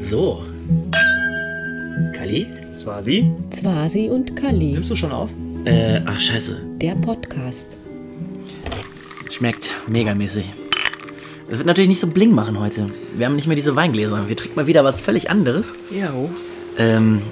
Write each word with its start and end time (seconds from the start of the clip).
So. 0.00 0.42
Kali? 2.16 2.46
Swasi? 2.72 3.30
Zwasi 3.50 4.08
und 4.10 4.34
Kali, 4.36 4.72
Nimmst 4.72 4.90
du 4.90 4.96
schon 4.96 5.12
auf? 5.12 5.30
Äh, 5.64 6.00
ach 6.04 6.18
scheiße. 6.20 6.60
der 6.80 6.94
Podcast. 6.96 7.76
Schmeckt 9.30 9.70
megamäßig. 9.88 10.44
Es 11.48 11.58
wird 11.58 11.66
natürlich 11.66 11.88
nicht 11.88 12.00
so 12.00 12.06
bling 12.08 12.32
machen 12.34 12.58
heute. 12.58 12.86
Wir 13.16 13.26
haben 13.26 13.36
nicht 13.36 13.46
mehr 13.46 13.56
diese 13.56 13.76
Weingläser. 13.76 14.28
Wir 14.28 14.36
trinken 14.36 14.56
mal 14.56 14.66
wieder 14.66 14.84
was 14.84 15.00
völlig 15.00 15.30
anderes. 15.30 15.74
Ja. 15.90 16.10
Ähm, 16.78 17.22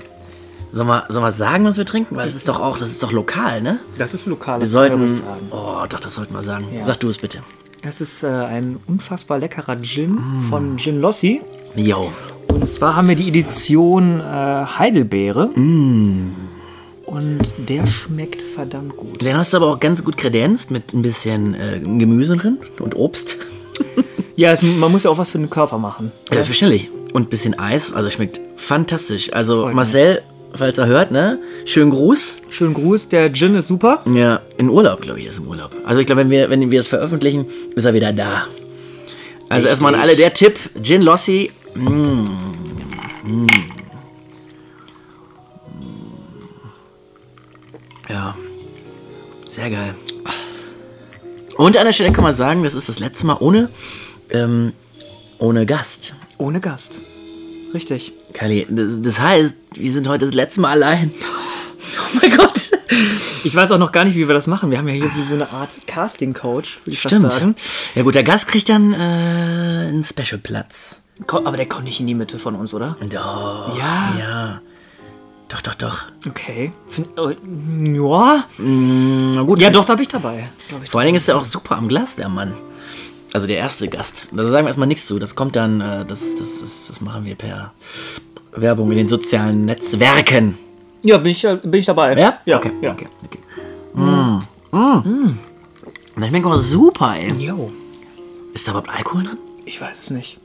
sollen 0.73 0.89
wir, 0.89 1.05
sollen 1.09 1.25
wir 1.25 1.33
sagen, 1.33 1.65
was 1.65 1.77
wir 1.77 1.87
trinken? 1.87 2.17
Weil 2.17 2.27
das 2.27 2.35
ist 2.35 2.49
doch 2.49 2.61
auch, 2.61 2.79
das 2.79 2.91
ist 2.91 3.03
doch 3.03 3.13
lokal, 3.13 3.63
ne? 3.63 3.79
Das 3.99 4.15
ist 4.15 4.27
lokal. 4.27 4.61
Wir 4.61 4.67
sollten. 4.67 5.11
sagen. 5.11 5.49
Oh, 5.51 5.85
doch, 5.89 6.01
das 6.01 6.15
sollten 6.15 6.35
wir 6.35 6.43
sagen. 6.43 6.67
Ja. 6.75 6.85
Sag 6.85 7.01
du 7.01 7.09
es 7.09 7.19
bitte. 7.19 7.39
Es 7.83 8.01
ist 8.01 8.23
äh, 8.23 8.27
ein 8.29 8.79
unfassbar 8.87 9.39
leckerer 9.39 9.81
Gin 9.83 10.19
von 10.49 10.77
Gin 10.79 11.01
Lossi. 11.01 11.41
Yo. 11.75 12.13
Und 12.53 12.67
zwar 12.69 12.97
haben 12.97 13.09
wir 13.09 13.17
die 13.17 13.29
Edition 13.29 14.21
äh, 14.21 14.23
Heidelbeere. 14.23 15.51
Und 17.07 17.55
der 17.57 17.87
schmeckt 17.87 18.43
verdammt 18.43 18.97
gut. 18.97 19.23
Den 19.23 19.37
hast 19.37 19.53
du 19.53 19.57
aber 19.57 19.69
auch 19.69 19.81
ganz 19.81 20.05
gut 20.05 20.17
kredenzt 20.17 20.71
mit 20.71 20.93
ein 20.93 21.03
bisschen 21.03 21.55
äh, 21.55 21.81
Gemüse 21.81 22.37
drin 22.37 22.59
und 22.79 22.95
Obst. 22.97 23.37
Ja, 24.35 24.51
es, 24.53 24.63
man 24.63 24.91
muss 24.91 25.03
ja 25.05 25.11
auch 25.11 25.19
was 25.19 25.31
für 25.31 25.39
den 25.39 25.51
Körper 25.51 25.77
machen. 25.77 26.11
Ja, 26.31 26.37
selbstverständlich. 26.37 26.89
Und 27.13 27.25
ein 27.25 27.29
bisschen 27.29 27.59
Eis. 27.59 27.93
Also 27.93 28.09
schmeckt 28.09 28.41
fantastisch. 28.57 29.31
Also 29.33 29.57
Freut 29.59 29.67
mich. 29.69 29.77
Marcel, 29.77 30.23
falls 30.55 30.79
er 30.79 30.87
hört, 30.87 31.11
ne? 31.11 31.39
Schönen 31.67 31.91
Gruß. 31.91 32.39
Schönen 32.51 32.73
Gruß, 32.73 33.09
der 33.09 33.31
Gin 33.33 33.55
ist 33.55 33.69
super. 33.69 34.03
Ja, 34.11 34.41
in 34.57 34.71
Urlaub, 34.71 35.03
glaube 35.03 35.21
ich, 35.21 35.27
ist 35.27 35.39
im 35.39 35.49
Urlaub. 35.49 35.71
Also 35.85 36.01
ich 36.01 36.07
glaube, 36.07 36.23
wenn 36.23 36.31
wir, 36.31 36.49
wenn 36.49 36.71
wir 36.71 36.81
es 36.81 36.89
veröffentlichen, 36.89 37.47
ist 37.77 37.85
er 37.85 37.93
wieder 37.93 38.13
da. 38.15 38.47
Also 39.51 39.69
erstmal 39.69 39.95
an 39.95 40.01
alle 40.01 40.17
der 40.17 40.33
Tipp, 40.33 40.59
Gin 40.83 41.03
Lossi. 41.03 41.51
Mm, 41.75 42.25
sehr 49.63 49.71
geil. 49.71 49.95
Und 51.57 51.77
an 51.77 51.85
der 51.85 51.93
Stelle 51.93 52.13
kann 52.13 52.25
man 52.25 52.35
sagen, 52.35 52.65
das 52.65 52.75
ist 52.75 52.89
das 52.89 52.99
letzte 52.99 53.27
Mal 53.27 53.37
ohne, 53.39 53.69
ähm, 54.31 54.73
ohne 55.39 55.67
Gast. 55.67 56.15
Ohne 56.39 56.61
Gast. 56.61 56.95
Richtig. 57.73 58.13
Kali, 58.33 58.67
das, 58.69 59.01
das 59.01 59.21
heißt, 59.21 59.55
wir 59.75 59.93
sind 59.93 60.09
heute 60.09 60.27
das 60.27 60.35
letzte 60.35 60.61
Mal 60.61 60.71
allein. 60.71 61.13
Oh 62.15 62.19
mein 62.21 62.37
Gott. 62.37 62.71
Ich 63.45 63.55
weiß 63.55 63.71
auch 63.73 63.79
noch 63.79 63.93
gar 63.93 64.05
nicht, 64.05 64.17
wie 64.17 64.27
wir 64.29 64.35
das 64.35 64.47
machen. 64.47 64.71
Wir 64.71 64.79
haben 64.79 64.89
ja 64.89 64.95
hier 64.95 65.11
wie 65.15 65.25
so 65.29 65.35
eine 65.35 65.51
Art 65.51 65.71
Casting-Coach, 65.87 66.81
würde 66.85 66.91
ich 66.91 67.01
Stimmt. 67.01 67.23
fast 67.23 67.39
sagen. 67.39 67.55
Ja 67.95 68.03
gut, 68.03 68.15
der 68.15 68.23
Gast 68.23 68.49
kriegt 68.49 68.69
dann 68.69 68.93
äh, 68.93 68.97
einen 68.97 70.05
Special-Platz. 70.05 70.99
Aber 71.29 71.57
der 71.57 71.67
kommt 71.67 71.85
nicht 71.85 72.01
in 72.01 72.07
die 72.07 72.15
Mitte 72.15 72.39
von 72.39 72.55
uns, 72.55 72.75
oder? 72.75 72.97
Doch. 73.01 73.79
Ja. 73.79 74.15
Ja. 74.19 74.61
Doch, 75.53 75.61
doch, 75.61 75.75
doch. 75.75 75.99
Okay. 76.27 76.73
Find, 76.89 77.09
äh, 77.19 77.95
ja. 77.95 78.45
Na 78.59 79.43
gut. 79.43 79.61
Ja, 79.61 79.69
doch, 79.69 79.85
da 79.85 79.95
bin 79.95 80.03
ich 80.03 80.09
dabei. 80.09 80.49
Ich 80.83 80.89
Vor 80.89 81.01
allen 81.01 81.09
Dingen 81.09 81.19
ist 81.19 81.29
er 81.29 81.37
auch 81.37 81.45
super 81.45 81.77
am 81.77 81.89
Glas, 81.89 82.17
der 82.17 82.31
Mann. 82.31 82.55
Also 83.35 83.47
der 83.47 83.59
erste 83.59 83.87
Gast. 83.89 84.29
Da 84.33 84.49
sagen 84.49 84.65
wir 84.65 84.69
erstmal 84.69 84.89
nichts 84.89 85.07
zu. 85.07 85.19
Das 85.19 85.35
kommt 85.35 85.55
dann, 85.57 85.83
äh, 85.83 86.07
das, 86.07 86.37
das, 86.37 86.61
das, 86.61 86.87
das 86.89 87.01
machen 87.03 87.27
wir 87.27 87.35
per 87.35 87.73
Werbung 88.53 88.91
in 88.93 88.97
den 88.97 89.09
sozialen 89.09 89.67
Netzwerken. 89.67 90.57
Ja, 91.03 91.19
bin 91.19 91.33
ich, 91.33 91.45
äh, 91.45 91.57
bin 91.63 91.81
ich 91.81 91.87
dabei. 91.87 92.19
Ja? 92.19 92.39
Ja. 92.47 92.57
Okay, 92.57 92.73
ja. 92.81 92.93
okay, 92.93 93.09
okay. 93.23 93.39
Mm. 93.95 94.43
Mm. 94.75 95.39
Das 96.17 96.29
schmeckt 96.29 96.47
aber 96.47 96.59
super, 96.59 97.15
ey. 97.19 97.33
Jo. 97.33 97.71
Ist 98.55 98.67
da 98.67 98.73
überhaupt 98.73 98.89
Alkohol 98.89 99.25
drin? 99.25 99.39
Ich 99.67 99.81
weiß 99.81 99.99
es 100.01 100.11
nicht. 100.11 100.39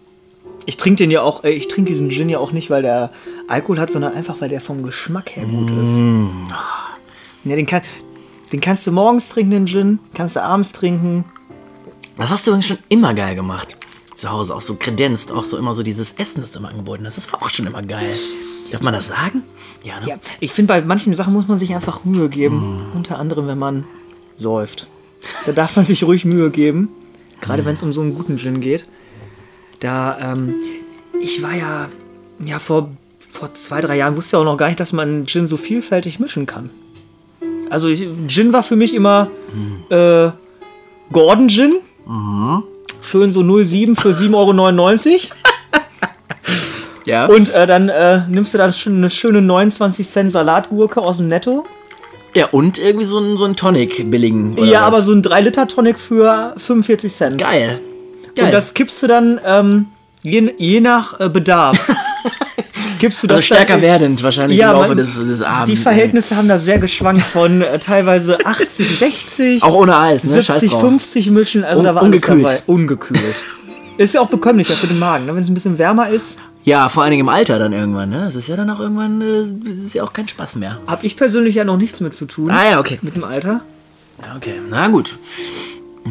Ich 0.68 0.76
trinke 0.76 0.98
den 0.98 1.12
ja 1.12 1.22
auch, 1.22 1.46
äh, 1.46 1.52
ich 1.52 1.70
trinke 1.70 1.90
diesen 1.90 2.10
Gin 2.10 2.28
ja 2.28 2.40
auch 2.40 2.52
nicht, 2.52 2.70
weil 2.70 2.82
der 2.82 3.12
Alkohol 3.48 3.80
hat, 3.80 3.90
sondern 3.90 4.14
einfach, 4.14 4.42
weil 4.42 4.50
der 4.50 4.60
vom 4.60 4.84
Geschmack 4.84 5.32
her 5.36 5.46
gut 5.46 5.72
ist. 5.72 5.98
Ja, 7.46 7.56
den, 7.56 7.66
kann, 7.66 7.82
den 8.52 8.60
kannst 8.60 8.86
du 8.86 8.92
morgens 8.92 9.30
trinken, 9.30 9.52
den 9.52 9.66
Gin, 9.66 10.00
kannst 10.14 10.36
du 10.36 10.44
abends 10.44 10.74
trinken. 10.74 11.24
Das 12.18 12.32
hast 12.32 12.46
du 12.46 12.52
übrigens 12.52 12.68
schon 12.68 12.80
immer 12.90 13.14
geil 13.14 13.34
gemacht. 13.36 13.78
Zu 14.14 14.30
Hause 14.30 14.54
auch 14.54 14.62
so 14.62 14.76
kredenzt, 14.76 15.32
auch 15.32 15.46
so 15.46 15.58
immer 15.58 15.74
so 15.74 15.84
dieses 15.84 16.14
Essen, 16.14 16.42
das 16.42 16.52
du 16.52 16.60
immer 16.60 16.70
angeboten 16.70 17.06
hast. 17.06 17.16
Das 17.16 17.32
war 17.32 17.42
auch 17.42 17.50
schon 17.50 17.66
immer 17.66 17.82
geil. 17.82 18.18
Darf 18.70 18.82
man 18.82 18.94
das 18.94 19.08
sagen? 19.08 19.44
Ja, 19.84 20.02
ne? 20.02 20.08
Ja, 20.10 20.16
ich 20.42 20.52
finde, 20.52 20.74
bei 20.74 20.82
manchen 20.82 21.16
Sachen 21.16 21.32
muss 21.32 21.48
man 21.48 21.60
sich 21.60 21.74
einfach 21.74 22.04
Mühe 22.04 22.28
geben. 22.28 22.82
Unter 22.94 23.20
anderem, 23.20 23.48
wenn 23.48 23.60
man 23.60 23.86
säuft. 24.36 24.88
Da 25.46 25.54
darf 25.54 25.78
man 25.78 25.86
sich 25.86 26.04
ruhig 26.04 26.26
Mühe 26.26 26.50
geben. 26.50 26.90
Gerade 27.40 27.64
wenn 27.64 27.76
es 27.76 27.84
um 27.84 27.94
so 27.94 28.02
einen 28.02 28.16
guten 28.16 28.38
Gin 28.38 28.60
geht. 28.60 28.86
Da, 29.80 30.34
ähm, 30.34 30.56
ich 31.22 31.42
war 31.42 31.56
ja, 31.56 31.90
ja 32.44 32.60
vor, 32.60 32.90
vor 33.32 33.54
zwei, 33.54 33.82
drei 33.82 33.98
Jahren 33.98 34.16
wusste 34.16 34.38
ja 34.38 34.42
auch 34.42 34.46
noch 34.46 34.58
gar 34.58 34.68
nicht, 34.68 34.80
dass 34.80 34.94
man 34.94 35.26
Gin 35.26 35.46
so 35.46 35.58
vielfältig 35.58 36.20
mischen 36.20 36.46
kann. 36.46 36.70
Also 37.70 37.88
ich, 37.88 38.08
Gin 38.28 38.54
war 38.54 38.64
für 38.64 38.76
mich 38.76 38.94
immer 38.94 39.30
äh, 39.90 40.30
Gordon 41.12 41.50
Gin. 41.50 41.74
Schön 43.02 43.32
so 43.32 43.42
07 43.44 43.96
für 43.96 44.10
7,99 44.10 44.34
Euro. 44.36 45.22
Ja. 47.06 47.26
Und 47.28 47.54
äh, 47.54 47.66
dann 47.66 47.88
äh, 47.88 48.28
nimmst 48.28 48.54
du 48.54 48.58
dann 48.58 48.74
schon 48.74 48.98
eine 48.98 49.10
schöne 49.10 49.42
29 49.42 50.06
Cent 50.06 50.30
Salatgurke 50.30 51.02
aus 51.02 51.18
dem 51.18 51.30
Netto. 51.30 51.66
ja, 52.36 52.48
und 52.48 52.78
irgendwie 52.78 53.06
so 53.06 53.18
ein, 53.18 53.38
so 53.38 53.46
ein 53.46 53.56
Tonic 53.56 54.12
billigen. 54.12 54.56
oder 54.58 54.66
ja, 54.66 54.82
was? 54.82 54.88
aber 54.88 55.02
so 55.04 55.14
ein 55.14 55.22
3-Liter-Tonic 55.22 55.98
für 55.98 56.54
45 56.58 57.14
Cent. 57.14 57.38
Geil. 57.38 57.80
Geil. 58.38 58.46
Und 58.46 58.52
das 58.54 58.74
kippst 58.74 59.02
du 59.04 59.08
dann 59.08 59.40
ähm, 59.46 59.86
je, 60.24 60.54
je 60.58 60.80
nach 60.82 61.20
äh, 61.20 61.30
Bedarf. 61.30 61.78
kippst 63.00 63.22
du 63.24 63.28
das 63.28 63.38
also 63.38 63.46
stärker 63.46 63.74
dann, 63.74 63.82
werdend 63.84 64.24
wahrscheinlich 64.24 64.58
Ja, 64.58 64.72
im 64.72 64.78
Laufe 64.78 64.88
man- 64.90 64.98
des, 64.98 65.16
des 65.28 65.42
Abends. 65.42 65.70
Die 65.70 65.78
Verhältnisse 65.78 66.36
haben 66.36 66.48
da 66.48 66.58
sehr 66.58 66.80
geschwankt 66.80 67.24
von 67.24 67.62
äh, 67.62 67.78
teilweise 67.80 68.38
80, 68.46 68.98
60, 69.00 69.64
Auch 69.64 69.76
ohne 69.76 69.96
Eis, 69.98 70.24
ne? 70.24 70.42
Scheiß 70.42 70.62
70, 70.62 70.72
drauf. 70.72 70.82
50 70.82 71.30
mischen. 71.32 71.64
Also 71.64 71.80
Un- 71.82 71.86
da 71.86 71.96
war 71.96 72.04
ungekühlt. 72.04 72.46
alles 72.48 72.62
dabei. 72.62 72.74
Ungekühlt. 72.74 73.22
Ist 73.98 74.14
ja 74.14 74.22
auch 74.22 74.30
bekömmlicher 74.30 74.74
für 74.74 74.88
den 74.88 75.00
Magen. 75.00 75.26
Ne? 75.26 75.34
Wenn 75.36 75.42
es 75.44 75.50
ein 75.50 75.54
bisschen 75.56 75.78
wärmer 75.78 76.10
ist, 76.10 76.38
Ja, 76.64 76.88
vor 76.90 77.02
allen 77.04 77.12
Dingen 77.12 77.22
im 77.22 77.30
Alter 77.30 77.58
dann 77.60 77.74
irgendwann, 77.74 78.10
ne? 78.10 78.26
Es 78.28 78.36
ist 78.36 78.48
ja 78.48 78.56
dann 78.56 78.70
auch 78.70 78.80
irgendwann, 78.80 79.22
äh, 79.22 79.26
es 79.42 79.52
ist 79.86 79.94
ja 79.96 80.04
auch 80.04 80.14
kein 80.14 80.28
Spaß 80.28 80.56
mehr. 80.56 80.80
habe 80.88 81.06
ich 81.06 81.16
persönlich 81.16 81.56
ja 81.56 81.64
noch 81.64 81.78
nichts 81.78 82.00
mit 82.02 82.14
zu 82.14 82.26
tun. 82.26 82.52
Ah 82.52 82.70
ja, 82.72 82.80
okay. 82.80 83.00
Mit 83.02 83.16
dem 83.16 83.24
Alter. 83.24 83.62
Ja, 84.22 84.36
okay. 84.36 84.56
Na 84.70 84.88
gut. 84.88 85.18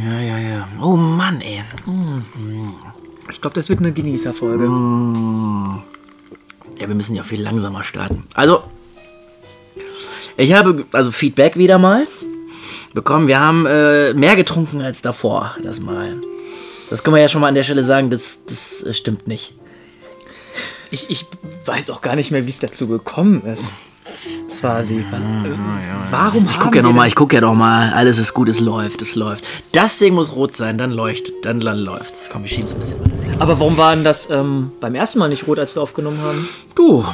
Ja, 0.05 0.21
ja, 0.21 0.39
ja. 0.39 0.69
Oh 0.83 0.97
Mann, 0.97 1.41
ey. 1.41 1.62
Ich 3.31 3.41
glaube, 3.41 3.55
das 3.55 3.69
wird 3.69 3.81
eine 3.81 3.93
Genießerfolge. 3.93 4.65
Ja, 6.79 6.89
wir 6.89 6.95
müssen 6.95 7.17
ja 7.17 7.23
viel 7.23 7.43
langsamer 7.43 7.83
starten. 7.83 8.25
Also, 8.35 8.62
ich 10.37 10.53
habe 10.53 10.85
also 10.93 11.11
Feedback 11.11 11.56
wieder 11.56 11.79
mal 11.79 12.06
bekommen. 12.93 13.27
Wir 13.27 13.41
haben 13.41 13.67
äh, 13.67 14.12
mehr 14.15 14.37
getrunken 14.37 14.83
als 14.83 15.03
davor, 15.03 15.56
das 15.62 15.81
Mal. 15.81 16.21
Das 16.91 17.03
können 17.03 17.17
wir 17.17 17.23
ja 17.23 17.29
schon 17.29 17.41
mal 17.41 17.49
an 17.49 17.55
der 17.55 17.62
Stelle 17.62 17.85
sagen, 17.85 18.11
das, 18.11 18.41
das 18.47 18.83
äh, 18.83 18.93
stimmt 18.93 19.27
nicht. 19.27 19.55
Ich, 20.91 21.11
ich 21.11 21.27
weiß 21.65 21.91
auch 21.91 22.01
gar 22.01 22.17
nicht 22.17 22.31
mehr, 22.31 22.47
wie 22.47 22.51
es 22.51 22.59
dazu 22.59 22.87
gekommen 22.87 23.43
ist. 23.43 23.65
Swasi. 24.48 25.04
Warum 26.10 26.48
Ich 26.50 26.59
gucke 26.59 26.76
ja 26.78 26.82
noch 26.82 26.92
mal, 26.92 27.06
ich 27.06 27.14
gucke 27.14 27.34
ja 27.34 27.41
noch 27.41 27.54
mal. 27.54 27.92
Alles 27.92 28.19
ist 28.19 28.32
gut, 28.32 28.48
es 28.48 28.60
läuft, 28.60 29.03
es 29.03 29.14
läuft. 29.14 29.44
Das 29.72 29.98
Ding 29.98 30.14
muss 30.14 30.34
rot 30.34 30.56
sein, 30.56 30.78
dann 30.78 30.92
leuchtet, 30.92 31.34
dann, 31.44 31.60
dann 31.60 31.78
läuft's. 31.78 32.28
Komm, 32.32 32.44
ich 32.44 32.53
schieb's 32.53 32.72
ein 32.72 32.78
bisschen 32.78 33.00
weiter 33.00 33.10
weg. 33.20 33.37
Aber 33.38 33.59
warum 33.60 33.76
war 33.76 33.94
denn 33.94 34.04
das 34.04 34.31
ähm, 34.31 34.72
beim 34.81 34.94
ersten 34.94 35.19
Mal 35.19 35.28
nicht 35.28 35.47
rot, 35.47 35.59
als 35.59 35.75
wir 35.75 35.82
aufgenommen 35.82 36.19
haben? 36.22 36.48
Du, 36.75 37.04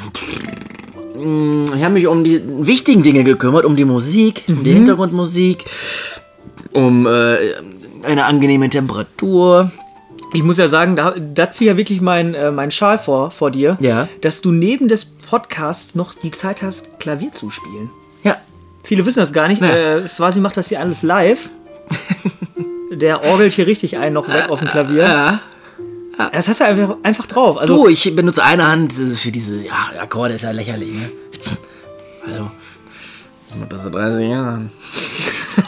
mh, 1.16 1.76
ich 1.76 1.82
habe 1.82 1.94
mich 1.94 2.06
um 2.06 2.22
die 2.22 2.40
wichtigen 2.44 3.02
Dinge 3.02 3.24
gekümmert, 3.24 3.64
um 3.64 3.76
die 3.76 3.84
Musik, 3.84 4.44
um 4.48 4.62
die 4.62 4.72
Hintergrundmusik, 4.72 5.64
um 6.72 7.06
äh, 7.06 7.36
eine 8.02 8.24
angenehme 8.24 8.68
Temperatur. 8.68 9.70
Ich 10.32 10.42
muss 10.42 10.56
ja 10.58 10.68
sagen, 10.68 10.96
da, 10.96 11.14
da 11.18 11.50
ziehe 11.50 11.70
ja 11.72 11.76
wirklich 11.76 12.00
mein, 12.00 12.34
äh, 12.34 12.50
mein 12.50 12.70
Schal 12.70 12.98
vor, 12.98 13.30
vor 13.30 13.50
dir, 13.50 13.76
Ja. 13.80 14.08
dass 14.22 14.40
du 14.40 14.50
neben 14.50 14.88
des 14.88 15.04
Podcasts 15.04 15.94
noch 15.94 16.14
die 16.14 16.30
Zeit 16.30 16.62
hast, 16.62 16.98
Klavier 17.00 17.32
zu 17.32 17.50
spielen. 17.50 17.90
Ja, 18.24 18.36
Viele 18.84 19.04
wissen 19.06 19.20
das 19.20 19.32
gar 19.32 19.48
nicht. 19.48 19.60
Ja. 19.62 19.68
Äh, 19.98 20.08
Swasi 20.08 20.40
macht 20.40 20.56
das 20.56 20.68
hier 20.68 20.80
alles 20.80 21.02
live. 21.02 21.50
Der 22.92 23.22
orgelt 23.24 23.52
hier 23.52 23.66
richtig 23.66 23.96
ein 23.98 24.12
noch 24.12 24.28
weg 24.28 24.50
auf 24.50 24.58
dem 24.60 24.68
Klavier. 24.68 25.02
ja. 25.02 25.40
Das 26.32 26.46
hast 26.46 26.60
du 26.60 26.64
einfach, 26.66 26.96
einfach 27.02 27.26
drauf. 27.26 27.56
Also, 27.58 27.74
Du, 27.84 27.88
ich 27.88 28.14
benutze 28.14 28.44
eine 28.44 28.68
Hand, 28.68 28.92
das 28.92 28.98
ist 28.98 29.22
für 29.22 29.32
diese, 29.32 29.60
ja, 29.62 29.90
Akkorde 30.00 30.34
ist 30.34 30.42
ja 30.42 30.50
lächerlich, 30.50 30.92
ne? 30.92 31.10
Also, 32.26 32.50
bis 33.68 33.82
zu 33.82 33.90
30 33.90 34.28
Jahren. 34.30 34.70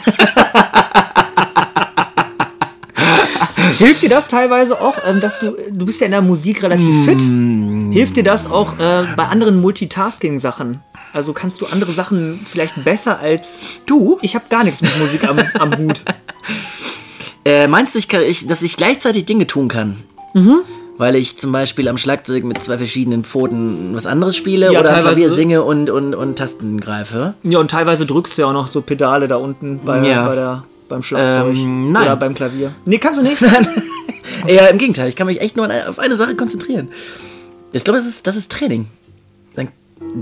Hilft 3.77 4.03
dir 4.03 4.09
das 4.09 4.27
teilweise 4.27 4.79
auch, 4.79 4.95
ähm, 5.07 5.19
dass 5.19 5.39
du, 5.39 5.55
du 5.71 5.85
bist 5.85 5.99
ja 5.99 6.05
in 6.05 6.11
der 6.11 6.21
Musik 6.21 6.63
relativ 6.63 7.05
fit? 7.05 7.21
Hilft 7.91 8.15
dir 8.17 8.23
das 8.23 8.49
auch 8.49 8.73
äh, 8.79 9.05
bei 9.15 9.25
anderen 9.25 9.59
Multitasking-Sachen? 9.61 10.81
Also 11.13 11.33
kannst 11.33 11.61
du 11.61 11.65
andere 11.67 11.91
Sachen 11.91 12.39
vielleicht 12.45 12.83
besser 12.83 13.19
als 13.19 13.61
du? 13.85 14.17
Ich 14.21 14.35
habe 14.35 14.45
gar 14.49 14.63
nichts 14.63 14.81
mit 14.81 14.97
Musik 14.99 15.27
am, 15.27 15.39
am 15.59 15.77
Hut. 15.77 16.03
Äh, 17.43 17.67
meinst 17.67 17.95
du, 17.95 17.99
ich 17.99 18.07
kann, 18.07 18.21
ich, 18.23 18.47
dass 18.47 18.61
ich 18.61 18.77
gleichzeitig 18.77 19.25
Dinge 19.25 19.47
tun 19.47 19.67
kann? 19.67 19.97
weil 20.97 21.15
ich 21.15 21.37
zum 21.37 21.51
Beispiel 21.53 21.87
am 21.87 21.97
Schlagzeug 21.97 22.43
mit 22.43 22.61
zwei 22.63 22.77
verschiedenen 22.77 23.23
Pfoten 23.23 23.91
was 23.95 24.05
anderes 24.05 24.35
spiele 24.35 24.71
Ja, 24.73 24.79
oder 24.81 24.93
am 24.95 25.01
Klavier 25.01 25.29
singe 25.29 25.63
und, 25.63 25.89
und, 25.89 26.13
und 26.13 26.37
Tasten 26.37 26.79
greife. 26.79 27.33
Ja, 27.43 27.59
und 27.59 27.71
teilweise 27.71 28.05
drückst 28.05 28.37
du 28.37 28.41
ja 28.43 28.47
auch 28.49 28.53
noch 28.53 28.67
so 28.67 28.81
Pedale 28.81 29.27
da 29.29 29.37
unten 29.37 29.79
bei, 29.83 30.05
Ja. 30.07 30.25
bei 30.27 30.35
der, 30.35 30.63
beim 30.87 31.03
Schlagzeug. 31.03 31.55
Ähm, 31.55 31.91
nein. 31.91 32.03
Oder 32.03 32.15
beim 32.15 32.33
Klavier. 32.33 32.73
Nee, 32.85 32.97
kannst 32.97 33.19
du 33.19 33.23
nicht. 33.23 33.41
Eher 34.47 34.69
im 34.69 34.77
Gegenteil, 34.77 35.09
ich 35.09 35.15
kann 35.15 35.27
mich 35.27 35.41
echt 35.41 35.55
nur 35.55 35.69
auf 35.87 35.99
eine 35.99 36.15
Sache 36.15 36.35
konzentrieren. 36.35 36.89
Ich 37.73 37.83
glaube, 37.83 37.97
das 37.97 38.07
ist, 38.07 38.27
das 38.27 38.35
ist 38.35 38.51
Training. 38.51 38.87
Dann 39.55 39.69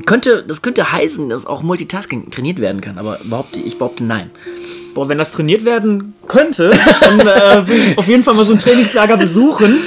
könnte, 0.06 0.44
das 0.44 0.62
könnte 0.62 0.92
heißen, 0.92 1.30
dass 1.30 1.46
auch 1.46 1.62
Multitasking 1.64 2.32
trainiert 2.32 2.60
werden 2.60 2.82
kann, 2.82 2.98
aber 2.98 3.20
behaupte, 3.24 3.60
ich 3.60 3.78
behaupte 3.78 4.04
nein. 4.04 4.32
Boah, 4.94 5.10
wenn 5.10 5.18
das 5.18 5.32
trainiert 5.32 5.66
werden 5.66 6.14
könnte, 6.28 6.72
dann 7.02 7.20
äh, 7.20 7.68
will 7.68 7.80
ich 7.92 7.98
auf 7.98 8.08
jeden 8.08 8.24
Fall 8.24 8.36
mal 8.36 8.46
so 8.46 8.54
ein 8.54 8.60
Trainingslager 8.60 9.18
besuchen. 9.18 9.80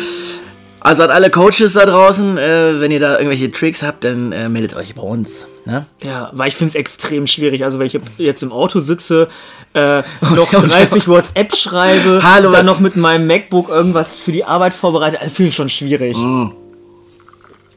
Also 0.87 1.03
an 1.03 1.11
alle 1.11 1.31
Coaches 1.31 1.73
da 1.73 1.85
draußen, 1.85 2.39
äh, 2.39 2.81
wenn 2.81 2.93
ihr 2.93 3.01
da 3.01 3.15
irgendwelche 3.15 3.51
Tricks 3.51 3.83
habt, 3.83 4.05
dann 4.05 4.31
äh, 4.31 4.49
meldet 4.49 4.77
euch 4.77 4.95
bei 4.95 5.03
uns. 5.03 5.49
Ne? 5.65 5.85
Ja, 6.01 6.31
weil 6.33 6.47
ich 6.47 6.55
finde 6.55 6.69
es 6.69 6.75
extrem 6.77 7.27
schwierig. 7.27 7.65
Also 7.65 7.81
wenn 7.81 7.89
ich 7.89 7.99
jetzt 8.19 8.45
im 8.45 8.53
Auto 8.53 8.79
sitze, 8.79 9.27
äh, 9.75 10.03
noch 10.21 10.53
und- 10.53 10.73
30 10.73 11.09
WhatsApp 11.09 11.57
schreibe, 11.57 12.21
Hallo. 12.23 12.53
dann 12.53 12.67
noch 12.67 12.79
mit 12.79 12.95
meinem 12.95 13.27
MacBook 13.27 13.69
irgendwas 13.69 14.17
für 14.17 14.31
die 14.31 14.45
Arbeit 14.45 14.75
vorbereite, 14.75 15.21
also 15.21 15.35
finde 15.35 15.49
ich 15.49 15.57
schon 15.57 15.69
schwierig. 15.69 16.17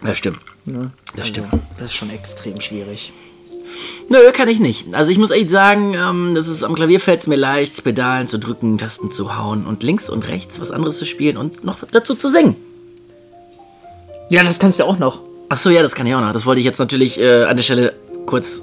Das 0.04 0.16
stimmt. 0.16 0.38
Das 1.16 1.28
stimmt. 1.28 1.48
Das 1.80 1.88
ist 1.88 1.96
schon 1.96 2.12
extrem 2.12 2.62
schwierig. 2.62 3.12
Nö, 4.08 4.18
kann 4.34 4.50
ich 4.50 4.60
nicht. 4.60 4.94
Also 4.94 5.10
ich 5.10 5.18
muss 5.18 5.32
echt 5.32 5.50
sagen, 5.50 5.96
ähm, 5.96 6.36
das 6.36 6.48
ist, 6.48 6.62
am 6.62 6.76
Klavier 6.76 7.00
fällt 7.00 7.22
es 7.22 7.28
mir 7.28 7.38
leicht, 7.38 7.84
Pedalen 7.84 8.28
zu 8.28 8.38
drücken, 8.38 8.78
Tasten 8.78 9.10
zu 9.10 9.36
hauen 9.36 9.66
und 9.66 9.82
links 9.82 10.12
und 10.12 10.28
rechts 10.28 10.62
was 10.62 10.70
anderes 10.70 11.00
zu 11.00 11.08
spielen 11.08 11.38
und 11.38 11.64
noch 11.64 11.78
dazu 11.92 12.14
zu 12.14 12.30
singen. 12.30 12.56
Ja, 14.30 14.44
das 14.44 14.60
kannst 14.60 14.80
du 14.80 14.84
ja 14.84 14.90
auch 14.90 15.00
noch. 15.00 15.22
Ach 15.50 15.58
so, 15.58 15.70
ja, 15.70 15.82
das 15.82 15.96
kann 15.96 16.06
ich 16.06 16.14
auch 16.14 16.22
noch. 16.22 16.32
Das 16.32 16.46
wollte 16.46 16.60
ich 16.60 16.66
jetzt 16.66 16.80
natürlich 16.80 17.20
äh, 17.20 17.44
an 17.44 17.56
der 17.56 17.64
Stelle 17.64 17.94
kurz. 18.26 18.62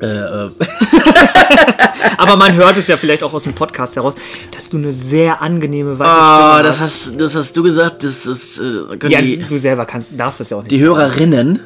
Äh, 0.00 0.06
äh, 0.06 0.50
Aber 2.16 2.36
man 2.36 2.54
hört 2.54 2.76
es 2.76 2.88
ja 2.88 2.96
vielleicht 2.96 3.22
auch 3.22 3.34
aus 3.34 3.44
dem 3.44 3.52
Podcast 3.52 3.96
heraus, 3.96 4.14
dass 4.50 4.68
du 4.70 4.78
eine 4.78 4.92
sehr 4.92 5.42
angenehme 5.42 5.98
weiche 5.98 6.10
oh, 6.10 6.48
Stimme 6.54 6.62
das 6.62 6.80
hast. 6.80 7.06
hast, 7.08 7.20
das 7.20 7.34
hast 7.36 7.56
du 7.56 7.62
gesagt. 7.62 8.02
Das 8.04 8.26
ist. 8.26 8.58
Äh, 8.58 9.08
Ja, 9.08 9.20
die, 9.20 9.38
du 9.48 9.58
selber 9.58 9.84
kannst, 9.84 10.10
darfst 10.16 10.40
das 10.40 10.50
ja 10.50 10.56
auch 10.56 10.62
nicht. 10.62 10.72
die 10.72 10.80
Hörerinnen 10.80 11.60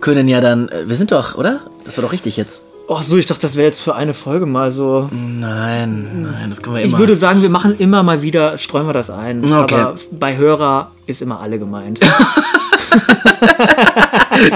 können 0.00 0.26
ja 0.28 0.40
dann. 0.40 0.68
Äh, 0.68 0.88
wir 0.88 0.96
sind 0.96 1.12
doch, 1.12 1.34
oder? 1.36 1.60
Das 1.84 1.96
war 1.98 2.02
doch 2.02 2.12
richtig 2.12 2.36
jetzt. 2.36 2.62
Ach 2.92 3.02
so, 3.04 3.16
ich 3.16 3.26
dachte, 3.26 3.42
das 3.42 3.54
wäre 3.54 3.68
jetzt 3.68 3.80
für 3.80 3.94
eine 3.94 4.14
Folge 4.14 4.46
mal 4.46 4.72
so. 4.72 5.08
Nein, 5.12 6.22
nein, 6.22 6.50
das 6.50 6.60
können 6.60 6.74
wir 6.74 6.82
Ich 6.82 6.88
immer. 6.88 6.98
würde 6.98 7.14
sagen, 7.14 7.40
wir 7.40 7.48
machen 7.48 7.78
immer 7.78 8.02
mal 8.02 8.20
wieder, 8.20 8.58
streuen 8.58 8.86
wir 8.88 8.92
das 8.92 9.10
ein. 9.10 9.44
Okay. 9.44 9.74
Aber 9.76 9.94
bei 10.10 10.36
Hörer 10.36 10.90
ist 11.06 11.22
immer 11.22 11.38
alle 11.38 11.60
gemeint. 11.60 12.00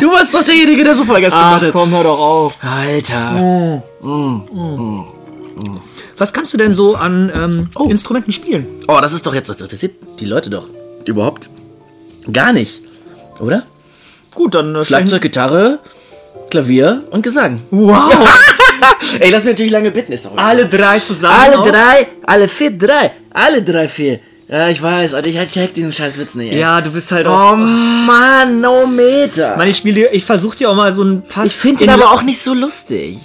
du 0.00 0.10
warst 0.10 0.34
doch 0.34 0.42
derjenige, 0.42 0.82
der 0.82 0.96
so 0.96 1.04
Vollgas 1.04 1.32
Ach 1.32 1.44
gemacht 1.50 1.62
hat. 1.62 1.72
komm, 1.72 1.90
hör 1.92 2.02
doch 2.02 2.18
auf. 2.18 2.58
Alter. 2.60 3.82
Was 6.16 6.32
kannst 6.32 6.52
du 6.52 6.56
denn 6.58 6.74
so 6.74 6.96
an 6.96 7.30
ähm, 7.32 7.68
Instrumenten 7.88 8.32
spielen? 8.32 8.66
Oh, 8.88 8.98
das 9.00 9.12
ist 9.12 9.24
doch 9.26 9.34
jetzt. 9.34 9.48
Das 9.48 9.60
interessiert 9.60 9.94
die 10.18 10.24
Leute 10.26 10.50
doch. 10.50 10.64
Überhaupt 11.04 11.50
gar 12.32 12.52
nicht. 12.52 12.80
Oder? 13.38 13.62
Gut, 14.34 14.56
dann 14.56 14.74
äh, 14.74 14.84
Schlagzeug, 14.84 15.22
Gitarre, 15.22 15.78
Klavier 16.50 17.04
und 17.10 17.22
Gesang. 17.22 17.60
Wow! 17.70 18.12
Ey, 19.20 19.30
lass 19.30 19.44
mich 19.44 19.52
natürlich 19.52 19.72
lange 19.72 19.90
bitten, 19.90 20.12
ist 20.12 20.26
okay. 20.26 20.34
alle 20.36 20.66
drei 20.66 20.98
zusammen. 20.98 21.34
Alle 21.36 21.58
auch? 21.58 21.68
drei, 21.68 22.06
alle 22.24 22.48
vier, 22.48 22.70
drei, 22.70 23.10
alle 23.32 23.62
drei, 23.62 23.88
vier. 23.88 24.20
Ja, 24.48 24.68
ich 24.68 24.80
weiß, 24.80 25.14
Alter, 25.14 25.28
ich 25.28 25.50
check 25.50 25.72
diesen 25.72 25.92
scheiß 25.92 26.18
Witz 26.18 26.34
nicht. 26.34 26.52
Ey. 26.52 26.58
Ja, 26.58 26.80
du 26.80 26.90
bist 26.90 27.10
halt 27.10 27.26
auch. 27.26 27.52
Oh 27.52 27.56
Mann, 27.56 28.60
no 28.60 28.86
Meter. 28.86 29.56
Mann, 29.56 29.68
ich 29.68 29.78
spiele, 29.78 30.10
ich 30.10 30.24
versuche 30.24 30.56
dir 30.58 30.70
auch 30.70 30.74
mal 30.74 30.92
so 30.92 31.02
einen 31.02 31.22
Pass. 31.22 31.46
Ich 31.46 31.56
finde 31.56 31.84
in 31.84 31.90
den 31.90 32.00
aber 32.00 32.12
auch 32.12 32.22
nicht 32.22 32.40
so 32.40 32.52
lustig. 32.52 33.18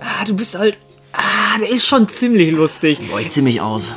Ah, 0.00 0.24
du 0.24 0.34
bist 0.34 0.56
halt. 0.56 0.78
Ah, 1.12 1.58
der 1.60 1.70
ist 1.70 1.86
schon 1.86 2.06
ziemlich 2.06 2.52
lustig. 2.52 3.00
Boah, 3.10 3.18
ich 3.20 3.30
zieh 3.30 3.42
mich 3.42 3.60
aus. 3.60 3.94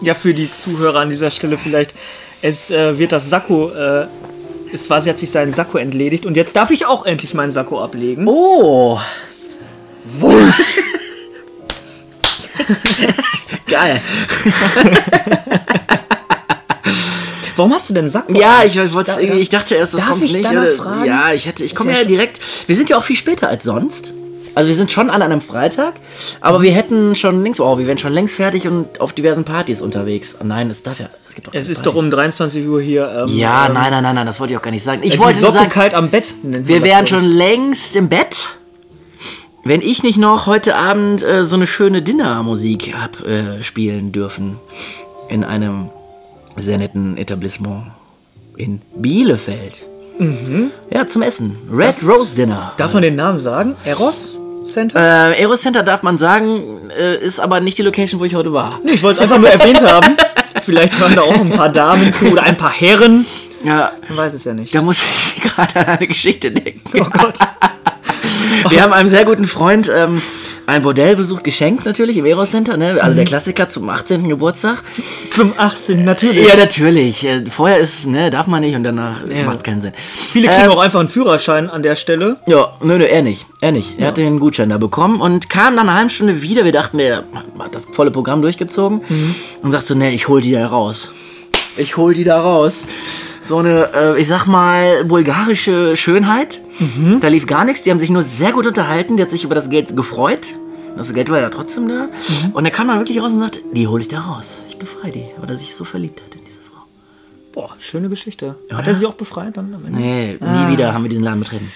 Ja, 0.00 0.14
für 0.14 0.32
die 0.32 0.50
Zuhörer 0.50 1.00
an 1.00 1.10
dieser 1.10 1.30
Stelle 1.30 1.58
vielleicht. 1.58 1.92
Es 2.40 2.70
äh, 2.70 2.98
wird 2.98 3.12
das 3.12 3.28
Sakko. 3.28 3.70
Äh, 3.72 4.06
es 4.74 4.90
war, 4.90 5.00
sie 5.00 5.08
hat 5.08 5.18
sich 5.18 5.30
seinen 5.30 5.52
Sakko 5.52 5.78
entledigt 5.78 6.26
und 6.26 6.36
jetzt 6.36 6.56
darf 6.56 6.70
ich 6.72 6.84
auch 6.86 7.06
endlich 7.06 7.32
meinen 7.32 7.52
Sakko 7.52 7.80
ablegen. 7.82 8.26
Oh. 8.26 8.98
Geil. 13.66 14.00
Warum 17.56 17.72
hast 17.72 17.88
du 17.88 17.94
denn 17.94 18.08
Sakko? 18.08 18.32
Ja, 18.32 18.64
ich, 18.64 18.76
wollte 18.92 19.12
irgendwie, 19.12 19.40
ich 19.40 19.48
dachte 19.48 19.76
erst, 19.76 19.94
das 19.94 20.00
Darf 20.00 20.10
kommt 20.10 20.24
ich 20.24 20.34
nicht. 20.34 20.50
oder- 20.50 20.66
fragen? 20.72 21.04
Ja, 21.04 21.32
ich 21.32 21.46
hätte, 21.46 21.62
ich 21.64 21.72
komme 21.74 21.92
ja 21.92 21.98
ja, 21.98 22.04
direkt. 22.04 22.40
Wir 22.66 22.74
sind 22.74 22.90
ja 22.90 22.98
auch 22.98 23.04
viel 23.04 23.16
später 23.16 23.48
als 23.48 23.62
sonst. 23.64 24.12
Also 24.54 24.68
wir 24.68 24.74
sind 24.76 24.92
schon 24.92 25.10
an 25.10 25.20
einem 25.22 25.40
Freitag, 25.40 25.94
aber 26.40 26.62
wir 26.62 26.72
hätten 26.72 27.16
schon 27.16 27.42
längst, 27.42 27.60
oh, 27.60 27.76
wir 27.78 27.86
wären 27.86 27.98
schon 27.98 28.12
längst 28.12 28.36
fertig 28.36 28.68
und 28.68 29.00
auf 29.00 29.12
diversen 29.12 29.44
Partys 29.44 29.80
unterwegs. 29.82 30.36
Oh 30.40 30.44
Nein, 30.44 30.70
es 30.70 30.82
darf 30.82 31.00
ja, 31.00 31.08
es 31.28 31.34
gibt 31.34 31.48
doch 31.48 31.54
Es 31.54 31.68
ist 31.68 31.80
doch 31.86 31.94
Partys. 31.94 32.04
um 32.04 32.10
23 32.10 32.66
Uhr 32.68 32.80
hier. 32.80 33.26
Ähm, 33.28 33.36
Ja, 33.36 33.66
ähm, 33.66 33.72
nein, 33.74 33.90
nein, 33.90 34.02
nein, 34.02 34.14
nein, 34.14 34.26
das 34.26 34.38
wollte 34.38 34.52
ich 34.52 34.58
auch 34.58 34.62
gar 34.62 34.70
nicht 34.70 34.84
sagen. 34.84 35.00
Ich 35.02 35.18
wollte 35.18 35.40
nur 35.40 35.52
sagen, 35.52 35.68
kalt 35.70 35.94
am 35.94 36.08
Bett. 36.08 36.34
wir 36.42 36.82
wären 36.82 37.06
schon 37.06 37.24
längst 37.24 37.96
im 37.96 38.08
Bett, 38.08 38.50
wenn 39.64 39.80
ich 39.80 40.02
nicht 40.02 40.18
noch 40.18 40.46
heute 40.46 40.76
Abend 40.76 41.22
äh, 41.22 41.44
so 41.44 41.56
eine 41.56 41.66
schöne 41.66 42.02
Dinnermusik 42.02 42.94
hab 42.94 43.26
äh, 43.26 43.62
spielen 43.62 44.12
dürfen 44.12 44.56
in 45.28 45.42
einem 45.42 45.88
sehr 46.56 46.78
netten 46.78 47.16
Etablissement 47.16 47.86
in 48.56 48.80
Bielefeld. 48.94 49.74
Ja, 50.90 51.08
zum 51.08 51.22
Essen. 51.22 51.56
Red 51.72 51.96
Rose 52.06 52.32
Dinner. 52.36 52.72
Darf 52.76 52.92
man 52.94 53.02
den 53.02 53.16
Namen 53.16 53.40
sagen? 53.40 53.74
Eros 53.84 54.36
Center? 54.64 54.98
Äh, 55.34 55.40
Aero 55.42 55.56
Center 55.56 55.82
darf 55.82 56.02
man 56.02 56.18
sagen, 56.18 56.90
äh, 56.96 57.16
ist 57.16 57.38
aber 57.40 57.60
nicht 57.60 57.78
die 57.78 57.82
Location, 57.82 58.20
wo 58.20 58.24
ich 58.24 58.34
heute 58.34 58.52
war. 58.52 58.80
Nee, 58.82 58.92
ich 58.92 59.02
wollte 59.02 59.18
es 59.20 59.22
einfach 59.24 59.38
nur 59.38 59.48
erwähnt 59.50 59.82
haben. 59.82 60.16
Vielleicht 60.62 60.98
hören 60.98 61.14
da 61.16 61.22
auch 61.22 61.40
ein 61.40 61.50
paar 61.50 61.68
Damen 61.68 62.12
zu 62.12 62.26
oder 62.32 62.42
ein 62.44 62.56
paar 62.56 62.72
Herren. 62.72 63.26
Ja, 63.64 63.92
Man 64.08 64.18
weiß 64.18 64.34
es 64.34 64.44
ja 64.44 64.52
nicht. 64.54 64.74
da 64.74 64.82
muss 64.82 64.98
ich 65.02 65.40
gerade 65.42 65.76
an 65.80 65.86
eine 65.98 66.06
Geschichte 66.06 66.50
denken. 66.50 66.82
Oh 67.00 67.04
Gott. 67.10 67.38
Wir 68.68 68.82
haben 68.82 68.92
einem 68.92 69.08
sehr 69.08 69.24
guten 69.24 69.46
Freund 69.46 69.90
ähm, 69.94 70.20
ein 70.66 70.82
Bordellbesuch 70.82 71.42
geschenkt, 71.42 71.84
natürlich, 71.84 72.16
im 72.16 72.24
Aero 72.24 72.44
Center. 72.44 72.76
Ne? 72.76 72.98
Also 73.00 73.16
der 73.16 73.24
Klassiker 73.26 73.68
zum 73.68 73.88
18. 73.88 74.28
Geburtstag. 74.28 74.82
Zum 75.30 75.52
18. 75.56 76.04
natürlich. 76.04 76.48
Ja, 76.48 76.56
natürlich. 76.56 77.24
Äh, 77.26 77.44
Vorher 77.50 77.78
ist, 77.78 78.06
ne, 78.06 78.30
darf 78.30 78.46
man 78.46 78.62
nicht 78.62 78.74
und 78.74 78.84
danach 78.84 79.26
Ja. 79.28 79.44
macht 79.44 79.62
keinen 79.64 79.80
Sinn. 79.80 79.92
Viele 80.32 80.48
kriegen 80.48 80.62
Ähm, 80.64 80.70
auch 80.70 80.78
einfach 80.80 81.00
einen 81.00 81.08
Führerschein 81.08 81.68
an 81.68 81.82
der 81.82 81.94
Stelle. 81.96 82.38
Ja, 82.46 82.72
nö, 82.80 82.96
nö, 82.98 83.04
er 83.04 83.22
nicht. 83.22 83.46
Er 83.60 83.72
nicht. 83.72 83.98
Er 83.98 84.08
hat 84.08 84.16
den 84.16 84.38
Gutschein 84.40 84.68
da 84.70 84.78
bekommen 84.78 85.20
und 85.20 85.48
kam 85.50 85.76
dann 85.76 85.88
eine 85.88 85.98
halbe 85.98 86.10
Stunde 86.10 86.40
wieder. 86.42 86.64
Wir 86.64 86.72
dachten, 86.72 86.98
er 86.98 87.24
hat 87.58 87.74
das 87.74 87.86
volle 87.92 88.10
Programm 88.10 88.40
durchgezogen 88.42 89.00
und 89.62 89.70
sagt 89.70 89.86
so, 89.86 89.94
ne, 89.94 90.12
ich 90.12 90.28
hol 90.28 90.40
die 90.40 90.52
da 90.52 90.66
raus. 90.66 91.10
Ich 91.76 91.96
hol 91.96 92.14
die 92.14 92.24
da 92.24 92.40
raus. 92.40 92.84
So 93.44 93.58
eine, 93.58 93.90
äh, 93.94 94.20
ich 94.20 94.26
sag 94.26 94.46
mal, 94.46 95.04
bulgarische 95.04 95.96
Schönheit. 95.96 96.60
Da 97.20 97.28
lief 97.28 97.46
gar 97.46 97.64
nichts. 97.66 97.82
Die 97.82 97.90
haben 97.90 98.00
sich 98.00 98.10
nur 98.10 98.22
sehr 98.22 98.52
gut 98.52 98.66
unterhalten. 98.66 99.16
Die 99.18 99.22
hat 99.22 99.30
sich 99.30 99.44
über 99.44 99.54
das 99.54 99.68
Geld 99.68 99.94
gefreut. 99.94 100.48
Das 100.96 101.12
Geld 101.12 101.28
war 101.30 101.38
ja 101.40 101.50
trotzdem 101.50 101.88
da. 101.88 102.08
Und 102.54 102.64
er 102.64 102.70
kam 102.70 102.88
dann 102.88 102.98
wirklich 102.98 103.20
raus 103.20 103.32
und 103.32 103.40
sagte, 103.40 103.60
die 103.74 103.86
hol 103.86 104.00
ich 104.00 104.08
da 104.08 104.20
raus. 104.20 104.62
Ich 104.70 104.78
befreie 104.78 105.10
die. 105.10 105.24
Weil 105.38 105.50
er 105.50 105.56
sich 105.58 105.74
so 105.74 105.84
verliebt 105.84 106.22
hat 106.24 106.34
in 106.34 106.40
diese 106.46 106.58
Frau. 106.60 106.84
Boah, 107.52 107.74
schöne 107.78 108.08
Geschichte. 108.08 108.54
Hat 108.72 108.86
er 108.86 108.94
sie 108.94 109.04
auch 109.04 109.14
befreit 109.14 109.56
dann 109.58 109.74
am 109.74 109.84
Ende? 109.84 109.98
Nee, 109.98 110.38
nie 110.40 110.72
wieder 110.72 110.94
haben 110.94 111.02
wir 111.04 111.10
diesen 111.10 111.24
Laden 111.24 111.40
betreten. 111.40 111.70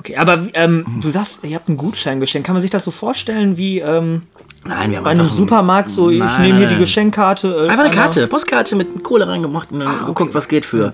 Okay, 0.00 0.16
aber 0.16 0.46
ähm, 0.54 0.84
du 1.00 1.10
sagst, 1.10 1.40
ihr 1.42 1.56
habt 1.56 1.68
einen 1.68 1.76
Gutschein 1.76 2.20
geschenkt. 2.20 2.46
Kann 2.46 2.54
man 2.54 2.62
sich 2.62 2.70
das 2.70 2.84
so 2.84 2.90
vorstellen 2.92 3.56
wie 3.56 3.80
ähm, 3.80 4.22
Nein, 4.64 4.90
wir 4.90 4.98
haben 4.98 5.04
bei 5.04 5.10
einem 5.10 5.28
Supermarkt? 5.28 5.90
So, 5.90 6.08
ich 6.10 6.18
Nein, 6.20 6.42
nehme 6.42 6.58
hier 6.58 6.68
die. 6.68 6.76
Geschenkkarte. 6.76 7.64
äh, 7.66 7.68
Einfach 7.68 7.84
eine 7.84 7.94
Karte, 7.94 8.26
Postkarte 8.28 8.76
mit 8.76 9.02
Kohle 9.02 9.26
reingemacht 9.26 9.72
und 9.72 9.80
dann 9.80 9.88
Ah, 9.88 10.06
geguckt, 10.06 10.34
was 10.34 10.46
geht 10.48 10.64
für. 10.64 10.92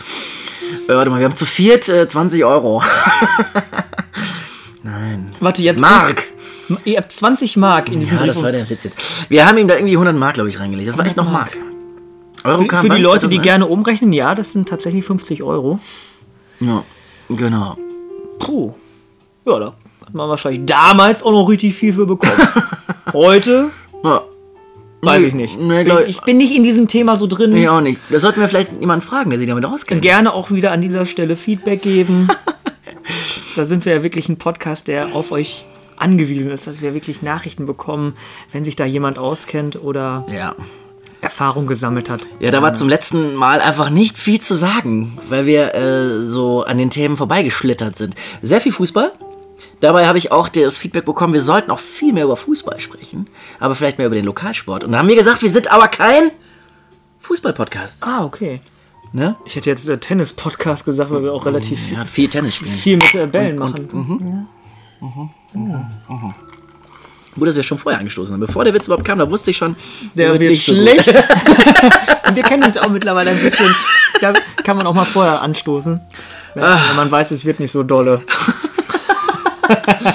Äh, 0.88 0.94
warte 0.94 1.10
mal, 1.10 1.18
wir 1.18 1.26
haben 1.26 1.36
zu 1.36 1.44
viert 1.46 1.88
äh, 1.88 2.08
20 2.08 2.44
Euro. 2.44 2.82
Nein. 4.82 5.30
Warte, 5.40 5.62
ihr 5.62 5.70
habt, 5.70 5.80
Mark. 5.80 6.24
Ihr 6.84 6.96
habt 6.98 7.12
20 7.12 7.56
Mark 7.56 7.90
in 7.90 8.00
diesem 8.00 8.16
Ja, 8.16 8.24
Brief. 8.24 8.34
das 8.34 8.42
war 8.42 8.52
der 8.52 8.68
Witz 8.68 8.84
jetzt. 8.84 9.30
Wir 9.30 9.46
haben 9.46 9.58
ihm 9.58 9.68
da 9.68 9.74
irgendwie 9.74 9.94
100 9.94 10.16
Mark, 10.16 10.34
glaube 10.34 10.48
ich, 10.48 10.58
reingelegt. 10.58 10.88
Das 10.88 10.96
war 10.98 11.04
echt 11.06 11.16
noch 11.16 11.30
Mark. 11.30 11.56
Euro 12.44 12.64
für, 12.68 12.76
für 12.76 12.88
die? 12.90 13.02
Leute, 13.02 13.28
die 13.28 13.36
2001? 13.36 13.42
gerne 13.42 13.66
umrechnen, 13.66 14.12
ja, 14.12 14.34
das 14.34 14.52
sind 14.52 14.68
tatsächlich 14.68 15.04
50 15.04 15.42
Euro. 15.42 15.78
Ja, 16.60 16.84
genau. 17.28 17.76
Puh. 18.38 18.74
Ja, 19.46 19.58
da 19.58 19.66
hat 20.00 20.14
man 20.14 20.28
wahrscheinlich 20.28 20.62
damals 20.66 21.22
auch 21.22 21.32
noch 21.32 21.48
richtig 21.48 21.74
viel 21.74 21.92
für 21.92 22.06
bekommen. 22.06 22.32
Heute 23.12 23.70
Ja. 24.02 24.22
weiß 25.02 25.22
ich 25.24 25.34
nicht. 25.34 25.58
Nee, 25.58 25.84
glaub, 25.84 26.00
ich, 26.00 26.08
ich 26.08 26.20
bin 26.22 26.38
nicht 26.38 26.54
in 26.56 26.62
diesem 26.62 26.88
Thema 26.88 27.16
so 27.16 27.26
drin. 27.26 27.54
ich 27.54 27.68
auch 27.68 27.80
nicht. 27.80 28.00
Da 28.10 28.18
sollten 28.18 28.40
wir 28.40 28.48
vielleicht 28.48 28.72
jemanden 28.80 29.04
fragen, 29.04 29.30
der 29.30 29.38
sich 29.38 29.48
damit 29.48 29.64
auskennt. 29.64 30.02
Gerne 30.02 30.32
auch 30.32 30.50
wieder 30.50 30.72
an 30.72 30.80
dieser 30.80 31.04
Stelle 31.06 31.36
Feedback 31.36 31.82
geben. 31.82 32.28
da 33.56 33.64
sind 33.66 33.84
wir 33.84 33.94
ja 33.96 34.02
wirklich 34.02 34.28
ein 34.28 34.36
Podcast, 34.38 34.88
der 34.88 35.14
auf 35.14 35.30
euch 35.30 35.64
angewiesen 35.96 36.50
ist, 36.50 36.66
dass 36.66 36.80
wir 36.82 36.92
wirklich 36.94 37.22
Nachrichten 37.22 37.66
bekommen, 37.66 38.14
wenn 38.52 38.64
sich 38.64 38.76
da 38.76 38.84
jemand 38.84 39.18
auskennt 39.18 39.80
oder 39.82 40.26
Ja. 40.34 40.54
Erfahrung 41.20 41.66
gesammelt 41.66 42.10
hat. 42.10 42.22
Ja, 42.38 42.50
da 42.50 42.60
war 42.60 42.74
zum 42.74 42.86
letzten 42.88 43.34
Mal 43.34 43.60
einfach 43.62 43.88
nicht 43.88 44.18
viel 44.18 44.42
zu 44.42 44.54
sagen, 44.54 45.16
weil 45.30 45.46
wir 45.46 45.74
äh, 45.74 46.22
so 46.26 46.64
an 46.64 46.76
den 46.76 46.90
Themen 46.90 47.16
vorbeigeschlittert 47.16 47.96
sind. 47.96 48.14
Sehr 48.42 48.60
viel 48.60 48.72
Fußball. 48.72 49.12
Dabei 49.84 50.06
habe 50.06 50.16
ich 50.16 50.32
auch 50.32 50.48
das 50.48 50.78
Feedback 50.78 51.04
bekommen, 51.04 51.34
wir 51.34 51.42
sollten 51.42 51.70
auch 51.70 51.78
viel 51.78 52.14
mehr 52.14 52.24
über 52.24 52.36
Fußball 52.38 52.80
sprechen, 52.80 53.26
aber 53.60 53.74
vielleicht 53.74 53.98
mehr 53.98 54.06
über 54.06 54.16
den 54.16 54.24
Lokalsport. 54.24 54.82
Und 54.82 54.92
da 54.92 54.98
haben 54.98 55.08
wir 55.08 55.14
gesagt, 55.14 55.42
wir 55.42 55.50
sind 55.50 55.70
aber 55.70 55.88
kein 55.88 56.30
Fußball-Podcast. 57.20 57.98
Ah, 58.00 58.24
okay. 58.24 58.62
Ne? 59.12 59.36
Ich 59.44 59.56
hätte 59.56 59.68
jetzt 59.68 59.86
äh, 59.90 59.98
Tennis-Podcast 59.98 60.86
gesagt, 60.86 61.10
weil 61.10 61.22
wir 61.22 61.34
auch 61.34 61.44
relativ 61.44 61.92
Ja, 61.92 62.06
viel 62.06 62.30
Tennis 62.30 62.54
spielen. 62.54 62.70
viel 62.70 62.96
mit 62.96 63.14
äh, 63.14 63.26
Bällen 63.26 63.56
machen. 63.58 64.48
Gut, 67.36 67.48
dass 67.48 67.54
wir 67.54 67.62
schon 67.62 67.76
vorher 67.76 67.98
angestoßen 67.98 68.32
haben. 68.32 68.40
Bevor 68.40 68.64
der 68.64 68.72
Witz 68.72 68.86
überhaupt 68.86 69.04
kam, 69.04 69.18
da 69.18 69.28
wusste 69.30 69.50
ich 69.50 69.58
schon, 69.58 69.76
Der 70.14 70.30
wird 70.32 70.40
nicht 70.50 70.64
so 70.64 70.72
gut. 70.72 70.80
schlecht. 70.80 71.08
Und 72.28 72.36
wir 72.36 72.42
kennen 72.42 72.64
uns 72.64 72.78
auch 72.78 72.88
mittlerweile 72.88 73.32
ein 73.32 73.38
bisschen. 73.38 73.74
Da 74.22 74.32
kann 74.62 74.78
man 74.78 74.86
auch 74.86 74.94
mal 74.94 75.04
vorher 75.04 75.42
anstoßen. 75.42 76.00
Wenn, 76.54 76.62
wenn 76.62 76.96
man 76.96 77.10
weiß, 77.10 77.32
es 77.32 77.44
wird 77.44 77.60
nicht 77.60 77.72
so 77.72 77.82
dolle. 77.82 78.22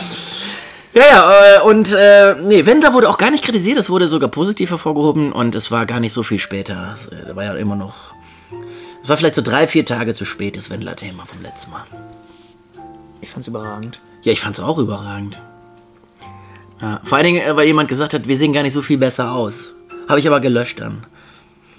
Ja, 0.92 1.04
ja, 1.08 1.32
äh, 1.58 1.62
und 1.68 1.94
äh, 1.94 2.34
nee, 2.42 2.66
Wendler 2.66 2.94
wurde 2.94 3.10
auch 3.10 3.20
gar 3.20 3.30
nicht 3.30 3.44
kritisiert, 3.46 3.78
es 3.78 3.92
wurde 3.92 4.08
sogar 4.08 4.28
positiv 4.30 4.72
hervorgehoben 4.72 5.32
und 5.32 5.54
es 5.54 5.70
war 5.70 5.86
gar 5.86 6.00
nicht 6.00 6.14
so 6.14 6.24
viel 6.24 6.40
später. 6.40 6.98
Äh, 7.12 7.28
Da 7.28 7.36
war 7.36 7.44
ja 7.44 7.54
immer 7.54 7.76
noch. 7.76 8.16
Es 9.04 9.08
war 9.08 9.16
vielleicht 9.16 9.36
so 9.36 9.44
drei, 9.44 9.68
vier 9.68 9.86
Tage 9.86 10.16
zu 10.16 10.26
spät, 10.26 10.58
das 10.58 10.72
Wendler-Thema 10.72 11.26
vom 11.28 11.44
letzten 11.44 11.72
Mal. 11.72 11.84
Ich 13.22 13.30
fand's 13.30 13.48
überragend. 13.48 14.02
Ja, 14.24 14.32
ich 14.32 14.42
fand's 14.42 14.60
auch 14.60 14.80
überragend. 14.80 15.40
Ja, 16.82 17.02
vor 17.04 17.18
allen 17.18 17.26
Dingen, 17.28 17.42
äh, 17.48 17.56
weil 17.56 17.68
jemand 17.68 17.88
gesagt 17.88 18.16
hat, 18.16 18.28
wir 18.28 18.36
sehen 18.36 18.52
gar 18.54 18.64
nicht 18.64 18.74
so 18.74 18.82
viel 18.82 18.98
besser 18.98 19.32
aus. 19.32 19.72
Habe 20.08 20.20
ich 20.20 20.28
aber 20.28 20.40
gelöscht 20.40 20.80
dann. 20.80 21.06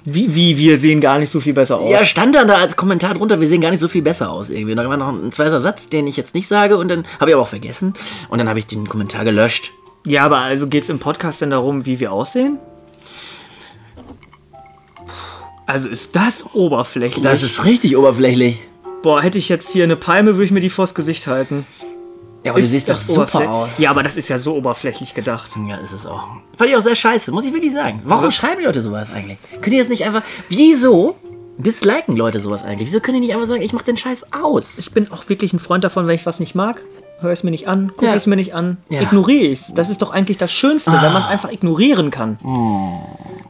Wie, 0.04 0.34
wie, 0.34 0.56
wir 0.56 0.78
sehen 0.78 1.00
gar 1.00 1.18
nicht 1.18 1.30
so 1.30 1.40
viel 1.40 1.52
besser 1.52 1.78
aus. 1.78 1.90
Ja, 1.90 2.04
stand 2.04 2.34
dann 2.34 2.48
da 2.48 2.56
als 2.56 2.76
Kommentar 2.76 3.14
drunter, 3.14 3.40
wir 3.40 3.48
sehen 3.48 3.60
gar 3.60 3.70
nicht 3.70 3.80
so 3.80 3.88
viel 3.88 4.02
besser 4.02 4.30
aus 4.30 4.48
irgendwie. 4.48 4.74
Da 4.74 4.88
war 4.88 4.96
noch 4.96 5.08
ein 5.08 5.32
zweiter 5.32 5.60
Satz, 5.60 5.88
den 5.88 6.06
ich 6.06 6.16
jetzt 6.16 6.34
nicht 6.34 6.48
sage 6.48 6.76
und 6.76 6.88
dann 6.88 7.04
habe 7.18 7.30
ich 7.30 7.34
aber 7.34 7.42
auch 7.42 7.48
vergessen. 7.48 7.92
Und 8.28 8.38
dann 8.38 8.48
habe 8.48 8.58
ich 8.58 8.66
den 8.66 8.88
Kommentar 8.88 9.24
gelöscht. 9.24 9.72
Ja, 10.06 10.24
aber 10.24 10.38
also 10.38 10.68
geht's 10.68 10.88
im 10.88 10.98
Podcast 10.98 11.42
denn 11.42 11.50
darum, 11.50 11.84
wie 11.84 12.00
wir 12.00 12.12
aussehen? 12.12 12.58
Also 15.66 15.88
ist 15.88 16.16
das 16.16 16.54
oberflächlich. 16.54 17.22
Das 17.22 17.42
ist 17.42 17.64
richtig 17.64 17.96
oberflächlich. 17.96 18.58
Boah, 19.02 19.22
hätte 19.22 19.38
ich 19.38 19.48
jetzt 19.48 19.70
hier 19.70 19.84
eine 19.84 19.96
Palme, 19.96 20.34
würde 20.34 20.44
ich 20.44 20.50
mir 20.50 20.60
die 20.60 20.70
vors 20.70 20.94
Gesicht 20.94 21.26
halten. 21.26 21.66
Ja, 22.42 22.52
aber 22.52 22.60
Ist 22.60 22.68
du 22.68 22.70
siehst 22.70 22.88
doch 22.88 22.94
das 22.94 23.06
super 23.06 23.50
aus. 23.50 23.78
Ja, 23.78 23.90
aber 23.90 24.02
das 24.02 24.16
ist 24.16 24.28
ja 24.28 24.38
so 24.38 24.56
oberflächlich 24.56 25.12
gedacht. 25.14 25.50
Ja, 25.68 25.76
ist 25.76 25.92
es 25.92 26.06
auch. 26.06 26.22
Fand 26.56 26.70
ich 26.70 26.76
auch 26.76 26.80
sehr 26.80 26.96
scheiße, 26.96 27.32
muss 27.32 27.44
ich 27.44 27.52
wirklich 27.52 27.72
sagen. 27.74 28.00
Warum 28.04 28.30
schreiben 28.30 28.60
die 28.60 28.64
Leute 28.64 28.80
sowas 28.80 29.08
eigentlich? 29.14 29.36
Könnt 29.60 29.74
ihr 29.74 29.78
das 29.80 29.88
nicht 29.90 30.04
einfach. 30.04 30.22
Wieso 30.48 31.16
disliken 31.58 32.16
Leute 32.16 32.40
sowas 32.40 32.62
eigentlich? 32.62 32.88
Wieso 32.88 33.00
können 33.00 33.20
die 33.20 33.26
nicht 33.26 33.34
einfach 33.34 33.46
sagen, 33.46 33.60
ich 33.60 33.74
mach 33.74 33.82
den 33.82 33.98
Scheiß 33.98 34.32
aus? 34.32 34.78
Ich 34.78 34.92
bin 34.92 35.12
auch 35.12 35.28
wirklich 35.28 35.52
ein 35.52 35.58
Freund 35.58 35.84
davon, 35.84 36.06
wenn 36.06 36.14
ich 36.14 36.24
was 36.24 36.40
nicht 36.40 36.54
mag, 36.54 36.80
höre 37.20 37.32
es 37.32 37.42
mir 37.42 37.50
nicht 37.50 37.68
an, 37.68 37.88
gucke 37.90 38.06
Ja. 38.06 38.14
es 38.14 38.26
mir 38.26 38.36
nicht 38.36 38.54
an, 38.54 38.78
Ja. 38.88 39.02
ignoriere 39.02 39.52
es. 39.52 39.74
Das 39.74 39.90
ist 39.90 40.00
doch 40.00 40.10
eigentlich 40.10 40.38
das 40.38 40.50
Schönste, 40.50 40.92
wenn 40.92 41.12
man 41.12 41.20
es 41.20 41.28
einfach 41.28 41.52
ignorieren 41.52 42.10
kann. 42.10 42.38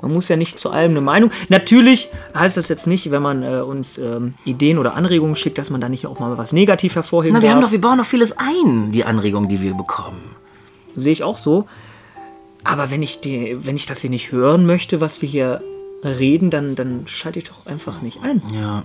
Man 0.03 0.13
muss 0.13 0.29
ja 0.29 0.37
nicht 0.37 0.59
zu 0.59 0.71
allem 0.71 0.93
eine 0.93 1.01
Meinung. 1.01 1.31
Natürlich 1.49 2.09
heißt 2.35 2.57
das 2.57 2.69
jetzt 2.69 2.87
nicht, 2.87 3.11
wenn 3.11 3.23
man 3.23 3.43
äh, 3.43 3.61
uns 3.61 3.99
ähm, 3.99 4.35
Ideen 4.45 4.79
oder 4.79 4.95
Anregungen 4.95 5.37
schickt, 5.37 5.59
dass 5.59 5.71
man 5.71 5.81
da 5.81 5.89
nicht 5.89 6.07
auch 6.07 6.19
mal 6.19 6.39
was 6.39 6.53
negativ 6.53 6.95
hervorheben 6.95 7.35
Na, 7.37 7.43
wir 7.43 7.49
darf. 7.49 7.57
haben 7.57 7.63
doch, 7.63 7.73
wir 7.73 7.81
bauen 7.81 7.99
doch 7.99 8.07
vieles 8.07 8.35
ein, 8.37 8.93
die 8.93 9.05
Anregungen, 9.05 9.49
die 9.49 9.61
wir 9.61 9.75
bekommen. 9.75 10.21
Sehe 10.97 11.13
ich 11.13 11.23
auch 11.23 11.37
so. 11.37 11.67
Aber 12.65 12.91
wenn 12.91 13.03
ich, 13.03 13.21
die, 13.21 13.57
wenn 13.65 13.77
ich 13.77 13.87
das 13.87 14.01
hier 14.01 14.11
nicht 14.11 14.33
hören 14.33 14.67
möchte, 14.67 15.01
was 15.01 15.23
wir 15.23 15.29
hier 15.29 15.63
reden, 16.05 16.51
dann, 16.51 16.75
dann 16.75 17.03
schalte 17.07 17.39
ich 17.39 17.45
doch 17.45 17.67
einfach 17.67 18.03
nicht 18.03 18.23
ein. 18.23 18.43
Ja. 18.55 18.85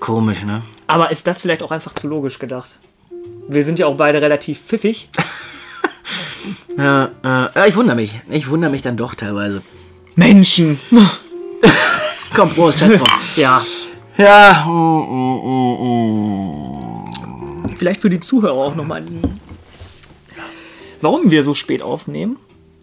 Komisch, 0.00 0.42
ne? 0.42 0.62
Aber 0.86 1.10
ist 1.10 1.26
das 1.26 1.40
vielleicht 1.40 1.62
auch 1.62 1.70
einfach 1.70 1.94
zu 1.94 2.08
logisch 2.08 2.38
gedacht? 2.38 2.70
Wir 3.48 3.64
sind 3.64 3.78
ja 3.78 3.86
auch 3.86 3.96
beide 3.96 4.20
relativ 4.20 4.60
pfiffig. 4.60 5.08
Ja, 6.76 7.04
äh, 7.22 7.48
ja, 7.54 7.66
ich 7.66 7.76
wundere 7.76 7.96
mich. 7.96 8.20
Ich 8.30 8.48
wundere 8.48 8.70
mich 8.70 8.82
dann 8.82 8.96
doch 8.96 9.14
teilweise. 9.14 9.62
Menschen! 10.16 10.78
Komm, 12.34 12.50
Prost, 12.50 12.78
scheiß 12.80 12.98
drauf. 12.98 13.36
Ja, 13.36 13.62
Ja, 14.18 14.64
mm, 14.66 14.70
mm, 14.70 15.74
mm. 17.66 17.76
vielleicht 17.76 18.00
für 18.00 18.10
die 18.10 18.20
Zuhörer 18.20 18.52
auch 18.54 18.74
nochmal. 18.74 19.04
Warum 21.00 21.30
wir 21.30 21.42
so 21.42 21.54
spät 21.54 21.82
aufnehmen? 21.82 22.36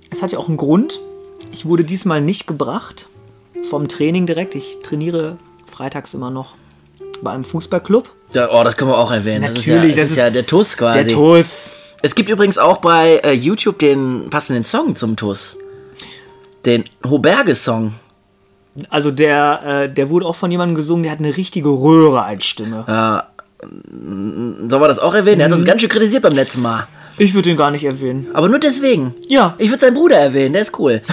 Es 0.10 0.22
hat 0.22 0.32
ja 0.32 0.40
auch 0.40 0.48
einen 0.48 0.58
Grund. 0.58 1.00
Ich 1.52 1.66
wurde 1.66 1.84
diesmal 1.84 2.22
nicht 2.22 2.48
gebracht 2.48 3.08
vom 3.70 3.88
Training 3.88 4.26
direkt. 4.26 4.56
Ich 4.56 4.80
trainiere 4.84 5.38
freitags 5.72 6.14
immer 6.14 6.30
noch 6.30 6.56
bei 7.22 7.32
einem 7.32 7.44
Fußballclub. 7.44 8.14
Da, 8.34 8.50
oh, 8.52 8.64
das 8.64 8.76
können 8.76 8.92
wir 8.92 8.98
auch 8.98 9.12
erwähnen. 9.12 9.44
das 9.44 9.54
ist 9.60 9.66
ja, 9.66 9.76
Natürlich, 9.76 9.96
das 9.96 10.02
das 10.04 10.12
ist 10.12 10.18
ist 10.18 10.24
ja 10.24 10.30
der 10.30 10.46
TUS 10.46 10.78
quasi. 10.78 11.10
Der 11.10 11.14
TUS. 11.14 11.72
Es 12.02 12.16
gibt 12.16 12.30
übrigens 12.30 12.58
auch 12.58 12.78
bei 12.78 13.18
äh, 13.24 13.34
YouTube 13.34 13.80
den 13.80 14.30
passenden 14.30 14.64
Song 14.64 14.96
zum 14.96 15.16
TUS. 15.16 15.58
Den 16.66 16.86
Hoberge-Song. 17.08 17.94
Also 18.90 19.12
der, 19.12 19.62
äh, 19.84 19.94
der 19.94 20.10
wurde 20.10 20.26
auch 20.26 20.36
von 20.36 20.52
jemandem 20.52 20.76
gesungen, 20.76 21.04
der 21.04 21.12
hat 21.12 21.20
eine 21.20 21.36
richtige 21.36 21.70
Röhre 21.70 22.24
als 22.24 22.46
Stimme. 22.46 22.86
Sollen 23.92 24.70
wir 24.70 24.88
das 24.88 25.00
auch 25.00 25.14
erwähnen? 25.14 25.42
Er 25.42 25.46
hat 25.48 25.54
uns 25.54 25.66
ganz 25.66 25.82
schön 25.82 25.90
kritisiert 25.90 26.24
beim 26.24 26.34
letzten 26.34 26.62
Mal. 26.62 26.88
Ich 27.18 27.34
würde 27.34 27.50
den 27.50 27.58
gar 27.58 27.70
nicht 27.72 27.84
erwähnen. 27.84 28.28
Aber 28.34 28.48
nur 28.48 28.60
deswegen. 28.60 29.14
Ja, 29.28 29.56
Ich 29.58 29.70
würde 29.70 29.82
seinen 29.82 29.96
Bruder 29.96 30.18
erwähnen, 30.18 30.54
der 30.54 30.62
ist 30.62 30.80
cool. 30.80 31.02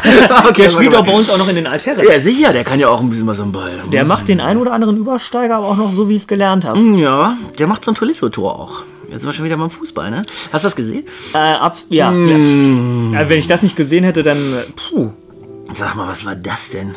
der 0.56 0.68
spielt 0.68 0.94
auch 0.94 1.04
bei 1.04 1.12
uns 1.12 1.28
auch 1.30 1.38
noch 1.38 1.48
in 1.48 1.56
den 1.56 1.66
Altherren. 1.66 2.06
Ja, 2.08 2.20
sicher, 2.20 2.52
der 2.52 2.64
kann 2.64 2.78
ja 2.78 2.88
auch 2.88 3.00
ein 3.00 3.08
bisschen 3.08 3.26
was 3.26 3.40
am 3.40 3.50
Ball. 3.52 3.82
Der 3.92 4.04
macht 4.04 4.28
den 4.28 4.40
einen 4.40 4.60
oder 4.60 4.72
anderen 4.72 4.96
Übersteiger, 4.96 5.56
aber 5.56 5.68
auch 5.68 5.76
noch 5.76 5.92
so, 5.92 6.08
wie 6.08 6.14
ich 6.16 6.22
es 6.22 6.28
gelernt 6.28 6.64
habe. 6.64 6.78
Ja, 6.96 7.36
der 7.58 7.66
macht 7.66 7.84
so 7.84 7.90
ein 7.90 7.94
Tolisso-Tor 7.94 8.58
auch. 8.58 8.82
Jetzt 9.10 9.22
sind 9.22 9.28
wir 9.28 9.32
schon 9.32 9.44
wieder 9.44 9.56
beim 9.56 9.70
Fußball, 9.70 10.10
ne? 10.10 10.22
Hast 10.52 10.64
du 10.64 10.66
das 10.66 10.76
gesehen? 10.76 11.04
Äh, 11.34 11.38
ab, 11.38 11.76
ja, 11.88 12.12
ja. 12.12 12.36
ja. 12.36 13.28
Wenn 13.28 13.38
ich 13.38 13.48
das 13.48 13.62
nicht 13.62 13.74
gesehen 13.76 14.04
hätte, 14.04 14.22
dann, 14.22 14.38
äh, 14.38 14.62
puh. 14.76 15.10
Sag 15.74 15.96
mal, 15.96 16.08
was 16.08 16.24
war 16.24 16.36
das 16.36 16.70
denn? 16.70 16.94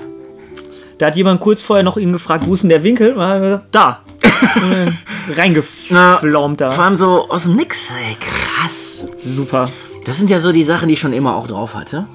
Da 1.00 1.08
hat 1.08 1.16
jemand 1.16 1.42
kurz 1.42 1.62
vorher 1.64 1.84
noch 1.84 1.98
ihn 1.98 2.14
gefragt, 2.14 2.46
wo 2.48 2.54
ist 2.54 2.62
denn 2.62 2.70
der 2.70 2.84
Winkel? 2.84 3.14
Gesagt, 3.14 3.66
da. 3.72 4.02
Reingeflaumt 5.36 6.62
Vor 6.62 6.70
da. 6.70 6.84
allem 6.84 6.96
so 6.96 7.30
aus 7.30 7.44
dem 7.44 7.56
Nix, 7.56 7.92
ey, 7.92 8.16
krass. 8.20 9.04
Super. 9.24 9.70
Das 10.06 10.18
sind 10.18 10.30
ja 10.30 10.40
so 10.40 10.52
die 10.52 10.64
Sachen, 10.64 10.88
die 10.90 10.94
ich 10.94 11.00
schon 11.00 11.14
immer 11.14 11.36
auch 11.36 11.48
drauf 11.48 11.74
hatte. 11.76 12.06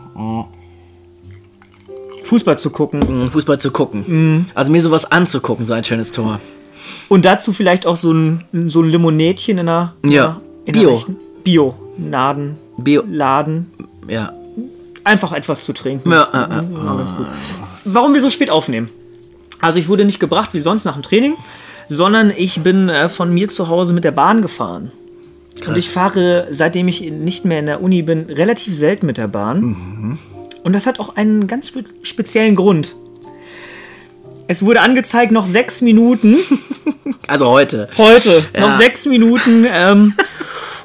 Fußball 2.24 2.58
zu 2.58 2.70
gucken. 2.70 3.02
um 3.02 3.30
Fußball 3.30 3.58
zu 3.58 3.70
gucken. 3.70 4.46
Also 4.54 4.70
mir 4.70 4.82
sowas 4.82 5.10
anzugucken, 5.10 5.64
so 5.64 5.72
ein 5.72 5.84
schönes 5.84 6.12
Tor. 6.12 6.40
Und 7.08 7.24
dazu 7.24 7.52
vielleicht 7.52 7.86
auch 7.86 7.96
so 7.96 8.12
ein, 8.12 8.44
so 8.66 8.82
ein 8.82 8.88
Limonädchen 8.88 9.58
in 9.58 9.66
der. 9.66 9.94
Ja. 10.04 10.40
In 10.64 10.74
der 10.74 10.98
Bio. 11.44 11.74
Naden. 11.96 12.56
Bio. 12.76 13.02
Laden. 13.08 13.70
Ja. 14.06 14.32
Einfach 15.04 15.32
etwas 15.32 15.64
zu 15.64 15.72
trinken. 15.72 16.10
Ja, 16.10 16.24
äh, 16.32 16.60
äh. 16.60 16.64
Warum 17.84 18.14
wir 18.14 18.20
so 18.20 18.30
spät 18.30 18.50
aufnehmen? 18.50 18.90
Also 19.60 19.78
ich 19.78 19.88
wurde 19.88 20.04
nicht 20.04 20.20
gebracht 20.20 20.50
wie 20.52 20.60
sonst 20.60 20.84
nach 20.84 20.94
dem 20.94 21.02
Training, 21.02 21.34
sondern 21.88 22.32
ich 22.36 22.60
bin 22.60 22.88
äh, 22.88 23.08
von 23.08 23.32
mir 23.32 23.48
zu 23.48 23.68
Hause 23.68 23.92
mit 23.92 24.04
der 24.04 24.12
Bahn 24.12 24.42
gefahren. 24.42 24.92
Und 25.66 25.76
ich 25.76 25.90
fahre, 25.90 26.46
seitdem 26.50 26.86
ich 26.86 27.00
nicht 27.00 27.44
mehr 27.44 27.58
in 27.58 27.66
der 27.66 27.82
Uni 27.82 28.02
bin, 28.02 28.26
relativ 28.26 28.76
selten 28.76 29.06
mit 29.06 29.18
der 29.18 29.26
Bahn. 29.28 30.18
Und 30.62 30.72
das 30.74 30.86
hat 30.86 31.00
auch 31.00 31.16
einen 31.16 31.46
ganz 31.46 31.68
spe 31.68 31.84
speziellen 32.02 32.54
Grund. 32.54 32.94
Es 34.48 34.64
wurde 34.64 34.80
angezeigt, 34.80 35.30
noch 35.30 35.46
sechs 35.46 35.80
Minuten. 35.80 36.36
Also 37.26 37.46
heute. 37.46 37.90
Heute. 37.98 38.42
Ja. 38.54 38.60
Noch 38.60 38.78
sechs 38.78 39.04
Minuten. 39.04 39.66
Ähm, 39.70 40.14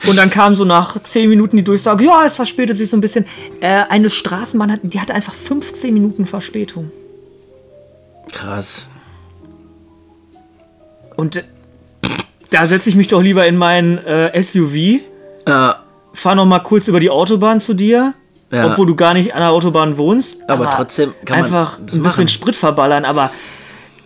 und 0.06 0.18
dann 0.18 0.30
kam 0.30 0.56
so 0.56 0.66
nach 0.66 1.02
zehn 1.02 1.30
Minuten 1.30 1.56
die 1.56 1.64
Durchsage, 1.64 2.04
ja, 2.04 2.26
es 2.26 2.36
verspätet 2.36 2.76
sich 2.76 2.90
so 2.90 2.98
ein 2.98 3.02
bisschen. 3.02 3.26
Äh, 3.62 3.84
eine 3.88 4.10
Straßenbahn, 4.10 4.72
hat, 4.72 4.80
die 4.84 5.00
hatte 5.00 5.14
einfach 5.14 5.34
15 5.34 5.94
Minuten 5.94 6.26
Verspätung. 6.26 6.92
Krass. 8.34 8.90
Und 11.16 11.38
äh, 11.38 11.44
da 12.50 12.66
setze 12.66 12.90
ich 12.90 12.98
mich 12.98 13.08
doch 13.08 13.22
lieber 13.22 13.48
in 13.48 13.56
mein 13.56 13.98
äh, 14.00 14.42
SUV, 14.42 15.02
Ja, 15.48 15.84
fahr 16.14 16.36
noch 16.36 16.46
mal 16.46 16.60
kurz 16.60 16.90
über 16.90 17.00
die 17.00 17.10
Autobahn 17.10 17.62
zu 17.62 17.74
dir, 17.74 18.14
Ja. 18.54 18.72
obwohl 18.72 18.86
du 18.86 18.96
gar 18.96 19.14
nicht 19.14 19.34
an 19.34 19.40
der 19.42 19.50
Autobahn 19.50 19.98
wohnst. 19.98 20.48
Aber 20.50 20.70
trotzdem 20.70 21.14
kann 21.26 21.38
man 21.38 21.46
einfach 21.46 21.80
ein 21.80 21.86
machen. 21.86 22.04
bisschen 22.04 22.28
Sprit 22.28 22.56
verballern, 22.56 23.04
aber 23.04 23.32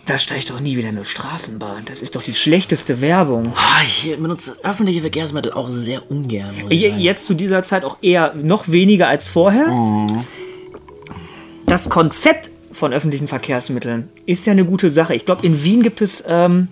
da 0.06 0.16
steige 0.16 0.38
ich 0.40 0.46
doch 0.46 0.58
nie 0.60 0.76
wieder 0.78 0.88
in 0.88 0.96
eine 0.96 1.04
Straßenbahn. 1.04 1.84
Das 1.84 2.00
ist 2.00 2.16
doch 2.16 2.22
die 2.22 2.32
schlechteste 2.32 3.02
Werbung. 3.02 3.52
Ah, 3.54 3.82
ich 3.84 4.16
benutze 4.18 4.56
öffentliche 4.62 5.02
Verkehrsmittel 5.02 5.52
auch 5.52 5.68
sehr 5.68 6.10
ungern. 6.10 6.48
Ich 6.70 6.82
sagen. 6.82 6.98
Jetzt 6.98 7.26
zu 7.26 7.34
dieser 7.34 7.62
Zeit 7.62 7.84
auch 7.84 7.98
eher 8.00 8.32
noch 8.34 8.68
weniger 8.68 9.08
als 9.08 9.28
vorher. 9.28 9.66
Das 11.66 11.90
Konzept 11.90 12.50
von 12.72 12.94
öffentlichen 12.94 13.28
Verkehrsmitteln 13.28 14.08
ist 14.24 14.46
ja 14.46 14.52
eine 14.52 14.64
gute 14.64 14.90
Sache. 14.90 15.14
Ich 15.14 15.26
glaube, 15.26 15.44
in 15.44 15.62
Wien 15.62 15.82
gibt 15.82 16.00
es, 16.00 16.24
ähm, 16.26 16.68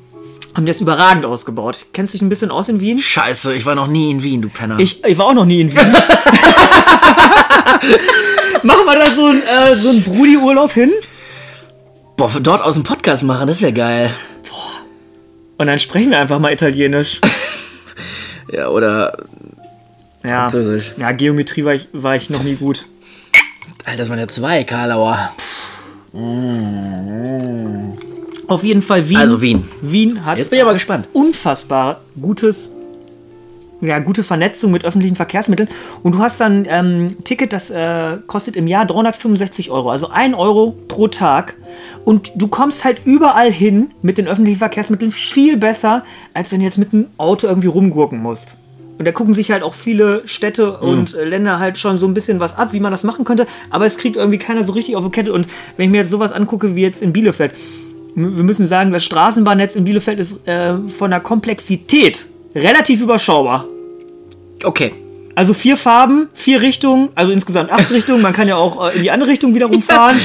haben 0.54 0.64
die 0.64 0.71
das 0.71 0.80
überragend 0.80 1.26
ausgebaut. 1.26 1.85
Kennst 1.92 2.14
du 2.14 2.18
dich 2.18 2.23
ein 2.23 2.30
bisschen 2.30 2.50
aus 2.50 2.71
in 2.71 2.80
Wien? 2.80 2.99
Scheiße, 2.99 3.54
ich 3.54 3.66
war 3.66 3.75
noch 3.75 3.88
nie 3.88 4.11
in 4.11 4.23
Wien, 4.23 4.40
du 4.40 4.49
Penner. 4.49 4.78
Ich, 4.78 5.04
ich 5.04 5.18
war 5.18 5.26
auch 5.26 5.35
noch 5.35 5.45
nie 5.45 5.61
in 5.61 5.73
Wien. 5.73 5.78
Machen 8.62 8.85
wir 8.87 8.96
da 8.96 9.11
so 9.11 9.26
ein, 9.26 9.38
äh, 9.38 9.75
so 9.76 9.90
ein 9.90 10.02
Brudi-Urlaub 10.02 10.73
hin? 10.73 10.92
Boah, 12.16 12.28
von 12.28 12.42
dort 12.42 12.62
aus 12.62 12.75
einen 12.76 12.85
Podcast 12.85 13.23
machen, 13.23 13.46
das 13.49 13.61
wäre 13.61 13.73
geil. 13.73 14.11
Und 15.58 15.66
dann 15.66 15.78
sprechen 15.78 16.11
wir 16.11 16.18
einfach 16.18 16.38
mal 16.38 16.52
Italienisch. 16.52 17.20
Ja, 18.52 18.68
oder. 18.68 19.25
Ja, 20.23 20.42
Französisch. 20.42 20.92
ja 20.99 21.11
Geometrie 21.11 21.64
war 21.64 21.75
ich, 21.75 21.88
war 21.92 22.14
ich 22.14 22.30
noch 22.30 22.44
nie 22.44 22.54
gut. 22.54 22.87
Alter, 23.85 23.99
das 23.99 24.08
waren 24.08 24.20
ja 24.20 24.28
zwei, 24.28 24.62
Karlauer. 24.62 25.32
Auf 28.46 28.62
jeden 28.62 28.82
Fall 28.82 29.08
Wien. 29.08 29.16
Also 29.16 29.42
Wien. 29.42 29.68
Wien 29.82 30.25
hat 30.25 30.38
Jetzt 30.38 30.50
bin 30.50 30.58
ich 30.58 30.62
aber 30.62 30.75
gespannt. 30.75 31.08
unfassbar 31.12 32.00
gutes, 32.23 32.70
ja, 33.80 33.99
gute 33.99 34.23
Vernetzung 34.23 34.73
mit 34.73 34.85
öffentlichen 34.85 35.16
Verkehrsmitteln. 35.16 35.68
Und 36.02 36.14
du 36.14 36.18
hast 36.18 36.40
dann 36.40 36.66
ähm, 36.68 37.06
ein 37.06 37.25
Ticket, 37.25 37.52
das 37.52 37.71
äh, 37.71 38.18
kostet 38.26 38.56
im 38.56 38.66
Jahr 38.66 38.87
365 38.87 39.71
Euro, 39.71 39.90
also 39.90 40.09
1 40.09 40.37
Euro 40.37 40.75
pro 40.88 41.09
Tag. 41.09 41.56
Und 42.04 42.33
du 42.37 42.49
kommst 42.49 42.85
halt 42.85 43.02
überall 43.04 43.50
hin 43.50 43.90
mit 44.02 44.18
den 44.18 44.28
öffentlichen 44.28 44.59
Verkehrsmitteln 44.59 45.12
viel 45.12 45.56
besser, 45.56 46.04
als 46.33 46.52
wenn 46.52 46.61
du 46.61 46.64
jetzt 46.64 46.78
mit 46.78 46.92
dem 46.92 47.06
Auto 47.18 47.47
irgendwie 47.47 47.68
rumgurken 47.68 48.21
musst. 48.21 48.56
Und 48.99 49.04
da 49.04 49.12
gucken 49.12 49.35
sich 49.35 49.50
halt 49.50 49.62
auch 49.62 49.75
viele 49.75 50.26
Städte 50.26 50.78
und 50.78 51.14
äh, 51.14 51.25
Länder 51.25 51.59
halt 51.59 51.76
schon 51.76 51.99
so 51.99 52.06
ein 52.06 52.14
bisschen 52.14 52.40
was 52.40 52.56
ab, 52.56 52.73
wie 52.73 52.80
man 52.80 52.92
das 52.92 53.04
machen 53.04 53.26
könnte. 53.26 53.47
Aber 53.68 53.85
es 53.85 53.99
kriegt 53.99 54.16
irgendwie 54.16 54.38
keiner 54.38 54.62
so 54.62 54.73
richtig 54.73 54.97
auf 54.97 55.04
die 55.04 55.11
Kette. 55.11 55.35
Und 55.35 55.47
wenn 55.76 55.87
ich 55.87 55.90
mir 55.90 55.99
jetzt 55.99 56.11
sowas 56.11 56.33
angucke 56.33 56.75
wie 56.76 56.83
jetzt 56.83 57.02
in 57.02 57.12
Bielefeld, 57.12 57.52
wir 58.14 58.45
müssen 58.45 58.66
sagen, 58.66 58.92
das 58.92 59.04
Straßenbahnnetz 59.04 59.76
in 59.76 59.85
Bielefeld 59.85 60.18
ist 60.18 60.49
äh, 60.49 60.78
von 60.88 61.11
der 61.11 61.21
Komplexität 61.21 62.26
relativ 62.56 63.00
überschaubar. 63.00 63.66
Okay. 64.64 64.94
Also 65.34 65.52
vier 65.52 65.76
Farben, 65.76 66.28
vier 66.32 66.62
Richtungen, 66.62 67.10
also 67.14 67.30
insgesamt 67.30 67.70
acht 67.70 67.90
Richtungen. 67.92 68.22
Man 68.22 68.32
kann 68.32 68.48
ja 68.48 68.56
auch 68.56 68.88
äh, 68.88 68.96
in 68.96 69.02
die 69.02 69.10
andere 69.10 69.30
Richtung 69.30 69.54
wiederum 69.54 69.82
fahren. 69.82 70.18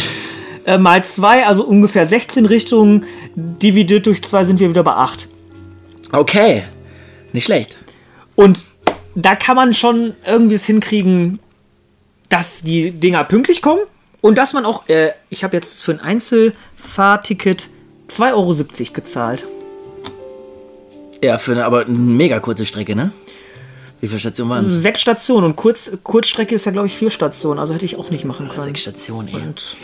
Äh, 0.65 0.77
mal 0.77 1.03
zwei, 1.03 1.45
also 1.45 1.63
ungefähr 1.63 2.05
16 2.05 2.45
Richtungen. 2.45 3.05
Dividiert 3.35 4.05
durch 4.05 4.21
zwei 4.23 4.45
sind 4.45 4.59
wir 4.59 4.69
wieder 4.69 4.83
bei 4.83 4.93
acht. 4.93 5.27
Okay. 6.11 6.63
Nicht 7.33 7.45
schlecht. 7.45 7.77
Und 8.35 8.63
da 9.15 9.35
kann 9.35 9.55
man 9.55 9.73
schon 9.73 10.13
irgendwie 10.25 10.55
es 10.55 10.65
hinkriegen, 10.65 11.39
dass 12.29 12.61
die 12.61 12.91
Dinger 12.91 13.23
pünktlich 13.25 13.61
kommen 13.61 13.81
und 14.21 14.37
dass 14.37 14.53
man 14.53 14.65
auch, 14.65 14.87
äh, 14.87 15.09
ich 15.29 15.43
habe 15.43 15.57
jetzt 15.57 15.83
für 15.83 15.91
ein 15.91 15.99
Einzelfahrticket 15.99 17.67
2,70 18.09 18.31
Euro 18.33 18.93
gezahlt. 18.93 19.47
Ja, 21.23 21.37
für 21.37 21.51
eine, 21.51 21.65
aber 21.65 21.85
eine 21.85 21.97
mega 21.97 22.39
kurze 22.39 22.65
Strecke, 22.65 22.95
ne? 22.95 23.11
Wie 23.99 24.07
viele 24.07 24.19
Stationen 24.19 24.49
waren 24.49 24.65
es? 24.65 24.73
Sechs 24.73 24.99
Stationen 25.01 25.45
und 25.45 25.55
Kurz, 25.55 25.91
Kurzstrecke 26.03 26.55
ist 26.55 26.65
ja, 26.65 26.71
glaube 26.71 26.87
ich, 26.87 26.97
vier 26.97 27.11
Stationen, 27.11 27.59
also 27.59 27.73
hätte 27.75 27.85
ich 27.85 27.97
auch 27.97 28.09
nicht 28.09 28.25
machen 28.25 28.49
können. 28.49 28.63
Sechs 28.63 28.81
Stationen, 28.81 29.27
ey. 29.27 29.35
Und 29.35 29.77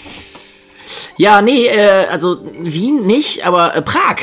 Ja, 1.17 1.44
nee, 1.44 1.67
äh, 1.67 2.08
also 2.10 2.39
Wien 2.60 3.06
nicht, 3.06 3.46
aber 3.46 3.75
äh, 3.75 3.82
Prag 3.84 4.15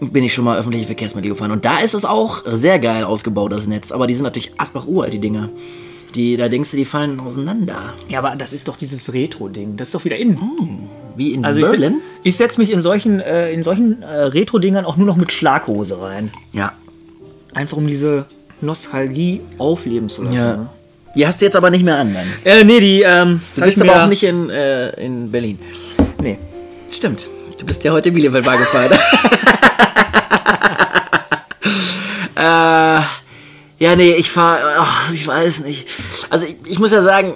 bin 0.00 0.24
ich 0.24 0.34
schon 0.34 0.44
mal 0.44 0.58
öffentliche 0.58 0.84
Verkehrsmittel 0.84 1.30
gefahren. 1.30 1.52
Und 1.52 1.64
da 1.64 1.80
ist 1.80 1.94
es 1.94 2.04
auch 2.04 2.42
sehr 2.46 2.78
geil 2.78 3.04
ausgebaut, 3.04 3.52
das 3.52 3.66
Netz. 3.66 3.92
Aber 3.92 4.06
die 4.06 4.12
sind 4.14 4.24
natürlich 4.24 4.52
asbach 4.58 4.86
uralt, 4.86 5.14
die 5.14 5.18
Dinger. 5.18 5.48
Die, 6.14 6.36
da 6.36 6.48
denkst 6.48 6.72
du, 6.72 6.76
die 6.76 6.84
fallen 6.84 7.20
auseinander. 7.20 7.94
ja, 8.08 8.18
aber 8.18 8.34
das 8.36 8.52
ist 8.52 8.68
doch 8.68 8.76
dieses 8.76 9.12
Retro-Ding. 9.12 9.76
Das 9.76 9.88
ist 9.88 9.94
doch 9.94 10.04
wieder 10.04 10.16
in. 10.16 10.38
Wie 11.16 11.32
in 11.32 11.44
Also 11.44 11.60
ich, 11.60 11.66
se- 11.66 11.72
Berlin. 11.72 12.00
ich 12.22 12.36
setze 12.36 12.60
mich 12.60 12.70
in 12.70 12.80
solchen, 12.80 13.20
äh, 13.20 13.52
in 13.52 13.62
solchen 13.62 14.02
äh, 14.02 14.06
Retro-Dingern 14.24 14.84
auch 14.84 14.96
nur 14.96 15.06
noch 15.06 15.16
mit 15.16 15.32
Schlaghose 15.32 16.00
rein. 16.00 16.30
Ja. 16.52 16.72
Einfach 17.54 17.76
um 17.76 17.86
diese 17.86 18.26
Nostalgie 18.60 19.40
aufleben 19.58 20.08
zu 20.08 20.22
lassen. 20.22 20.34
ja. 20.36 20.56
ne? 20.56 20.68
Die 21.16 21.26
hast 21.26 21.40
du 21.40 21.44
jetzt 21.44 21.56
aber 21.56 21.70
nicht 21.70 21.84
mehr 21.84 21.96
an, 21.98 22.14
dann. 22.14 22.24
Äh, 22.44 22.62
nee, 22.62 22.78
die, 22.78 23.02
ähm, 23.02 23.40
Du 23.56 23.62
bist 23.62 23.82
aber 23.82 24.04
auch 24.04 24.08
nicht 24.08 24.22
in, 24.22 24.48
äh, 24.48 24.90
in 25.04 25.28
Berlin. 25.32 25.58
Nee. 26.22 26.38
Stimmt. 26.88 27.26
Du 27.58 27.66
bist 27.66 27.82
ja 27.82 27.90
heute 27.90 28.12
Bielefeld 28.12 28.44
gefahren. 28.44 28.92
äh, 32.36 33.00
ja, 33.82 33.96
nee, 33.96 34.12
ich 34.12 34.30
fahre, 34.30 34.86
ich 35.12 35.26
weiß 35.26 35.60
nicht. 35.60 35.88
Also 36.30 36.46
ich, 36.46 36.56
ich 36.64 36.78
muss 36.78 36.92
ja 36.92 37.02
sagen, 37.02 37.34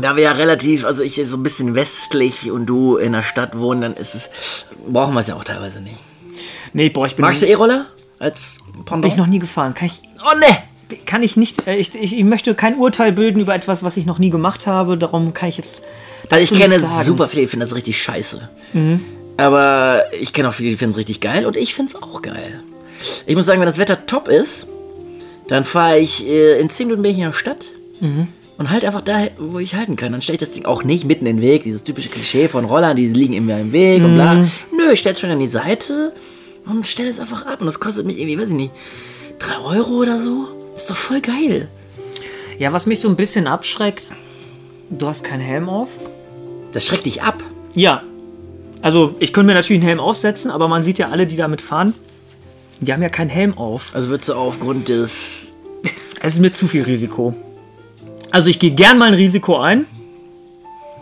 da 0.00 0.16
wir 0.16 0.22
ja 0.24 0.32
relativ, 0.32 0.84
also 0.84 1.02
ich 1.02 1.20
so 1.24 1.36
ein 1.36 1.42
bisschen 1.42 1.74
westlich 1.74 2.50
und 2.50 2.66
du 2.66 2.96
in 2.96 3.12
der 3.12 3.22
Stadt 3.22 3.58
wohnen, 3.58 3.80
dann 3.82 3.92
ist 3.94 4.14
es, 4.14 4.30
brauchen 4.88 5.14
wir 5.14 5.20
es 5.20 5.26
ja 5.26 5.34
auch 5.36 5.44
teilweise 5.44 5.80
nicht. 5.80 6.00
Nee, 6.72 6.88
boah, 6.88 7.06
ich 7.06 7.14
bin, 7.16 7.24
Magst 7.24 7.42
du 7.42 7.46
E-Roller 7.46 7.86
als 8.18 8.60
bin 8.74 8.84
Pendant? 8.84 9.12
ich 9.12 9.18
noch 9.18 9.26
nie 9.26 9.38
gefahren. 9.38 9.74
Kann 9.74 9.86
ich, 9.88 10.00
Oh 10.24 10.38
ne! 10.38 10.46
kann 11.06 11.22
ich 11.22 11.36
nicht, 11.36 11.66
äh, 11.66 11.76
ich, 11.76 11.94
ich, 11.94 12.16
ich 12.16 12.24
möchte 12.24 12.54
kein 12.54 12.76
Urteil 12.76 13.12
bilden 13.12 13.40
über 13.40 13.54
etwas, 13.54 13.82
was 13.82 13.96
ich 13.96 14.06
noch 14.06 14.18
nie 14.18 14.30
gemacht 14.30 14.66
habe. 14.66 14.96
Darum 14.98 15.32
kann 15.34 15.48
ich 15.48 15.56
jetzt. 15.56 15.82
Also 16.30 16.42
ich 16.54 16.58
kenne 16.58 16.78
super 17.02 17.28
viele, 17.28 17.42
die 17.42 17.48
finden 17.48 17.60
das 17.66 17.74
richtig 17.74 18.00
scheiße. 18.02 18.48
Aber 19.36 20.04
ich 20.18 20.32
kenne 20.32 20.48
auch 20.48 20.54
viele, 20.54 20.70
die 20.70 20.76
finden 20.76 20.92
es 20.92 20.98
richtig 20.98 21.20
geil 21.20 21.46
und 21.46 21.56
ich 21.56 21.74
finde 21.74 21.92
es 21.94 22.02
auch 22.02 22.22
geil. 22.22 22.62
Ich 23.26 23.34
muss 23.34 23.46
sagen, 23.46 23.60
wenn 23.60 23.66
das 23.66 23.78
Wetter 23.78 24.06
top 24.06 24.28
ist, 24.28 24.66
dann 25.48 25.64
fahre 25.64 25.98
ich 25.98 26.26
äh, 26.26 26.60
in 26.60 26.70
10 26.70 26.86
Minuten 26.86 27.02
bin 27.02 27.10
ich 27.12 27.18
in 27.18 27.24
der 27.24 27.32
Stadt 27.32 27.66
und 28.62 28.70
halt 28.70 28.84
einfach 28.84 29.00
da, 29.00 29.26
wo 29.38 29.58
ich 29.58 29.74
halten 29.74 29.96
kann. 29.96 30.12
Dann 30.12 30.22
stelle 30.22 30.36
ich 30.36 30.40
das 30.40 30.52
Ding 30.52 30.66
auch 30.66 30.84
nicht 30.84 31.04
mitten 31.04 31.26
in 31.26 31.38
den 31.38 31.42
Weg, 31.42 31.64
dieses 31.64 31.82
typische 31.82 32.08
Klischee 32.08 32.46
von 32.46 32.64
Rollern, 32.64 32.96
die 32.96 33.08
liegen 33.08 33.32
immer 33.32 33.58
im 33.58 33.72
Weg 33.72 34.04
und 34.04 34.14
bla. 34.14 34.34
Nö, 34.34 34.92
ich 34.92 35.00
stelle 35.00 35.14
es 35.14 35.20
schon 35.20 35.30
an 35.30 35.40
die 35.40 35.48
Seite 35.48 36.12
und 36.64 36.86
stelle 36.86 37.10
es 37.10 37.18
einfach 37.18 37.44
ab 37.44 37.58
und 37.58 37.66
das 37.66 37.80
kostet 37.80 38.06
mich 38.06 38.18
irgendwie, 38.20 38.38
weiß 38.38 38.50
ich 38.50 38.54
nicht, 38.54 38.70
3 39.40 39.58
Euro 39.78 39.94
oder 39.94 40.20
so. 40.20 40.46
ist 40.76 40.88
doch 40.88 40.96
voll 40.96 41.20
geil. 41.20 41.66
Ja, 42.60 42.72
was 42.72 42.86
mich 42.86 43.00
so 43.00 43.08
ein 43.08 43.16
bisschen 43.16 43.48
abschreckt, 43.48 44.12
du 44.90 45.08
hast 45.08 45.24
keinen 45.24 45.40
Helm 45.40 45.68
auf. 45.68 45.88
Das 46.72 46.86
schreckt 46.86 47.06
dich 47.06 47.20
ab. 47.20 47.42
Ja. 47.74 48.04
Also, 48.80 49.16
ich 49.18 49.32
könnte 49.32 49.48
mir 49.48 49.54
natürlich 49.54 49.80
einen 49.80 49.88
Helm 49.88 49.98
aufsetzen, 49.98 50.52
aber 50.52 50.68
man 50.68 50.84
sieht 50.84 50.98
ja 50.98 51.08
alle, 51.08 51.26
die 51.26 51.36
damit 51.36 51.60
fahren, 51.60 51.94
die 52.78 52.92
haben 52.92 53.02
ja 53.02 53.08
keinen 53.08 53.30
Helm 53.30 53.58
auf. 53.58 53.90
Also 53.92 54.08
würdest 54.08 54.28
du 54.28 54.34
aufgrund 54.34 54.88
des 54.88 55.52
Es 56.20 56.34
ist 56.34 56.40
mir 56.40 56.52
zu 56.52 56.68
viel 56.68 56.84
Risiko. 56.84 57.34
Also, 58.32 58.48
ich 58.48 58.58
gehe 58.58 58.70
gern 58.72 58.98
mal 58.98 59.08
ein 59.08 59.14
Risiko 59.14 59.58
ein, 59.58 59.84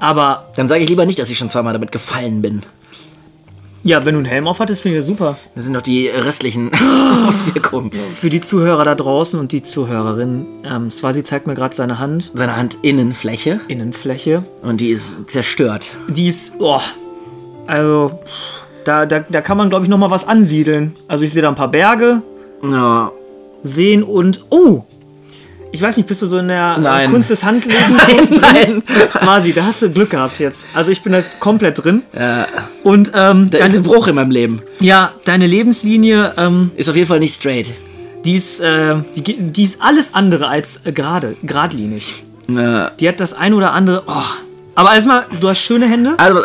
aber 0.01 0.47
Dann 0.57 0.69
sage 0.69 0.83
ich 0.83 0.89
lieber 0.89 1.07
nicht, 1.07 1.19
dass 1.19 1.31
ich 1.31 1.39
schon 1.39 1.51
zweimal 1.51 1.73
damit 1.73 1.93
gefallen 1.93 2.43
bin. 2.43 2.63
ja, 3.85 4.05
wenn 4.05 4.15
du 4.15 4.19
einen 4.19 4.27
Helm 4.27 4.47
auf 4.49 4.59
hattest, 4.61 4.83
finde 4.83 4.97
ich 4.99 5.01
das 5.01 5.07
super. 5.07 5.37
Das 5.55 5.65
sind 5.65 5.73
noch 5.75 5.83
die 5.83 6.09
restlichen 6.09 6.71
Auswirkungen. 7.29 7.91
Für 8.15 8.31
die 8.31 8.41
Zuhörer 8.41 8.85
da 8.85 8.95
draußen 8.95 9.39
und 9.39 9.53
die 9.53 9.63
Zuhörerinnen, 9.63 10.47
ähm, 10.65 10.91
Swasi 10.91 11.23
zeigt 11.23 11.47
mir 11.47 11.55
gerade 11.55 11.75
seine 11.75 11.99
Hand, 11.99 12.31
Seine 12.35 12.57
Handinnenfläche 12.57 13.61
Innenfläche. 13.69 14.43
und 14.63 14.81
die 14.81 14.91
ist 14.91 15.31
zerstört. 15.31 15.93
Die 16.09 16.29
ist, 16.29 16.55
oh, 16.59 16.81
also, 17.67 18.19
da, 18.85 19.07
da, 19.07 19.21
da 19.21 19.41
kann 19.41 19.57
man, 19.57 19.69
glaube 19.71 19.85
ich, 19.85 19.91
noch 19.91 19.99
mal 19.99 20.11
was 20.11 20.27
ansiedeln. 20.27 20.95
Also, 21.09 21.25
ich 21.25 21.33
sehe 21.33 21.43
da 21.43 21.49
ein 21.49 21.55
paar 21.55 21.71
Berge, 21.71 22.23
Ja. 22.63 23.13
Seen 23.63 24.03
und, 24.03 24.43
oh, 24.49 24.85
ich 25.73 25.81
weiß 25.81 25.97
nicht, 25.97 26.07
bist 26.09 26.21
du 26.23 26.27
so 26.27 26.39
in 26.39 26.49
der 26.49 26.77
äh, 26.79 26.81
Nein. 26.81 27.11
Kunst 27.11 27.31
des 27.31 27.45
Handlesens? 27.45 28.03
Nein, 28.09 28.29
nein. 28.41 28.83
Swasi, 29.17 29.53
da 29.53 29.65
hast 29.65 29.83
du 29.83 29.91
Glück 29.91 30.11
gehabt 30.11 30.39
jetzt. 30.41 30.65
Also, 30.75 30.91
ich 30.91 31.03
bin 31.03 31.13
da 31.13 31.23
komplett 31.39 31.83
drin. 31.85 32.03
Ja, 32.19 32.47
Und, 32.83 33.13
ähm, 33.15 33.51
da 33.51 33.59
ist 33.59 33.69
deine, 33.69 33.77
ein 33.77 33.83
Bruch 33.85 34.09
in 34.09 34.17
meinem 34.17 34.31
Leben. 34.33 34.63
ja, 34.81 35.13
deine 35.25 35.47
Lebenslinie, 35.47 36.35
ähm, 36.37 36.71
Ist 36.77 36.89
auf 36.89 36.97
jeden 36.97 37.07
Fall 37.09 37.21
nicht 37.21 37.35
straight. 37.37 37.73
die 38.25 38.35
ist, 38.35 38.61
äh, 38.61 38.97
die, 39.15 39.23
die 39.37 39.65
ist 39.65 39.81
alles 39.81 40.13
andere 40.15 40.49
als 40.49 40.81
äh, 40.85 40.93
gerade, 40.93 41.37
geradlinig. 41.43 42.25
Ja. 42.49 42.91
Die 42.99 43.09
hat 43.09 43.21
das 43.21 43.33
ein 43.33 43.55
oder 43.55 43.73
andere. 43.73 44.03
Oh. 44.09 44.13
Aber 44.75 44.93
erstmal, 44.95 45.27
du 45.41 45.49
hast 45.49 45.61
schöne 45.61 45.89
Hände. 45.89 46.15
Also, 46.17 46.41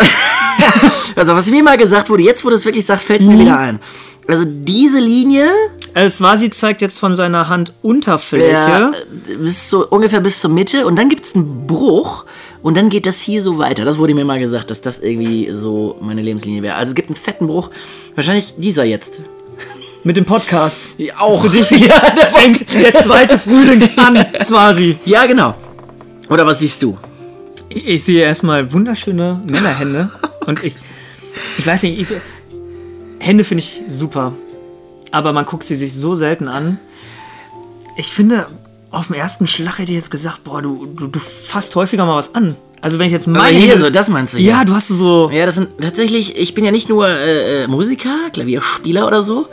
also, 1.16 1.36
was 1.36 1.50
mir 1.50 1.64
mal 1.64 1.78
gesagt 1.78 2.10
wurde, 2.10 2.24
jetzt 2.24 2.46
wo 2.46 2.50
du 2.50 2.56
es 2.56 2.66
wirklich 2.66 2.86
sagst, 2.86 3.06
fällt 3.08 3.22
es 3.22 3.28
mir 3.28 3.40
wieder 3.40 3.58
ein. 3.58 3.80
Also 4.28 4.44
diese 4.46 5.00
Linie 5.00 5.50
Äh, 5.94 6.10
Swasi 6.10 6.50
zeigt 6.50 6.82
jetzt 6.82 7.00
von 7.00 7.16
seiner 7.16 7.48
Handunterfläche. 7.48 8.52
ja, 8.52 8.92
bis 9.40 9.70
so 9.70 9.88
ungefähr 9.88 10.20
bis 10.20 10.42
zur 10.42 10.52
Mitte 10.52 10.86
und 10.86 10.98
dann 10.98 11.08
gibt 11.10 11.26
es 11.26 11.36
einen 11.36 11.68
Bruch 11.68 12.26
und 12.62 12.76
dann 12.76 12.90
geht 12.90 13.06
das 13.06 13.22
hier 13.22 13.42
so 13.42 13.58
weiter. 13.60 13.86
Das 13.86 13.98
wurde 13.98 14.14
mir 14.14 14.26
mal 14.26 14.40
gesagt, 14.40 14.72
dass 14.72 14.82
das 14.82 15.00
irgendwie 15.00 15.50
so 15.54 15.98
meine 16.02 16.22
Lebenslinie 16.22 16.62
wäre. 16.64 16.76
Also 16.76 16.90
es 16.90 16.96
gibt 16.96 17.10
einen 17.10 17.16
fetten 17.16 17.48
Bruch. 17.48 17.70
Wahrscheinlich 18.16 18.56
dieser 18.58 18.84
jetzt. 18.84 19.22
Mit 20.04 20.18
dem 20.18 20.26
Podcast. 20.26 20.82
Auch. 21.18 21.42
Für 21.44 21.50
dich 21.50 21.70
ja, 21.72 22.00
der 22.12 22.28
fängt 22.40 22.74
der 22.74 22.94
zweite 23.04 23.40
Frühling 23.40 23.88
an, 23.98 24.24
Swasi. 24.44 24.98
Ja, 25.06 25.26
genau. 25.28 25.54
Oder 26.30 26.46
was 26.46 26.60
siehst 26.60 26.82
du? 26.84 26.98
Ich, 27.70 27.88
ich 27.88 28.04
sehe 28.04 28.24
erstmal 28.24 28.72
wunderschöne 28.74 29.42
Männerhände. 29.50 30.10
Und 30.46 30.64
ich, 30.64 30.76
ich 31.58 31.66
weiß 31.66 31.84
nicht, 31.84 32.02
ich, 32.02 32.08
Hände 33.26 33.44
finde 33.44 33.64
ich 33.64 33.82
super. 33.90 34.34
Aber 35.12 35.34
man 35.34 35.46
guckt 35.46 35.66
sie 35.66 35.76
sich 35.76 35.94
so 35.94 36.14
selten 36.16 36.48
an. 36.48 36.80
Ich 37.98 38.08
finde, 38.08 38.46
auf 38.92 39.08
den 39.08 39.16
ersten 39.16 39.48
Schlag 39.48 39.80
hätte 39.80 39.92
ich 39.92 39.98
jetzt 39.98 40.12
gesagt, 40.12 40.44
boah, 40.44 40.62
du, 40.62 40.86
du, 40.86 41.08
du 41.08 41.20
fasst 41.20 41.76
häufiger 41.76 42.06
mal 42.06 42.18
was 42.18 42.36
an. 42.36 42.56
Also 42.82 43.00
wenn 43.00 43.08
ich 43.08 43.14
jetzt 43.14 43.26
meine 43.28 43.58
Hände- 43.58 43.78
so, 43.78 43.90
das 43.90 44.10
meinst 44.10 44.34
du 44.34 44.38
Ja, 44.38 44.64
du 44.64 44.74
hast 44.76 44.90
so. 44.90 45.30
Ja, 45.34 45.46
das 45.46 45.56
sind 45.56 45.70
tatsächlich, 45.82 46.38
ich 46.38 46.54
bin 46.54 46.66
ja 46.66 46.72
nicht 46.72 46.88
nur 46.90 47.08
äh, 47.08 47.64
äh, 47.64 47.68
Musiker, 47.68 48.16
Klavierspieler 48.32 49.08
oder 49.08 49.24
so. 49.24 49.48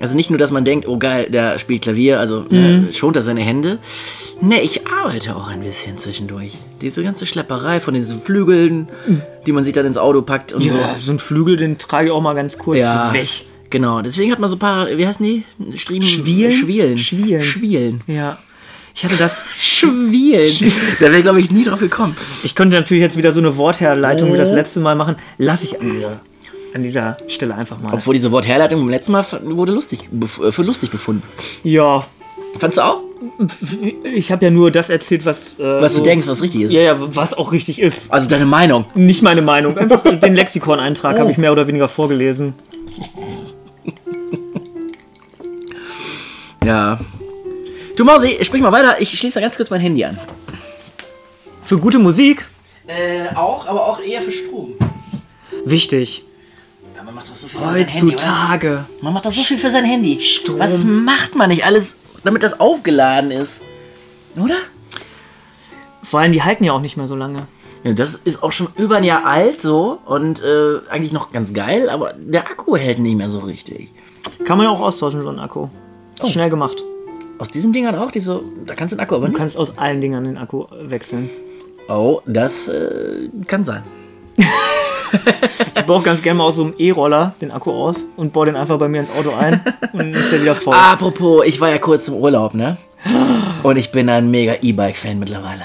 Also 0.00 0.14
nicht 0.16 0.30
nur, 0.30 0.38
dass 0.38 0.52
man 0.52 0.64
denkt, 0.64 0.86
oh 0.88 0.96
geil, 0.96 1.26
der 1.28 1.58
spielt 1.58 1.82
Klavier, 1.82 2.20
also 2.20 2.46
Mhm. 2.48 2.88
äh, 2.88 2.92
schont 2.92 3.16
er 3.16 3.22
seine 3.22 3.40
Hände. 3.42 3.78
Ne, 4.40 4.60
ich 4.60 4.86
arbeite 4.86 5.34
auch 5.34 5.48
ein 5.48 5.60
bisschen 5.60 5.98
zwischendurch. 5.98 6.52
Diese 6.80 7.02
ganze 7.02 7.26
Schlepperei 7.26 7.80
von 7.80 7.94
diesen 7.94 8.20
Flügeln, 8.20 8.88
die 9.46 9.52
man 9.52 9.64
sich 9.64 9.72
dann 9.74 9.84
ins 9.84 9.98
Auto 9.98 10.22
packt 10.22 10.52
und 10.52 10.62
Ja, 10.62 10.94
so 10.98 11.10
ein 11.12 11.18
Flügel, 11.18 11.56
den 11.56 11.78
trage 11.78 12.06
ich 12.06 12.12
auch 12.12 12.20
mal 12.20 12.34
ganz 12.34 12.56
kurz 12.56 12.78
so. 12.78 12.82
Ja, 12.84 13.12
weg. 13.12 13.28
Genau, 13.70 14.00
deswegen 14.00 14.30
hat 14.32 14.38
man 14.38 14.48
so 14.48 14.56
ein 14.56 14.60
paar, 14.60 14.86
wie 14.96 15.06
heißen 15.06 15.24
die? 15.26 15.44
Striemen, 15.76 16.06
Schwielen? 16.08 16.52
Schwielen. 16.52 16.98
Schwielen. 16.98 17.42
Schwielen. 17.42 18.00
Ja. 18.06 18.38
Ich 18.94 19.04
hatte 19.04 19.16
das. 19.16 19.44
Schwielen. 19.58 20.72
da 21.00 21.10
wäre, 21.12 21.22
glaube 21.22 21.40
ich, 21.40 21.50
nie 21.50 21.64
drauf 21.64 21.80
gekommen. 21.80 22.16
Ich 22.44 22.54
könnte 22.54 22.76
natürlich 22.76 23.02
jetzt 23.02 23.16
wieder 23.16 23.32
so 23.32 23.40
eine 23.40 23.56
Wortherleitung 23.56 24.32
wie 24.32 24.38
das 24.38 24.52
letzte 24.52 24.80
Mal 24.80 24.94
machen. 24.94 25.16
Lass 25.36 25.62
ich 25.64 25.80
an 25.80 25.90
dieser, 25.90 26.20
an 26.74 26.82
dieser 26.82 27.16
Stelle 27.26 27.54
einfach 27.56 27.78
mal. 27.80 27.92
Obwohl 27.92 28.14
diese 28.14 28.30
Wortherleitung 28.30 28.80
beim 28.80 28.88
letzten 28.88 29.12
Mal 29.12 29.26
wurde 29.42 29.72
lustig, 29.72 30.08
äh, 30.42 30.52
für 30.52 30.62
lustig 30.62 30.90
befunden. 30.90 31.22
Ja. 31.64 32.06
Fandst 32.56 32.78
du 32.78 32.82
auch? 32.82 33.00
Ich 34.04 34.30
habe 34.32 34.44
ja 34.44 34.50
nur 34.50 34.70
das 34.70 34.90
erzählt, 34.90 35.24
was. 35.26 35.58
Äh, 35.58 35.82
Was 35.82 35.94
so- 35.94 36.00
du 36.00 36.04
denkst, 36.04 36.26
was 36.28 36.42
richtig 36.42 36.62
ist. 36.62 36.72
Ja, 36.72 36.80
ja, 36.80 36.96
was 36.98 37.34
auch 37.34 37.52
richtig 37.52 37.80
ist. 37.80 38.12
Also 38.12 38.28
deine 38.28 38.46
Meinung. 38.46 38.84
Nicht 38.94 39.22
meine 39.22 39.42
Meinung. 39.42 39.76
Einfach 39.76 40.02
den 40.20 40.34
Lexikon-Eintrag 40.34 41.18
habe 41.18 41.30
ich 41.30 41.38
mehr 41.38 41.52
oder 41.52 41.66
weniger 41.66 41.88
vorgelesen. 41.88 42.54
Ja. 46.64 46.98
Du 47.96 48.04
Mausi, 48.04 48.38
sprich 48.42 48.62
mal 48.62 48.72
weiter. 48.72 49.00
Ich 49.00 49.10
schließe 49.18 49.40
ganz 49.40 49.56
kurz 49.56 49.70
mein 49.70 49.80
Handy 49.80 50.04
an. 50.04 50.18
Für 51.62 51.78
gute 51.78 51.98
Musik 51.98 52.46
Äh, 52.86 53.34
auch, 53.36 53.66
aber 53.66 53.86
auch 53.86 54.00
eher 54.00 54.22
für 54.22 54.32
Strom. 54.32 54.74
wichtig. 55.64 56.24
Ja, 56.96 57.02
man 57.02 57.14
macht 57.14 57.28
doch 57.28 57.34
so 57.34 57.46
viel 57.46 57.58
für 57.60 57.64
sein 57.64 57.74
Handy, 57.74 58.02
oder? 58.02 58.12
Heutzutage. 58.12 58.84
Man 59.02 59.12
macht 59.12 59.26
doch 59.26 59.32
so 59.32 59.42
viel 59.42 59.58
für 59.58 59.70
sein 59.70 59.84
Handy. 59.84 60.20
Strom. 60.20 60.58
Was 60.58 60.84
macht 60.84 61.34
man 61.34 61.50
nicht 61.50 61.64
alles, 61.66 61.96
damit 62.24 62.42
das 62.42 62.60
aufgeladen 62.60 63.30
ist? 63.30 63.62
Oder? 64.36 64.56
Vor 66.02 66.20
allem, 66.20 66.32
die 66.32 66.42
halten 66.42 66.64
ja 66.64 66.72
auch 66.72 66.80
nicht 66.80 66.96
mehr 66.96 67.06
so 67.06 67.16
lange. 67.16 67.46
Ja, 67.84 67.92
das 67.92 68.14
ist 68.16 68.42
auch 68.42 68.52
schon 68.52 68.68
über 68.76 68.96
ein 68.96 69.04
Jahr 69.04 69.24
alt 69.24 69.60
so 69.60 69.98
und 70.04 70.42
äh, 70.42 70.78
eigentlich 70.90 71.12
noch 71.12 71.30
ganz 71.32 71.52
geil, 71.54 71.88
aber 71.90 72.12
der 72.16 72.42
Akku 72.50 72.76
hält 72.76 72.98
nicht 72.98 73.16
mehr 73.16 73.30
so 73.30 73.40
richtig. 73.40 73.90
Kann 74.44 74.58
man 74.58 74.66
ja 74.66 74.72
auch 74.72 74.80
austauschen, 74.80 75.22
so 75.22 75.28
einen 75.28 75.38
Akku. 75.38 75.68
Schnell 76.24 76.50
gemacht. 76.50 76.82
Aus 77.38 77.50
diesen 77.50 77.72
Dingern 77.72 77.94
auch, 77.94 78.10
die 78.10 78.20
so, 78.20 78.42
da 78.66 78.74
kannst 78.74 78.92
du 78.92 78.96
den 78.96 79.00
Akku 79.02 79.14
aber 79.14 79.26
Du 79.26 79.32
nicht. 79.32 79.38
kannst 79.38 79.56
aus 79.56 79.78
allen 79.78 80.00
Dingern 80.00 80.24
den 80.24 80.38
Akku 80.38 80.64
wechseln. 80.82 81.30
Oh, 81.88 82.20
das 82.26 82.66
äh, 82.68 83.28
kann 83.46 83.64
sein. 83.64 83.82
Ich 85.76 85.82
baue 85.84 86.02
ganz 86.02 86.22
gerne 86.22 86.38
mal 86.38 86.44
aus 86.44 86.56
so 86.56 86.64
einem 86.64 86.74
E-Roller 86.78 87.34
den 87.40 87.50
Akku 87.50 87.70
aus 87.72 88.04
und 88.16 88.32
baue 88.32 88.46
den 88.46 88.56
einfach 88.56 88.78
bei 88.78 88.88
mir 88.88 89.00
ins 89.00 89.10
Auto 89.10 89.32
ein 89.38 89.60
und 89.92 90.14
ist 90.14 90.32
der 90.32 90.42
wieder 90.42 90.54
voll. 90.54 90.74
Apropos, 90.74 91.44
ich 91.46 91.60
war 91.60 91.70
ja 91.70 91.78
kurz 91.78 92.08
im 92.08 92.14
Urlaub, 92.14 92.54
ne? 92.54 92.76
Und 93.62 93.76
ich 93.76 93.90
bin 93.92 94.08
ein 94.08 94.30
mega 94.30 94.54
E-Bike-Fan 94.60 95.18
mittlerweile. 95.18 95.62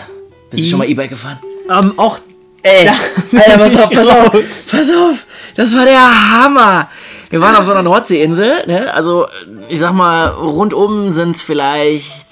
Bist 0.49 0.63
du 0.63 0.67
E- 0.67 0.69
schon 0.69 0.79
mal 0.79 0.87
E-Bike 0.89 1.09
gefahren? 1.09 1.39
Ähm, 1.69 1.93
auch 1.97 2.19
Ey, 2.65 2.87
Alter, 2.87 3.57
pass 3.57 3.75
auf, 3.75 3.89
pass 3.93 4.07
auf, 4.09 4.31
pass 4.71 4.89
auf. 4.91 5.25
Das 5.55 5.75
war 5.75 5.83
der 5.85 6.31
Hammer. 6.31 6.89
Wir 7.29 7.41
waren 7.41 7.55
auf 7.57 7.65
so 7.65 7.71
einer 7.71 7.81
Nordseeinsel, 7.83 8.65
ne? 8.67 8.93
Also, 8.93 9.25
ich 9.67 9.79
sag 9.79 9.91
mal, 9.93 10.27
rundum 10.27 11.11
sind 11.11 11.35
es 11.35 11.41
vielleicht 11.41 12.25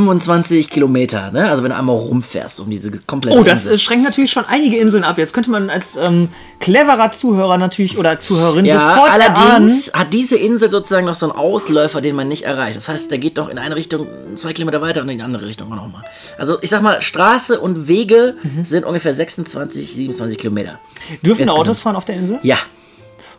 25 0.00 0.68
Kilometer, 0.68 1.30
ne? 1.30 1.48
Also, 1.50 1.62
wenn 1.62 1.70
du 1.70 1.76
einmal 1.76 1.96
rumfährst 1.96 2.60
um 2.60 2.68
diese 2.68 2.90
komplette 3.06 3.38
Oh, 3.38 3.42
das 3.42 3.60
Insel. 3.60 3.74
äh, 3.74 3.78
schränkt 3.78 4.04
natürlich 4.04 4.30
schon 4.30 4.44
einige 4.44 4.76
Inseln 4.76 5.04
ab. 5.04 5.16
Jetzt 5.16 5.32
könnte 5.32 5.50
man 5.50 5.70
als 5.70 5.96
ähm, 5.96 6.28
cleverer 6.60 7.10
Zuhörer 7.12 7.56
natürlich 7.56 7.96
oder 7.96 8.18
Zuhörerin 8.18 8.66
Ja, 8.66 8.90
sofort 8.94 9.08
erahnen. 9.18 9.36
allerdings 9.36 9.92
hat 9.94 10.12
diese 10.12 10.36
Insel 10.36 10.68
sozusagen 10.70 11.06
noch 11.06 11.14
so 11.14 11.30
einen 11.30 11.38
Ausläufer, 11.38 12.00
den 12.02 12.14
man 12.14 12.28
nicht 12.28 12.42
erreicht. 12.44 12.76
Das 12.76 12.88
heißt, 12.90 13.10
der 13.10 13.18
geht 13.18 13.38
doch 13.38 13.48
in 13.48 13.58
eine 13.58 13.74
Richtung 13.74 14.06
zwei 14.34 14.52
Kilometer 14.52 14.82
weiter 14.82 15.00
und 15.00 15.08
in 15.08 15.16
die 15.18 15.24
andere 15.24 15.46
Richtung 15.46 15.72
auch 15.72 15.76
nochmal. 15.76 16.02
Also 16.36 16.58
ich 16.60 16.68
sag 16.68 16.82
mal, 16.82 17.00
Straße 17.00 17.58
und 17.58 17.88
Wege 17.88 18.34
Mhm. 18.42 18.64
sind 18.66 18.84
ungefähr 18.84 19.14
26, 19.14 19.94
27 19.94 20.36
Kilometer. 20.36 20.78
Dürfen 21.22 21.42
Insgesamt. 21.44 21.50
Autos 21.52 21.80
fahren 21.80 21.96
auf 21.96 22.04
der 22.04 22.16
Insel? 22.16 22.38
Ja, 22.42 22.58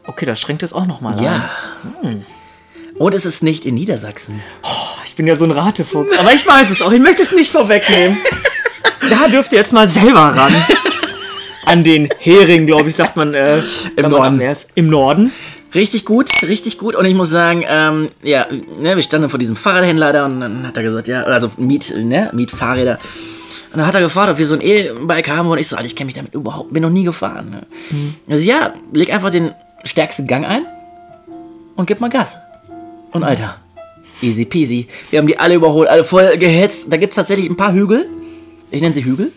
Okay, 0.10 0.26
das 0.26 0.40
schränkt 0.40 0.64
es 0.64 0.72
auch 0.72 0.86
nochmal 0.86 1.22
ja. 1.22 1.50
ein. 2.02 2.26
Und 2.98 3.14
es 3.14 3.26
ist 3.26 3.44
nicht 3.44 3.66
in 3.66 3.76
Niedersachsen. 3.76 4.40
Ich 5.18 5.20
bin 5.20 5.26
ja 5.26 5.36
so 5.36 5.46
ein 5.46 5.52
Ratefuchs, 5.52 6.16
aber 6.16 6.32
ich 6.32 6.46
weiß 6.46 6.70
es 6.70 6.80
auch. 6.80 6.92
Ich 6.92 7.00
möchte 7.00 7.24
es 7.24 7.32
nicht 7.32 7.52
vorwegnehmen. 7.52 8.20
da 9.10 9.28
dürft 9.28 9.52
ihr 9.52 9.58
jetzt 9.58 9.74
mal 9.74 9.88
selber 9.88 10.20
ran. 10.20 10.54
An 11.66 11.84
den 11.84 12.08
Hering, 12.20 12.68
glaube 12.68 12.90
ich, 12.90 12.96
sagt 12.96 13.16
man. 13.16 13.34
Äh, 13.34 13.58
man 14.00 14.12
Norden. 14.12 14.40
ist. 14.40 14.70
Im 14.76 14.92
Norden. 14.92 15.32
Richtig 15.74 16.06
gut, 16.06 16.44
richtig 16.44 16.78
gut. 16.78 16.94
Und 16.94 17.06
ich 17.06 17.16
muss 17.16 17.32
sagen, 17.32 17.66
ähm, 17.68 18.10
ja, 18.22 18.46
ne, 18.80 18.96
wir 18.96 19.02
standen 19.02 19.28
vor 19.30 19.40
diesem 19.40 19.56
Fahrradhändler 19.56 20.14
da 20.14 20.26
und 20.26 20.40
dann 20.40 20.68
hat 20.68 20.78
er 20.78 20.84
gesagt, 20.84 21.08
ja, 21.08 21.24
also 21.24 21.50
Miet, 21.58 21.96
ne, 21.98 22.30
Mietfahrräder. 22.34 23.00
Und 23.74 23.80
dann 23.80 23.88
hat 23.88 23.96
er 23.96 24.02
gefragt, 24.02 24.30
ob 24.30 24.38
wir 24.38 24.46
so 24.46 24.54
ein 24.54 24.62
E-Bike 24.62 25.30
haben 25.30 25.50
und 25.50 25.58
ich 25.58 25.68
so, 25.68 25.78
Alter, 25.78 25.88
ich 25.88 25.96
kenne 25.96 26.06
mich 26.06 26.16
damit 26.16 26.36
überhaupt, 26.36 26.72
bin 26.72 26.84
noch 26.84 26.92
nie 26.92 27.06
gefahren. 27.06 27.50
Ne? 27.50 28.12
Also 28.30 28.44
ja, 28.44 28.76
leg 28.94 29.12
einfach 29.12 29.32
den 29.32 29.52
stärksten 29.84 30.28
Gang 30.28 30.46
ein 30.46 30.62
und 31.76 31.88
gib 31.88 32.02
mal 32.02 32.12
Gas. 32.12 32.38
Und 33.12 33.24
Alter, 33.24 33.56
easy 34.22 34.46
peasy. 34.46 34.88
Wir 35.10 35.20
haben 35.20 35.28
die 35.28 35.38
alle 35.38 35.56
überholt, 35.56 35.90
alle 35.90 36.04
voll 36.04 36.38
gehetzt. 36.38 36.92
Da 36.92 36.98
gibt 36.98 37.12
es 37.12 37.16
tatsächlich 37.16 37.50
ein 37.50 37.56
paar 37.58 37.74
Hügel. 37.74 38.08
Ich 38.72 38.82
nenne 38.82 38.94
sie 38.94 39.04
Hügel. 39.04 39.32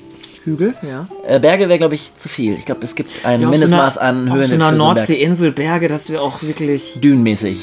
Hügel, 0.45 0.75
ja. 0.83 1.07
Äh, 1.29 1.39
Berge 1.39 1.69
wäre, 1.69 1.79
glaube 1.79 1.95
ich, 1.95 2.15
zu 2.17 2.29
viel. 2.29 2.55
Ich 2.55 2.65
glaube, 2.65 2.83
es 2.85 2.95
gibt 2.95 3.11
ein 3.25 3.43
Ja, 3.43 3.47
auf 3.47 3.53
Mindestmaß 3.53 3.95
so 3.95 4.01
einer, 4.01 4.09
an 4.09 4.29
Auf 4.31 4.39
Höhen 4.39 4.47
so 4.47 4.55
einer 4.55 4.55
für 4.55 4.59
so 4.59 4.65
einen 4.65 4.77
Berg. 4.79 4.79
Nordseeinsel, 4.79 5.53
Berge, 5.53 5.89
das 5.89 6.11
wäre 6.11 6.23
auch 6.23 6.43
wirklich. 6.43 6.99
Dünenmäßig. 7.03 7.59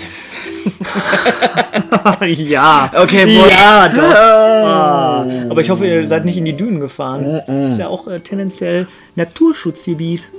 ja. 2.49 2.91
Okay, 2.95 3.25
boah. 3.25 3.47
Ja, 3.47 3.89
doch. 3.95 4.03
Ah. 4.03 5.27
Aber 5.49 5.61
ich 5.61 5.69
hoffe, 5.69 5.87
ihr 5.87 6.07
seid 6.07 6.25
nicht 6.25 6.37
in 6.37 6.45
die 6.45 6.55
Dünen 6.55 6.79
gefahren. 6.79 7.25
Ist 7.69 7.79
ja 7.79 7.87
auch 7.87 8.07
äh, 8.07 8.19
tendenziell 8.19 8.87
Naturschutzgebiet. 9.15 10.29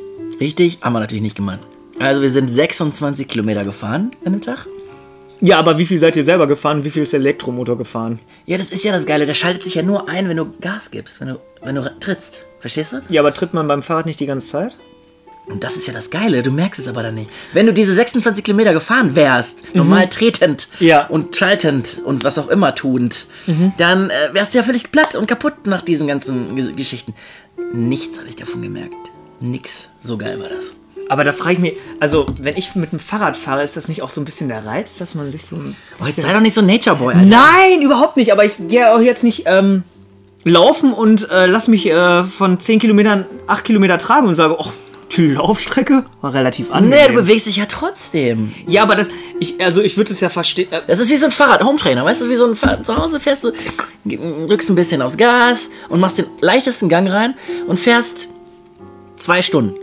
Richtig, 0.41 0.79
haben 0.83 0.93
wir 0.93 1.01
natürlich 1.01 1.23
nicht 1.23 1.37
gemacht. 1.37 1.61
Also 1.99 2.23
wir 2.23 2.29
sind 2.29 2.49
26 2.49 3.27
Kilometer 3.27 3.65
gefahren 3.65 4.13
an 4.25 4.33
dem 4.33 4.41
Tag. 4.41 4.67
Ja, 5.41 5.59
aber 5.59 5.79
wie 5.79 5.87
viel 5.87 5.99
seid 5.99 6.17
ihr 6.17 6.25
selber 6.25 6.47
gefahren? 6.47 6.85
Wie 6.85 6.91
viel 6.91 7.03
ist 7.03 7.13
der 7.13 7.21
Elektromotor 7.21 7.79
gefahren? 7.79 8.19
Ja, 8.47 8.59
das 8.59 8.71
ist 8.71 8.85
ja 8.85 8.93
das 8.93 9.07
Geile. 9.07 9.25
Der 9.27 9.35
schaltet 9.35 9.65
sich 9.65 9.75
ja 9.75 9.83
nur 9.83 10.09
ein, 10.09 10.29
wenn 10.29 10.37
du 10.37 10.47
Gas 10.61 10.91
gibst, 10.91 11.21
wenn 11.21 11.29
du, 11.29 11.39
wenn 11.63 11.75
du 11.77 11.83
trittst. 12.01 12.45
Verstehst 12.61 12.93
du? 12.93 13.01
Ja, 13.09 13.21
aber 13.21 13.33
tritt 13.33 13.55
man 13.55 13.69
beim 13.69 13.83
Fahrrad 13.83 14.07
nicht 14.07 14.19
die 14.21 14.27
ganze 14.27 14.49
Zeit? 14.49 14.77
Und 15.47 15.65
das 15.65 15.77
ist 15.77 15.87
ja 15.87 15.95
das 15.95 16.11
Geile. 16.11 16.43
Du 16.43 16.51
merkst 16.51 16.79
es 16.81 16.89
aber 16.89 17.03
dann 17.03 17.15
nicht. 17.15 17.31
Wenn 17.55 17.65
du 17.67 17.73
diese 17.73 17.95
26 17.95 18.45
Kilometer 18.45 18.75
gefahren 18.75 19.15
wärst, 19.15 19.75
normal 19.75 20.09
tretend 20.09 20.69
Ja. 20.79 21.07
und 21.07 21.35
schaltend 21.37 22.01
und 22.05 22.23
was 22.25 22.37
auch 22.39 22.49
immer 22.49 22.75
tuend, 22.75 23.27
dann 23.79 24.11
äh, 24.11 24.15
wärst 24.33 24.53
du 24.53 24.59
ja 24.59 24.65
völlig 24.65 24.93
platt 24.93 25.15
und 25.15 25.27
kaputt 25.27 25.67
nach 25.67 25.81
diesen 25.81 26.07
ganzen 26.07 26.55
Ges- 26.59 26.75
Geschichten. 26.75 27.15
Nichts 27.73 28.19
habe 28.19 28.29
ich 28.29 28.37
davon 28.37 28.61
gemerkt. 28.61 28.95
Nix. 29.41 29.89
So 30.01 30.19
geil 30.19 30.39
war 30.41 30.49
das. 30.49 30.75
Aber 31.09 31.25
da 31.25 31.33
frage 31.33 31.55
ich 31.55 31.59
mich, 31.59 31.73
also 32.01 32.27
wenn 32.39 32.57
ich 32.57 32.75
mit 32.75 32.93
dem 32.93 33.01
Fahrrad 33.01 33.37
fahre, 33.37 33.63
ist 33.63 33.77
das 33.77 33.89
nicht 33.89 34.03
auch 34.03 34.11
so 34.11 34.21
ein 34.21 34.25
bisschen 34.25 34.49
der 34.49 34.67
Reiz, 34.67 34.99
dass 34.99 35.15
man 35.15 35.31
sich 35.31 35.45
so 35.47 35.57
ein 35.57 35.75
Oh, 36.03 36.07
jetzt 36.07 36.21
sei 36.21 36.33
doch 36.33 36.41
nicht 36.41 36.55
so 36.55 36.61
ein 36.61 36.67
Nature 36.67 36.97
Boy, 36.97 37.15
Alter. 37.15 37.27
Nein, 37.27 37.83
überhaupt 37.83 38.17
nicht. 38.17 38.31
Aber 38.33 38.45
ich 38.45 38.53
gehe 38.69 38.93
auch 38.95 39.01
jetzt 39.01 39.25
nicht 39.25 39.45
ähm, 39.47 39.85
laufen 40.45 40.93
und 40.93 41.31
äh, 41.31 41.47
lass 41.47 41.67
mich 41.69 41.87
äh, 41.87 42.25
von 42.25 42.61
10 42.61 42.79
Kilometern 42.79 43.25
8 43.47 43.65
Kilometer 43.65 43.97
tragen 43.99 44.29
und 44.29 44.35
sage, 44.35 44.57
oh, 44.59 44.67
die 45.17 45.29
Laufstrecke 45.29 46.05
war 46.21 46.35
relativ 46.35 46.71
angenehm. 46.71 46.99
Nee, 46.99 47.09
du 47.09 47.15
bewegst 47.23 47.47
dich 47.47 47.57
ja 47.57 47.65
trotzdem. 47.67 48.53
ja, 48.67 48.83
aber 48.83 48.95
das, 48.95 49.09
ich, 49.41 49.59
also 49.65 49.81
ich 49.81 49.97
würde 49.97 50.13
es 50.13 50.21
ja 50.21 50.29
verstehen. 50.29 50.69
Äh, 50.71 50.83
Das 50.87 51.01
ist 51.01 51.11
wie 51.11 51.17
so 51.17 51.25
ein 51.25 51.33
Fahrrad, 51.33 51.65
Hometrainer, 51.65 52.05
weißt 52.05 52.21
du, 52.21 52.29
wie 52.29 52.35
so 52.37 52.45
ein 52.47 52.55
Fahrrad. 52.55 52.85
Zu 52.85 52.95
Hause 52.95 53.19
fährst 53.19 53.45
du, 53.45 53.53
drückst 54.05 54.69
ein 54.69 54.75
bisschen 54.75 55.01
aufs 55.01 55.17
Gas 55.17 55.71
und 55.89 56.01
machst 56.01 56.19
den 56.19 56.27
leichtesten 56.43 56.91
Gang 56.91 57.09
rein 57.11 57.35
und 57.67 57.81
fährst 57.81 58.29
zwei 59.17 59.41
Stunden. 59.41 59.75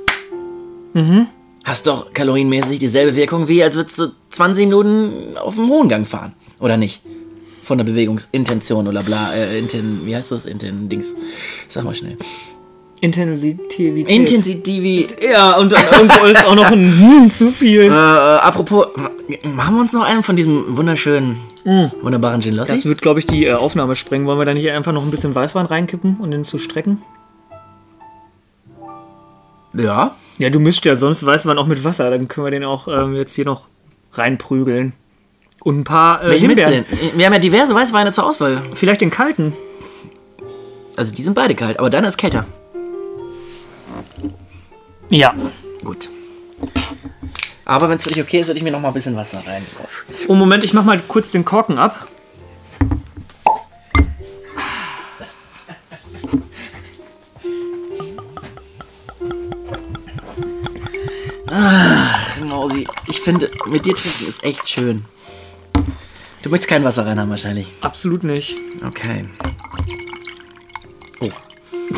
Hast 1.63 1.88
doch 1.88 2.13
kalorienmäßig 2.13 2.79
dieselbe 2.79 3.15
Wirkung, 3.15 3.47
wie 3.47 3.63
als 3.63 3.75
würdest 3.75 3.99
du 3.99 4.08
20 4.29 4.67
Minuten 4.67 5.38
auf 5.38 5.55
dem 5.55 5.67
hohen 5.67 5.89
Gang 5.89 6.08
fahren. 6.08 6.34
Oder 6.60 6.77
nicht? 6.77 7.01
Von 7.63 7.77
der 7.79 7.86
Bewegungsintention 7.86 8.88
oder 8.88 9.01
bla, 9.01 9.34
äh, 9.34 9.58
Inten, 9.58 10.05
wie 10.05 10.15
heißt 10.15 10.31
das? 10.31 10.45
Inten, 10.45 10.88
Dings. 10.88 11.13
Sag 11.67 11.84
mal 11.84 11.95
schnell. 11.95 12.17
Intensivität. 13.01 14.08
Intensivität. 14.08 15.17
Ja, 15.21 15.58
und 15.58 15.71
dann 15.71 15.84
irgendwo 15.91 16.25
ist 16.25 16.45
auch 16.45 16.55
noch 16.55 16.71
ein 16.71 16.97
Hm 16.97 17.29
zu 17.29 17.51
viel. 17.51 17.86
Äh, 17.86 17.89
apropos, 17.89 18.88
machen 19.43 19.75
wir 19.75 19.81
uns 19.81 19.91
noch 19.91 20.03
einen 20.03 20.23
von 20.23 20.36
diesem 20.36 20.77
wunderschönen, 20.77 21.38
wunderbaren 22.01 22.41
Gin 22.41 22.53
Lassi? 22.53 22.71
Das 22.71 22.86
wird, 22.86 23.01
glaube 23.01 23.19
ich, 23.19 23.25
die 23.25 23.45
äh, 23.45 23.53
Aufnahme 23.53 23.95
sprengen. 23.95 24.27
Wollen 24.27 24.39
wir 24.39 24.45
da 24.45 24.53
nicht 24.53 24.69
einfach 24.69 24.93
noch 24.93 25.03
ein 25.03 25.12
bisschen 25.12 25.36
Weißwein 25.36 25.65
reinkippen 25.65 26.17
und 26.19 26.31
den 26.31 26.45
zu 26.45 26.58
strecken? 26.58 27.01
Ja. 29.73 30.15
Ja, 30.38 30.50
du 30.50 30.60
mischt 30.60 30.86
ja 30.86 30.95
sonst 30.95 31.26
Weißwein 31.26 31.58
auch 31.58 31.67
mit 31.67 31.84
Wasser. 31.84 32.10
Dann 32.10 32.28
können 32.28 32.48
wir 32.48 32.52
den 32.52 32.63
auch 32.63 32.88
ähm, 32.88 33.15
jetzt 33.15 33.34
hier 33.34 33.45
noch 33.45 33.67
reinprügeln. 34.13 34.93
Und 35.63 35.80
ein 35.80 35.84
paar 35.84 36.24
äh, 36.24 36.30
Welche 36.30 36.48
Himbeeren. 36.48 36.86
Wir 37.15 37.26
haben 37.26 37.34
ja 37.34 37.39
diverse 37.39 37.74
Weißweine 37.74 38.12
zur 38.12 38.26
Auswahl. 38.26 38.62
Vielleicht 38.74 39.02
den 39.02 39.10
kalten. 39.10 39.54
Also 40.95 41.13
die 41.13 41.24
sind 41.24 41.34
beide 41.34 41.56
kalt, 41.56 41.80
aber 41.80 41.89
deiner 41.89 42.08
ist 42.08 42.17
kälter. 42.17 42.45
Ja. 45.10 45.34
Gut. 45.84 46.10
Aber 47.65 47.89
wenn 47.89 47.98
es 47.98 48.04
für 48.04 48.10
dich 48.10 48.21
okay 48.21 48.41
ist, 48.41 48.48
würde 48.48 48.60
ich 48.60 48.63
mir 48.63 48.71
noch 48.71 48.80
mal 48.80 48.89
ein 48.89 48.93
bisschen 48.93 49.15
Wasser 49.15 49.43
rein. 49.45 49.63
Oh, 50.28 50.36
Moment, 50.36 50.63
ich 50.63 50.74
mach 50.74 50.84
mal 50.84 51.00
kurz 51.08 51.32
den 51.32 51.45
Korken 51.45 51.78
ab. 51.78 52.08
Ich 63.08 63.22
finde, 63.22 63.50
mit 63.68 63.86
dir 63.86 63.96
trinken 63.96 64.28
ist 64.28 64.44
echt 64.44 64.68
schön. 64.70 65.06
Du 66.41 66.50
möchtest 66.50 66.70
kein 66.70 66.84
Wasser 66.84 67.06
rein 67.06 67.20
haben 67.20 67.30
wahrscheinlich. 67.30 67.68
Absolut 67.82 68.24
nicht. 68.24 68.56
Okay. 68.86 69.26
Oh. 71.22 71.30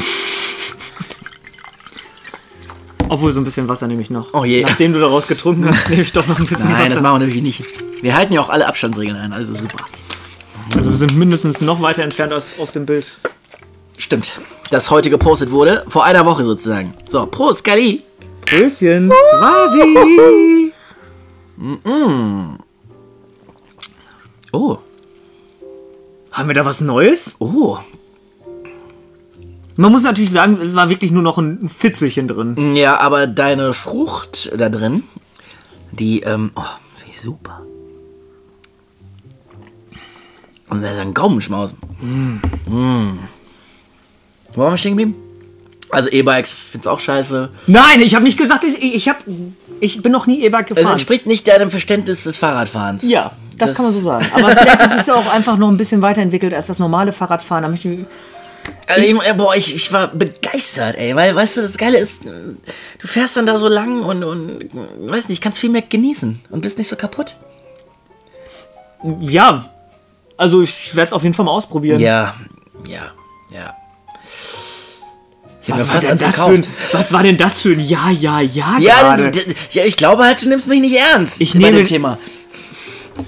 Obwohl, 3.09 3.31
so 3.33 3.41
ein 3.41 3.43
bisschen 3.43 3.67
Wasser 3.67 3.87
nehme 3.87 4.01
ich 4.01 4.09
noch. 4.09 4.33
Oh 4.33 4.45
je. 4.45 4.61
Nachdem 4.63 4.93
du 4.93 4.99
daraus 4.99 5.27
getrunken 5.27 5.67
hast, 5.69 5.89
nehme 5.89 6.01
ich 6.01 6.11
doch 6.11 6.27
noch 6.27 6.39
ein 6.39 6.45
bisschen 6.45 6.69
Nein, 6.69 6.85
das 6.85 6.91
Wasser. 6.91 7.01
machen 7.01 7.15
wir 7.15 7.25
natürlich 7.25 7.43
nicht. 7.43 7.63
Wir 8.01 8.15
halten 8.15 8.33
ja 8.33 8.41
auch 8.41 8.49
alle 8.49 8.67
Abstandsregeln 8.67 9.17
ein, 9.17 9.33
also 9.33 9.53
super. 9.53 9.83
Also 10.75 10.89
wir 10.89 10.97
sind 10.97 11.15
mindestens 11.17 11.61
noch 11.61 11.81
weiter 11.81 12.03
entfernt 12.03 12.33
als 12.33 12.59
auf 12.59 12.71
dem 12.71 12.85
Bild. 12.85 13.17
Stimmt. 13.97 14.33
Das 14.69 14.91
heute 14.91 15.09
gepostet 15.09 15.49
wurde, 15.51 15.83
vor 15.87 16.03
einer 16.03 16.25
Woche 16.25 16.43
sozusagen. 16.43 16.93
So, 17.07 17.25
Prost, 17.25 17.63
Kali. 17.63 18.03
Grüßchen, 18.49 19.11
Swasi! 19.31 20.73
Oh, 24.53 24.77
Haben 26.31 26.47
wir 26.49 26.53
da 26.53 26.65
was 26.65 26.81
Neues? 26.81 27.35
oh. 27.39 27.77
Man 29.75 29.91
muss 29.91 30.03
natürlich 30.03 30.31
sagen, 30.31 30.57
es 30.61 30.75
war 30.75 30.89
wirklich 30.89 31.11
nur 31.11 31.21
noch 31.21 31.37
ein 31.37 31.69
Fitzelchen 31.69 32.27
drin. 32.27 32.75
Ja, 32.75 32.97
aber 32.97 33.27
deine 33.27 33.73
Frucht 33.73 34.51
da 34.57 34.69
drin, 34.69 35.03
die, 35.91 36.21
ähm, 36.21 36.51
oh, 36.55 36.63
finde 36.95 37.13
ich 37.13 37.21
super. 37.21 37.61
Und 40.69 40.81
da 40.81 40.89
ist 40.89 40.97
ein 40.97 41.13
Gaumenschmaus. 41.13 41.75
Mm. 42.01 42.37
Mm. 42.67 43.19
Wo 44.53 44.61
waren 44.61 44.73
wir 44.73 44.77
stehen 44.77 44.97
geblieben? 44.97 45.26
Also 45.89 46.09
E-Bikes, 46.09 46.63
find's 46.71 46.85
auch 46.87 46.99
scheiße. 46.99 47.49
Nein, 47.67 48.01
ich 48.01 48.13
habe 48.15 48.23
nicht 48.25 48.37
gesagt, 48.37 48.63
ich, 48.65 48.81
ich, 48.81 49.07
hab, 49.07 49.17
ich 49.79 50.01
bin 50.01 50.11
noch 50.11 50.27
nie 50.27 50.43
E-Bike 50.43 50.69
Es 50.71 50.75
gefahren. 50.75 50.91
entspricht 50.93 51.25
nicht 51.25 51.47
deinem 51.47 51.69
Verständnis 51.71 52.23
des 52.25 52.37
Fahrradfahrens. 52.37 53.03
ja, 53.07 53.31
das, 53.57 53.69
Das- 53.69 53.77
kann 53.77 53.85
man 53.85 53.93
so 53.93 54.01
sagen. 54.01 54.25
Aber 54.33 54.49
vielleicht 54.55 54.81
ist 54.81 54.99
es 55.01 55.05
ja 55.07 55.15
auch 55.15 55.33
einfach 55.33 55.57
noch 55.57 55.69
ein 55.69 55.77
bisschen 55.77 56.01
weiterentwickelt 56.01 56.53
als 56.53 56.67
das 56.67 56.79
normale 56.79 57.13
Fahrradfahren. 57.13 57.63
Da 57.63 57.69
möchte 57.69 57.89
ich, 57.89 57.99
Also 58.87 59.01
ich, 59.01 59.15
äh, 59.29 59.33
boah, 59.33 59.55
ich, 59.55 59.73
ich 59.75 59.93
war 59.93 60.07
begeistert, 60.09 60.97
ey, 60.97 61.15
weil, 61.15 61.33
weißt 61.33 61.57
du, 61.57 61.61
das 61.61 61.77
Geile 61.77 61.97
ist, 61.97 62.25
äh, 62.25 62.29
du 62.99 63.07
fährst 63.07 63.37
dann 63.37 63.45
da 63.45 63.57
so 63.57 63.69
lang 63.69 64.03
und, 64.03 64.23
und 64.25 64.61
äh, 64.61 64.69
weiß 65.11 65.29
nicht, 65.29 65.41
kannst 65.41 65.59
viel 65.59 65.69
mehr 65.69 65.83
genießen 65.83 66.41
und 66.49 66.61
bist 66.61 66.77
nicht 66.77 66.89
so 66.89 66.97
kaputt. 66.97 67.37
ja, 69.21 69.69
also 70.37 70.61
ich 70.61 70.95
werde 70.95 71.07
es 71.07 71.13
auf 71.13 71.23
jeden 71.23 71.33
Fall 71.33 71.45
mal 71.45 71.51
ausprobieren. 71.51 71.99
Ja, 71.99 72.35
ja, 72.87 73.11
ja. 73.51 73.73
Ich 75.67 75.73
Was 75.73 75.93
war, 75.93 75.99
denn 76.01 76.17
das 76.17 76.35
für 76.35 76.43
ein, 76.45 76.67
was 76.93 77.11
war 77.11 77.23
denn 77.23 77.37
das 77.37 77.61
für 77.61 77.71
ein 77.73 77.79
Ja, 77.81 78.09
Ja, 78.09 78.39
Ja 78.39 78.77
Ja, 78.79 78.99
gerade? 79.01 79.31
d- 79.31 79.43
d- 79.43 79.55
ja, 79.71 79.83
ich 79.83 79.97
glaube 79.97 80.23
halt, 80.23 80.41
du 80.41 80.47
nimmst 80.47 80.67
mich 80.67 80.79
nicht 80.79 80.95
ernst 80.97 81.41
Ich 81.41 81.53
bei 81.53 81.59
nehme- 81.59 81.77
dem 81.77 81.85
Thema. 81.85 82.17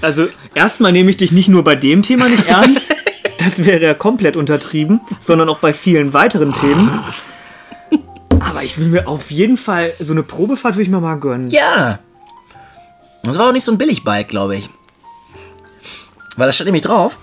Also 0.00 0.28
erstmal 0.54 0.92
nehme 0.92 1.10
ich 1.10 1.16
dich 1.18 1.32
nicht 1.32 1.48
nur 1.48 1.64
bei 1.64 1.76
dem 1.76 2.02
Thema 2.02 2.28
nicht 2.28 2.46
ernst, 2.48 2.94
das 3.38 3.64
wäre 3.64 3.82
ja 3.84 3.92
komplett 3.94 4.36
untertrieben, 4.36 5.00
sondern 5.20 5.48
auch 5.48 5.58
bei 5.58 5.74
vielen 5.74 6.12
weiteren 6.14 6.52
Themen. 6.54 7.00
Aber 8.40 8.62
ich 8.62 8.78
will 8.78 8.86
mir 8.86 9.06
auf 9.06 9.30
jeden 9.30 9.56
Fall 9.58 9.92
so 10.00 10.12
eine 10.12 10.22
Probefahrt 10.22 10.74
würde 10.76 10.84
ich 10.84 10.88
mir 10.88 11.00
mal 11.00 11.16
gönnen. 11.16 11.48
Ja. 11.48 11.98
Das 13.24 13.36
war 13.38 13.48
auch 13.48 13.52
nicht 13.52 13.64
so 13.64 13.72
ein 13.72 13.76
Billigbike, 13.78 14.28
glaube 14.28 14.56
ich. 14.56 14.70
Weil 16.36 16.46
da 16.46 16.52
stand 16.52 16.66
nämlich 16.68 16.84
drauf. 16.84 17.18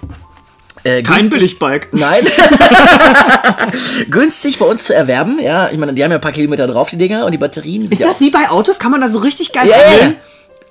Äh, 0.84 1.04
Kein 1.04 1.30
Billigbike. 1.30 1.88
Nein. 1.92 2.26
günstig 4.10 4.60
bei 4.60 4.66
uns 4.66 4.84
zu 4.84 4.94
erwerben. 4.94 5.40
Ja, 5.42 5.70
ich 5.70 5.78
meine, 5.78 5.94
die 5.94 6.04
haben 6.04 6.12
ja 6.12 6.18
ein 6.18 6.22
paar 6.22 6.32
Kilometer 6.32 6.68
drauf, 6.68 6.90
die 6.90 6.98
Dinger, 6.98 7.26
und 7.26 7.32
die 7.32 7.38
Batterien 7.38 7.84
sind 7.84 7.92
Ist 7.92 8.00
ja 8.00 8.08
das 8.08 8.22
wie 8.22 8.30
bei 8.30 8.50
Autos? 8.50 8.80
Kann 8.80 8.92
man 8.92 9.02
da 9.02 9.10
so 9.10 9.20
richtig 9.20 9.52
geil 9.52 9.68
ja. 9.68 9.76
handeln? 9.76 10.16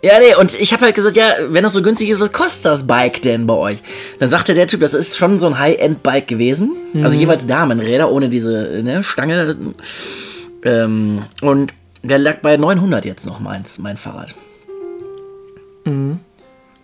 Ja, 0.02 0.20
nee, 0.20 0.34
und 0.34 0.54
ich 0.60 0.72
habe 0.72 0.84
halt 0.84 0.94
gesagt, 0.94 1.16
ja, 1.16 1.24
wenn 1.48 1.64
das 1.64 1.72
so 1.72 1.82
günstig 1.82 2.10
ist, 2.10 2.20
was 2.20 2.30
kostet 2.30 2.66
das 2.66 2.86
Bike 2.86 3.22
denn 3.22 3.46
bei 3.46 3.54
euch? 3.54 3.78
Dann 4.18 4.28
sagte 4.28 4.54
der 4.54 4.66
Typ, 4.66 4.80
das 4.80 4.94
ist 4.94 5.16
schon 5.16 5.38
so 5.38 5.46
ein 5.46 5.58
High-End-Bike 5.58 6.28
gewesen. 6.28 6.72
Also 7.02 7.18
jeweils 7.18 7.46
Damenräder 7.46 8.10
ohne 8.12 8.28
diese 8.28 8.82
ne, 8.84 9.02
Stange. 9.02 9.56
Ähm, 10.62 11.22
und 11.40 11.72
der 12.02 12.18
lag 12.18 12.36
bei 12.36 12.56
900 12.56 13.04
jetzt 13.04 13.26
noch 13.26 13.40
meins, 13.40 13.78
mein 13.78 13.96
Fahrrad. 13.96 14.34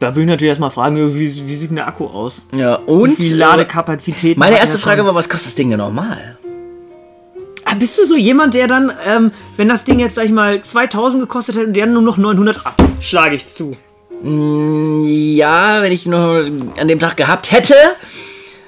Da 0.02 0.16
will 0.16 0.24
ich 0.24 0.28
natürlich 0.28 0.48
erstmal 0.48 0.72
fragen, 0.72 0.96
wie, 1.14 1.20
wie 1.20 1.54
sieht 1.54 1.70
denn 1.70 1.76
der 1.76 1.86
Akku 1.86 2.06
aus? 2.06 2.42
Ja, 2.52 2.80
Wie 2.84 2.90
und 2.90 3.14
viel 3.14 3.34
äh, 3.34 3.36
Ladekapazität? 3.36 4.36
meine 4.36 4.58
erste 4.58 4.76
Frage 4.76 5.06
war, 5.06 5.14
was 5.14 5.28
kostet 5.28 5.50
das 5.50 5.54
Ding 5.54 5.70
denn 5.70 5.78
normal? 5.78 6.36
Ah, 7.64 7.74
bist 7.74 7.96
du 7.98 8.04
so 8.04 8.16
jemand, 8.16 8.54
der 8.54 8.66
dann, 8.66 8.90
ähm, 9.06 9.30
wenn 9.56 9.68
das 9.68 9.84
Ding 9.84 10.00
jetzt, 10.00 10.16
sag 10.16 10.24
ich 10.24 10.32
mal, 10.32 10.60
2000 10.60 11.22
gekostet 11.22 11.54
hätte 11.54 11.68
und 11.68 11.74
der 11.74 11.86
nur 11.86 12.02
noch 12.02 12.16
900 12.16 12.66
ab, 12.66 12.82
schlage 12.98 13.36
ich 13.36 13.46
zu. 13.46 13.76
Ja, 14.24 15.82
wenn 15.82 15.92
ich 15.92 16.04
nur 16.06 16.46
an 16.80 16.88
dem 16.88 16.98
Tag 16.98 17.16
gehabt 17.16 17.52
hätte, 17.52 17.76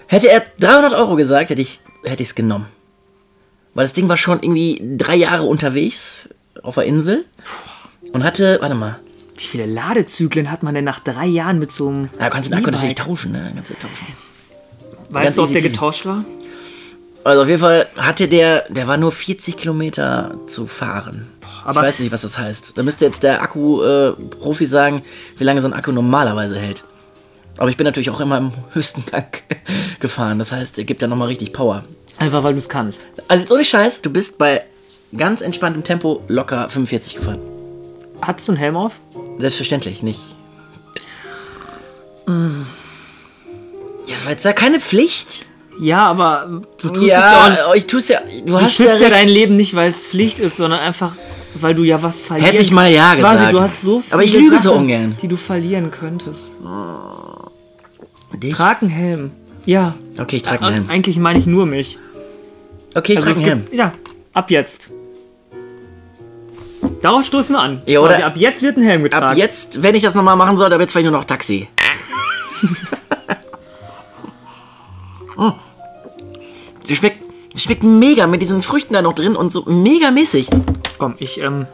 hätte 0.06 0.30
er 0.30 0.40
300 0.60 0.94
Euro 0.94 1.16
gesagt, 1.16 1.50
hätte 1.50 1.62
ich 1.62 1.80
hätte 2.04 2.22
ich 2.22 2.28
es 2.28 2.34
genommen. 2.36 2.66
Weil 3.74 3.86
das 3.86 3.92
Ding 3.92 4.08
war 4.08 4.16
schon 4.16 4.40
irgendwie 4.40 4.80
drei 4.96 5.16
Jahre 5.16 5.42
unterwegs 5.42 6.28
auf 6.62 6.76
der 6.76 6.84
Insel 6.84 7.24
und 8.12 8.22
hatte, 8.22 8.58
warte 8.60 8.76
mal, 8.76 9.00
Wie 9.44 9.48
viele 9.48 9.66
Ladezyklen 9.66 10.50
hat 10.50 10.62
man 10.62 10.74
denn 10.74 10.84
nach 10.84 10.98
drei 11.00 11.26
Jahren 11.26 11.58
mit 11.58 11.70
so 11.72 11.88
einem. 11.88 12.08
ja, 12.18 12.24
du 12.26 12.30
kannst 12.30 12.48
den 12.50 12.58
Akku 12.58 12.70
natürlich 12.70 12.94
tauschen, 12.94 13.32
ne? 13.32 13.52
Kannst 13.54 13.70
du 13.70 13.74
tauschen. 13.74 14.06
Weißt 15.10 15.36
du, 15.38 15.42
ob 15.42 15.52
der 15.52 15.62
getauscht 15.62 16.06
war? 16.06 16.24
Also 17.24 17.42
auf 17.42 17.48
jeden 17.48 17.60
Fall 17.60 17.86
hatte 17.96 18.28
der, 18.28 18.64
der 18.68 18.86
war 18.86 18.96
nur 18.96 19.10
40 19.12 19.56
Kilometer 19.56 20.34
zu 20.46 20.66
fahren. 20.66 21.28
aber- 21.64 21.80
ich 21.80 21.86
weiß 21.86 21.98
nicht, 22.00 22.12
was 22.12 22.22
das 22.22 22.36
heißt. 22.36 22.76
Da 22.76 22.82
müsste 22.82 23.04
jetzt 23.06 23.22
der 23.22 23.40
Akku-Profi 23.42 24.66
sagen, 24.66 25.02
wie 25.38 25.44
lange 25.44 25.60
so 25.60 25.68
ein 25.68 25.72
Akku 25.72 25.92
normalerweise 25.92 26.58
hält. 26.58 26.84
Aber 27.56 27.70
ich 27.70 27.76
bin 27.76 27.84
natürlich 27.84 28.10
auch 28.10 28.20
immer 28.20 28.36
im 28.38 28.52
höchsten 28.72 29.04
Gang 29.10 29.42
gefahren. 30.00 30.38
Das 30.38 30.52
heißt, 30.52 30.76
er 30.78 30.84
gibt 30.84 31.00
ja 31.00 31.08
nochmal 31.08 31.28
richtig 31.28 31.52
Power. 31.52 31.84
Einfach 32.18 32.42
weil 32.42 32.52
du 32.52 32.58
es 32.58 32.68
kannst. 32.68 33.06
Also 33.28 33.42
jetzt 33.42 33.52
ohne 33.52 33.64
Scheiß, 33.64 34.02
du 34.02 34.10
bist 34.10 34.36
bei 34.38 34.62
ganz 35.16 35.40
entspanntem 35.40 35.82
Tempo 35.84 36.22
locker 36.28 36.68
45 36.68 37.14
gefahren. 37.16 37.38
Hattest 38.26 38.48
du 38.48 38.52
einen 38.52 38.58
Helm 38.58 38.76
auf? 38.76 38.92
Selbstverständlich 39.38 40.02
nicht. 40.02 40.20
Ja, 44.06 44.14
das 44.14 44.24
war 44.24 44.32
jetzt 44.32 44.44
ja 44.44 44.52
keine 44.52 44.80
Pflicht. 44.80 45.46
Ja, 45.78 46.06
aber 46.06 46.62
du 46.78 46.88
tust 46.88 47.00
es 47.02 47.06
Ja, 47.08 47.48
ja 47.54 47.66
auch. 47.66 47.74
ich 47.74 47.86
tue 47.86 47.98
es 47.98 48.08
ja. 48.08 48.20
Du, 48.20 48.52
Du 48.52 48.60
hast 48.60 48.74
schützt 48.74 49.00
ja, 49.00 49.08
recht. 49.08 49.12
dein 49.12 49.28
Leben 49.28 49.56
nicht, 49.56 49.74
weil 49.74 49.88
es 49.88 50.04
Pflicht 50.04 50.38
ist, 50.38 50.56
sondern 50.56 50.80
einfach, 50.80 51.16
weil 51.54 51.74
du 51.74 51.82
ja 51.82 52.00
was 52.02 52.20
verlieren 52.20 52.48
Hätte 52.50 52.62
ich 52.62 52.70
mal 52.70 52.90
ja 52.90 53.14
Swasi, 53.16 53.32
gesagt. 53.34 53.52
du 53.52 53.60
hast 53.60 53.80
so 53.82 54.00
viele 54.00 54.14
Aber 54.14 54.22
ich 54.22 54.34
lüge 54.34 54.58
so 54.58 54.70
Sachen, 54.70 54.82
ungern. 54.82 55.16
die 55.20 55.28
du 55.28 55.36
verlieren 55.36 55.90
könntest. 55.90 56.56
Dich? 58.34 58.54
Trag 58.54 58.82
einen 58.82 58.90
Helm. 58.90 59.30
Ja. 59.66 59.94
Okay, 60.18 60.36
ich 60.36 60.42
trage 60.42 60.62
einen 60.64 60.74
Helm. 60.74 60.90
Eigentlich 60.90 61.16
meine 61.18 61.38
ich 61.40 61.46
nur 61.46 61.66
mich. 61.66 61.98
Okay, 62.94 63.14
ich 63.14 63.18
Also 63.18 63.30
trage 63.32 63.40
einen 63.40 63.48
Helm. 63.48 63.64
gibt, 63.66 63.74
ja, 63.74 63.92
ab 64.32 64.50
jetzt. 64.50 64.90
Darauf 67.04 67.22
stoßen 67.26 67.54
wir 67.54 67.60
an. 67.60 67.82
Ja, 67.84 68.00
Quasi 68.00 68.14
oder- 68.14 68.26
ab 68.26 68.36
jetzt 68.38 68.62
wird 68.62 68.78
ein 68.78 68.82
Helm 68.82 69.02
getragen. 69.02 69.26
Ab 69.26 69.36
jetzt, 69.36 69.82
wenn 69.82 69.94
ich 69.94 70.02
das 70.02 70.14
nochmal 70.14 70.36
machen 70.36 70.56
soll, 70.56 70.70
dann 70.70 70.78
wird 70.78 70.88
es 70.88 70.94
vielleicht 70.94 71.10
nur 71.10 71.18
noch 71.18 71.26
Taxi. 71.26 71.68
Mm. 75.36 75.50
Die 76.88 76.96
schmeckt, 76.96 77.18
die 77.54 77.58
schmeckt 77.60 77.82
mega 77.82 78.26
mit 78.26 78.40
diesen 78.40 78.62
Früchten 78.62 78.94
da 78.94 79.02
noch 79.02 79.14
drin 79.14 79.36
und 79.36 79.52
so 79.52 79.64
mega 79.66 80.10
mäßig. 80.10 80.48
Komm, 80.98 81.14
ich 81.18 81.40
ähm, 81.40 81.66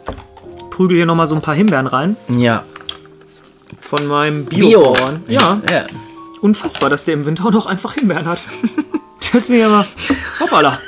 prügel 0.69 0.97
hier 0.97 1.05
nochmal 1.05 1.27
so 1.27 1.35
ein 1.35 1.41
paar 1.41 1.55
Himbeeren 1.55 1.87
rein. 1.87 2.17
Ja. 2.29 2.63
Von 3.79 4.07
meinem 4.07 4.45
Bio. 4.45 4.67
Bio-Bauern. 4.67 5.23
Ja, 5.27 5.61
ja. 5.69 5.85
unfassbar, 6.41 6.89
dass 6.89 7.05
der 7.05 7.13
im 7.13 7.25
Winter 7.25 7.45
auch 7.45 7.51
noch 7.51 7.65
einfach 7.67 7.93
Himbeeren 7.93 8.25
hat. 8.25 8.39
das 9.33 9.49
wäre 9.49 9.61
ja 9.61 9.69
mal. 9.69 9.85
Hoppala. 10.41 10.79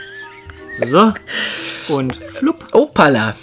So. 0.85 1.13
Und 1.89 2.15
flupp. 2.15 2.65
Opala. 2.73 3.35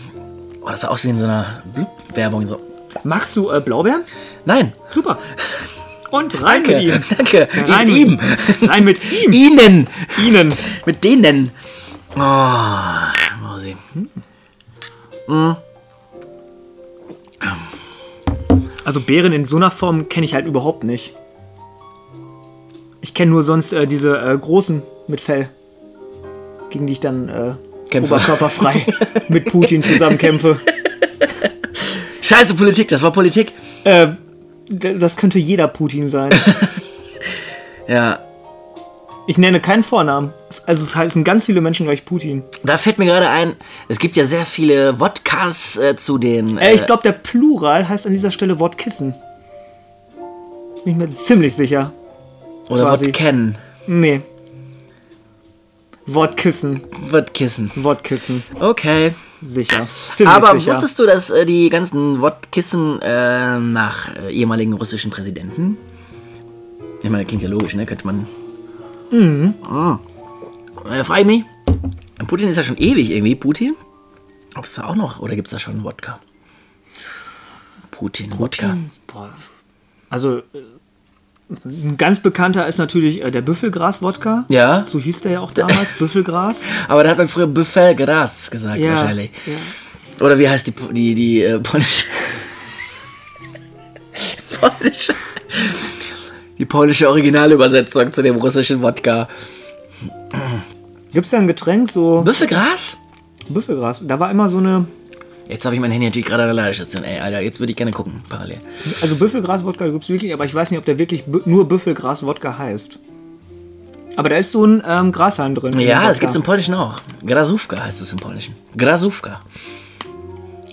Oh, 0.70 0.72
das 0.72 0.82
sah 0.82 0.88
aus 0.88 1.02
wie 1.02 1.08
in 1.08 1.18
so 1.18 1.24
einer 1.24 1.64
Blub-Werbung. 1.74 2.46
So. 2.46 2.60
Magst 3.02 3.34
du 3.34 3.50
äh, 3.50 3.60
Blaubeeren? 3.60 4.04
Nein. 4.44 4.72
Super. 4.90 5.18
Und 6.12 6.40
rein 6.44 6.62
Danke. 6.62 6.78
mit 6.78 6.82
ihm. 6.82 7.02
Danke. 7.16 7.48
Rein 7.66 7.88
mit 7.88 7.96
ihm. 7.96 8.20
rein 8.68 8.84
mit 8.84 9.00
ihm. 9.12 9.32
Ihnen. 9.32 9.88
Ihnen. 10.24 10.54
Mit 10.86 11.02
denen. 11.02 11.50
Oh, 12.14 12.18
mal 12.18 13.10
sehen. 13.58 13.78
Also 18.84 19.00
Beeren 19.00 19.32
in 19.32 19.44
so 19.44 19.56
einer 19.56 19.72
Form 19.72 20.08
kenne 20.08 20.24
ich 20.24 20.34
halt 20.34 20.46
überhaupt 20.46 20.84
nicht. 20.84 21.16
Ich 23.00 23.12
kenne 23.12 23.32
nur 23.32 23.42
sonst 23.42 23.72
äh, 23.72 23.88
diese 23.88 24.20
äh, 24.20 24.38
großen 24.38 24.84
mit 25.08 25.20
Fell, 25.20 25.48
gegen 26.70 26.86
die 26.86 26.92
ich 26.92 27.00
dann 27.00 27.28
äh, 27.28 27.54
Kämpfe. 27.90 28.14
oberkörperfrei 28.14 28.86
mit 29.28 29.46
Putin 29.46 29.82
zusammenkämpfe. 29.82 30.60
Scheiße 32.22 32.54
Politik, 32.54 32.88
das 32.88 33.02
war 33.02 33.12
Politik. 33.12 33.52
Äh, 33.84 34.08
das 34.68 35.16
könnte 35.16 35.38
jeder 35.38 35.68
Putin 35.68 36.08
sein. 36.08 36.30
Ja. 37.88 38.20
Ich 39.26 39.36
nenne 39.36 39.58
keinen 39.58 39.82
Vornamen. 39.82 40.32
Also 40.66 40.84
es 40.84 40.94
heißen 40.94 41.24
ganz 41.24 41.46
viele 41.46 41.60
Menschen 41.60 41.86
gleich 41.86 42.04
Putin. 42.04 42.44
Da 42.62 42.78
fällt 42.78 42.98
mir 42.98 43.06
gerade 43.06 43.28
ein, 43.28 43.54
es 43.88 43.98
gibt 43.98 44.16
ja 44.16 44.24
sehr 44.24 44.46
viele 44.46 45.00
Wodkas 45.00 45.76
äh, 45.76 45.96
zu 45.96 46.16
den. 46.16 46.56
Äh, 46.58 46.74
ich 46.74 46.86
glaube, 46.86 47.02
der 47.02 47.12
Plural 47.12 47.88
heißt 47.88 48.06
an 48.06 48.12
dieser 48.12 48.30
Stelle 48.30 48.60
Wortkissen. 48.60 49.12
Bin 50.84 50.92
ich 50.92 50.96
mir 50.96 51.12
ziemlich 51.12 51.54
sicher. 51.56 51.92
oder 52.68 52.84
quasi- 52.84 53.06
Wodken. 53.08 53.56
Nee. 53.88 54.20
Wortkissen. 56.14 56.80
Wodkissen. 57.10 57.70
Wortkissen. 57.76 58.42
Okay. 58.58 59.12
Sicher. 59.42 59.86
Ziemlich 60.12 60.34
Aber 60.34 60.58
sicher. 60.58 60.72
wusstest 60.72 60.98
du, 60.98 61.06
dass 61.06 61.30
äh, 61.30 61.46
die 61.46 61.70
ganzen 61.70 62.20
Wodkissen 62.20 63.00
äh, 63.00 63.58
nach 63.58 64.14
äh, 64.16 64.32
ehemaligen 64.32 64.74
russischen 64.74 65.10
Präsidenten? 65.10 65.78
Ich 67.02 67.08
meine, 67.08 67.24
klingt 67.24 67.42
ja 67.42 67.48
logisch, 67.48 67.74
ne? 67.74 67.86
Könnte 67.86 68.06
man. 68.06 68.26
Mhm. 69.10 69.54
Äh, 70.90 71.04
frage 71.04 71.20
ich 71.20 71.26
mich. 71.26 71.44
Putin 72.26 72.48
ist 72.48 72.56
ja 72.56 72.62
schon 72.64 72.76
ewig 72.76 73.10
irgendwie. 73.10 73.34
Putin? 73.34 73.74
Ob 74.56 74.64
es 74.64 74.74
da 74.74 74.84
auch 74.84 74.96
noch? 74.96 75.20
Oder 75.20 75.36
gibt 75.36 75.46
es 75.46 75.52
da 75.52 75.58
schon 75.58 75.82
Wodka? 75.84 76.20
Putin, 77.90 78.38
Wodka. 78.38 78.76
Boah. 79.06 79.30
Also, 80.10 80.38
äh, 80.38 80.42
ein 81.64 81.96
ganz 81.96 82.20
bekannter 82.20 82.66
ist 82.66 82.78
natürlich 82.78 83.22
äh, 83.24 83.30
der 83.30 83.42
Büffelgras-Wodka. 83.42 84.44
Ja, 84.48 84.84
So 84.88 84.98
hieß 85.00 85.20
der 85.22 85.32
ja 85.32 85.40
auch 85.40 85.52
damals, 85.52 85.92
Büffelgras. 85.98 86.60
aber 86.88 87.02
da 87.04 87.10
hat 87.10 87.18
man 87.18 87.28
früher 87.28 87.46
Büffelgras 87.48 88.50
gesagt 88.50 88.78
Ja, 88.78 88.90
wahrscheinlich. 88.92 89.30
ja. 89.46 90.24
Oder 90.24 90.38
wie 90.38 90.48
heißt 90.48 90.66
die, 90.68 90.72
die, 90.92 91.14
die 91.14 91.42
äh, 91.42 91.58
polnische... 91.60 92.06
polnische... 94.60 95.14
Die 96.58 96.66
polnische 96.66 97.08
Originalübersetzung 97.08 98.12
zu 98.12 98.22
dem 98.22 98.36
russischen 98.36 98.82
Wodka. 98.82 99.28
Gibt 101.10 101.24
es 101.24 101.30
da 101.30 101.38
ein 101.38 101.46
Getränk, 101.46 101.90
so 101.90 102.20
Büffelgras? 102.20 102.98
Büffelgras? 103.48 104.02
Da 104.04 104.20
war 104.20 104.30
immer 104.30 104.50
so 104.50 104.58
eine, 104.58 104.84
Jetzt 105.50 105.64
habe 105.64 105.74
ich 105.74 105.80
mein 105.80 105.90
Handy 105.90 106.06
natürlich 106.06 106.26
gerade 106.26 106.44
an 106.44 106.48
der 106.48 106.54
Ladestation. 106.54 107.02
Ey, 107.02 107.20
Alter, 107.20 107.40
jetzt 107.40 107.58
würde 107.58 107.72
ich 107.72 107.76
gerne 107.76 107.90
gucken, 107.90 108.22
parallel. 108.28 108.58
also 109.02 109.16
Büffelgras-Wodka 109.16 109.88
gibt 109.88 110.04
es 110.04 110.08
wirklich, 110.08 110.32
aber 110.32 110.44
ich 110.44 110.54
weiß 110.54 110.70
nicht, 110.70 110.78
ob 110.78 110.84
der 110.84 110.98
wirklich 110.98 111.24
nur 111.44 111.68
Büffelgras-Wodka 111.68 112.56
heißt. 112.56 112.98
Aber 114.16 114.28
da 114.28 114.36
ist 114.36 114.52
so 114.52 114.64
ein 114.64 114.82
ähm, 114.86 115.12
Grashalm 115.12 115.54
drin. 115.54 115.78
Ja, 115.80 116.08
das 116.08 116.20
gibt 116.20 116.30
es 116.30 116.36
im 116.36 116.42
Polnischen 116.42 116.74
auch. 116.74 117.00
Grasówka 117.24 117.82
heißt 117.82 118.00
es 118.00 118.12
im 118.12 118.18
Polnischen. 118.18 118.54
Grasówka. 118.76 119.40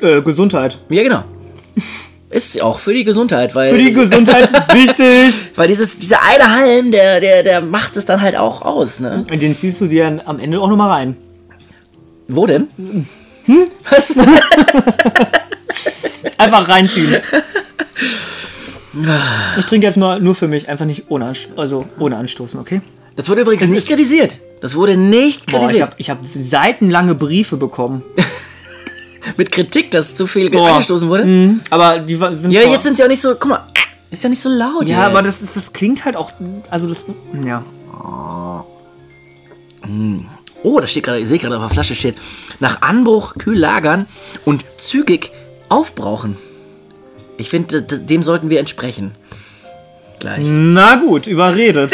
Äh, 0.01 0.21
Gesundheit. 0.21 0.79
Ja, 0.89 1.03
genau. 1.03 1.23
Ist 2.29 2.61
auch 2.61 2.79
für 2.79 2.93
die 2.93 3.03
Gesundheit, 3.03 3.55
weil... 3.55 3.69
Für 3.69 3.77
die 3.77 3.93
Gesundheit 3.93 4.51
wichtig. 4.73 5.33
weil 5.55 5.67
dieses, 5.67 5.97
dieser 5.97 6.21
eine 6.23 6.51
Halm, 6.51 6.91
der, 6.91 7.21
der, 7.21 7.41
der 7.41 7.61
macht 7.61 7.95
es 7.95 8.05
dann 8.05 8.21
halt 8.21 8.35
auch 8.35 8.63
aus, 8.63 8.99
ne? 8.99 9.25
Und 9.31 9.41
den 9.41 9.55
ziehst 9.55 9.79
du 9.79 9.87
dir 9.87 10.21
am 10.25 10.39
Ende 10.39 10.59
auch 10.59 10.69
nochmal 10.69 10.89
rein. 10.89 11.17
Wo 12.27 12.45
denn? 12.45 12.67
Hm? 13.47 13.67
Was? 13.89 14.15
Einfach 16.37 16.67
reinziehen. 16.69 17.21
Ich 19.59 19.65
trinke 19.65 19.85
jetzt 19.87 19.97
mal 19.97 20.19
nur 20.19 20.35
für 20.35 20.47
mich, 20.47 20.67
einfach 20.69 20.85
nicht 20.85 21.05
ohne, 21.09 21.33
also 21.55 21.85
ohne 21.99 22.17
Anstoßen, 22.17 22.59
okay? 22.59 22.81
Das 23.15 23.29
wurde 23.29 23.41
übrigens 23.41 23.63
Es 23.63 23.69
nicht 23.69 23.87
kritisiert. 23.87 24.39
Das 24.61 24.75
wurde 24.75 24.97
nicht 24.97 25.45
Boah, 25.45 25.53
ich 25.53 25.59
kritisiert. 25.59 25.81
habe 25.87 25.95
ich 25.97 26.09
hab 26.09 26.19
seitenlange 26.33 27.15
Briefe 27.15 27.57
bekommen. 27.57 28.03
Mit 29.37 29.51
Kritik, 29.51 29.91
dass 29.91 30.15
zu 30.15 30.25
viel 30.25 30.49
Boah. 30.49 30.69
angestoßen 30.71 31.09
wurde. 31.09 31.25
Mhm, 31.25 31.61
Aber 31.69 31.99
die 31.99 32.15
sind 32.31 32.51
Ja, 32.51 32.61
jetzt 32.61 32.83
sind 32.83 32.97
sie 32.97 33.03
auch 33.03 33.07
nicht 33.07 33.21
so. 33.21 33.35
Guck 33.35 33.49
mal, 33.49 33.59
ist 34.09 34.23
ja 34.23 34.29
nicht 34.29 34.41
so 34.41 34.49
laut. 34.49 34.87
Ja, 34.87 34.97
jetzt. 34.99 35.05
aber 35.07 35.21
das, 35.21 35.41
ist, 35.41 35.57
das 35.57 35.73
klingt 35.73 36.05
halt 36.05 36.15
auch. 36.15 36.31
Also 36.69 36.87
das. 36.87 37.05
Ja. 37.45 37.63
Oh, 37.91 38.63
da 40.63 40.87
steht 40.87 41.03
gerade, 41.03 41.19
ich 41.19 41.27
sehe 41.27 41.39
gerade 41.39 41.55
auf 41.57 41.61
der 41.61 41.69
Flasche 41.69 41.95
steht. 41.95 42.15
Nach 42.59 42.81
Anbruch 42.81 43.35
kühl 43.35 43.57
lagern 43.57 44.05
und 44.45 44.65
zügig 44.77 45.31
aufbrauchen. 45.69 46.37
Ich 47.37 47.49
finde, 47.49 47.81
dem 47.81 48.23
sollten 48.23 48.49
wir 48.49 48.59
entsprechen. 48.59 49.15
Gleich. 50.19 50.43
Na 50.43 50.95
gut, 50.95 51.27
überredet. 51.27 51.93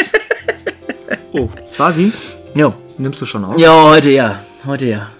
oh, 1.32 1.48
Swazi, 1.66 2.12
Jo. 2.54 2.74
nimmst 2.96 3.20
du 3.20 3.26
schon 3.26 3.44
auf? 3.44 3.58
Ja, 3.58 3.84
heute 3.84 4.10
ja. 4.10 4.40
Heute 4.66 4.86
ja. 4.86 5.10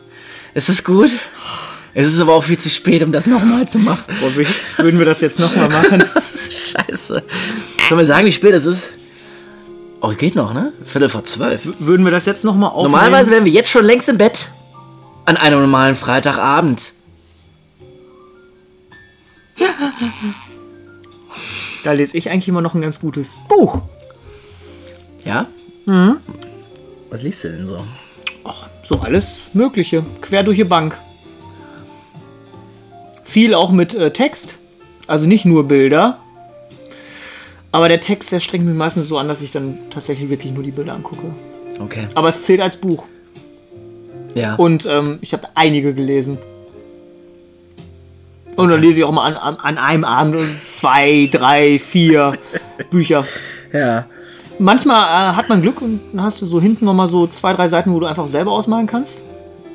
Ist 0.54 0.68
das 0.68 0.82
gut? 0.82 1.10
Es 1.92 2.08
ist 2.08 2.18
aber 2.20 2.32
auch 2.32 2.44
viel 2.44 2.58
zu 2.58 2.70
spät, 2.70 3.02
um 3.02 3.12
das 3.12 3.26
nochmal 3.26 3.68
zu 3.68 3.78
machen. 3.78 4.04
Boah, 4.20 4.34
würden 4.82 4.98
wir 4.98 5.06
das 5.06 5.20
jetzt 5.20 5.38
nochmal 5.38 5.68
machen? 5.68 6.02
Scheiße. 6.50 7.22
Sollen 7.88 7.98
wir 7.98 8.04
sagen, 8.04 8.26
wie 8.26 8.32
spät 8.32 8.54
es 8.54 8.66
ist? 8.66 8.90
Oh, 10.06 10.12
geht 10.12 10.34
noch, 10.34 10.52
ne? 10.52 10.70
Viertel 10.84 11.08
vor 11.08 11.24
zwölf. 11.24 11.66
Würden 11.78 12.04
wir 12.04 12.12
das 12.12 12.26
jetzt 12.26 12.44
nochmal 12.44 12.68
aufnehmen? 12.68 12.92
Normalerweise 12.92 13.30
wären 13.30 13.46
wir 13.46 13.52
jetzt 13.52 13.70
schon 13.70 13.86
längst 13.86 14.06
im 14.10 14.18
Bett. 14.18 14.50
An 15.24 15.38
einem 15.38 15.60
normalen 15.60 15.94
Freitagabend. 15.94 16.92
Da 21.84 21.92
lese 21.92 22.18
ich 22.18 22.28
eigentlich 22.28 22.48
immer 22.48 22.60
noch 22.60 22.74
ein 22.74 22.82
ganz 22.82 23.00
gutes 23.00 23.34
Buch. 23.48 23.80
Ja? 25.24 25.46
Was 25.86 27.22
liest 27.22 27.44
du 27.44 27.48
denn 27.48 27.66
so? 27.66 27.82
Ach, 28.44 28.68
so 28.86 28.98
alles 29.00 29.48
Mögliche. 29.54 30.04
Quer 30.20 30.42
durch 30.42 30.58
die 30.58 30.64
Bank. 30.64 30.98
Viel 33.24 33.54
auch 33.54 33.70
mit 33.70 33.94
äh, 33.94 34.12
Text. 34.12 34.58
Also 35.06 35.26
nicht 35.26 35.46
nur 35.46 35.66
Bilder. 35.66 36.20
Aber 37.74 37.88
der 37.88 37.98
Text, 37.98 38.30
der 38.30 38.38
strengt 38.38 38.64
mich 38.66 38.76
meistens 38.76 39.08
so 39.08 39.18
an, 39.18 39.26
dass 39.26 39.40
ich 39.42 39.50
dann 39.50 39.78
tatsächlich 39.90 40.30
wirklich 40.30 40.52
nur 40.52 40.62
die 40.62 40.70
Bilder 40.70 40.92
angucke. 40.92 41.34
Okay. 41.80 42.06
Aber 42.14 42.28
es 42.28 42.44
zählt 42.44 42.60
als 42.60 42.76
Buch. 42.76 43.04
Ja. 44.32 44.54
Und 44.54 44.86
ähm, 44.86 45.18
ich 45.22 45.32
habe 45.32 45.48
einige 45.56 45.92
gelesen. 45.92 46.38
Und 48.54 48.68
dann 48.68 48.80
lese 48.80 49.00
ich 49.00 49.04
auch 49.04 49.10
mal 49.10 49.24
an, 49.24 49.36
an, 49.36 49.56
an 49.56 49.78
einem 49.78 50.04
Abend 50.04 50.40
zwei, 50.68 51.28
drei, 51.32 51.80
vier 51.80 52.38
Bücher. 52.90 53.24
ja. 53.72 54.06
Manchmal 54.60 55.32
äh, 55.32 55.34
hat 55.34 55.48
man 55.48 55.60
Glück 55.60 55.82
und 55.82 55.98
dann 56.12 56.22
hast 56.22 56.40
du 56.42 56.46
so 56.46 56.60
hinten 56.60 56.84
nochmal 56.84 57.08
so 57.08 57.26
zwei, 57.26 57.54
drei 57.54 57.66
Seiten, 57.66 57.92
wo 57.92 57.98
du 57.98 58.06
einfach 58.06 58.28
selber 58.28 58.52
ausmalen 58.52 58.86
kannst. 58.86 59.20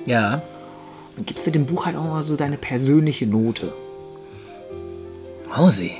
Ja. 0.06 0.42
Dann 1.18 1.26
gibst 1.26 1.46
du 1.46 1.52
dem 1.52 1.66
Buch 1.66 1.86
halt 1.86 1.98
auch 1.98 2.06
mal 2.06 2.24
so 2.24 2.38
deine 2.38 2.56
persönliche 2.56 3.28
Note. 3.28 3.74
Mausi. 5.54 5.98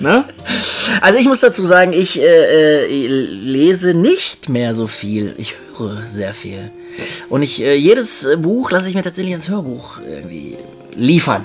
Ne? 0.00 0.24
Also 1.00 1.18
ich 1.18 1.26
muss 1.26 1.40
dazu 1.40 1.64
sagen, 1.64 1.92
ich 1.92 2.20
äh, 2.20 2.84
äh, 2.84 3.16
lese 3.16 3.94
nicht 3.94 4.48
mehr 4.48 4.74
so 4.74 4.86
viel. 4.86 5.34
Ich 5.38 5.54
höre 5.76 6.06
sehr 6.06 6.34
viel. 6.34 6.70
Und 7.28 7.42
ich 7.42 7.62
äh, 7.62 7.74
jedes 7.74 8.28
Buch 8.38 8.70
lasse 8.70 8.88
ich 8.88 8.94
mir 8.94 9.02
tatsächlich 9.02 9.34
als 9.34 9.48
Hörbuch 9.48 9.98
irgendwie 9.98 10.56
liefern. 10.96 11.44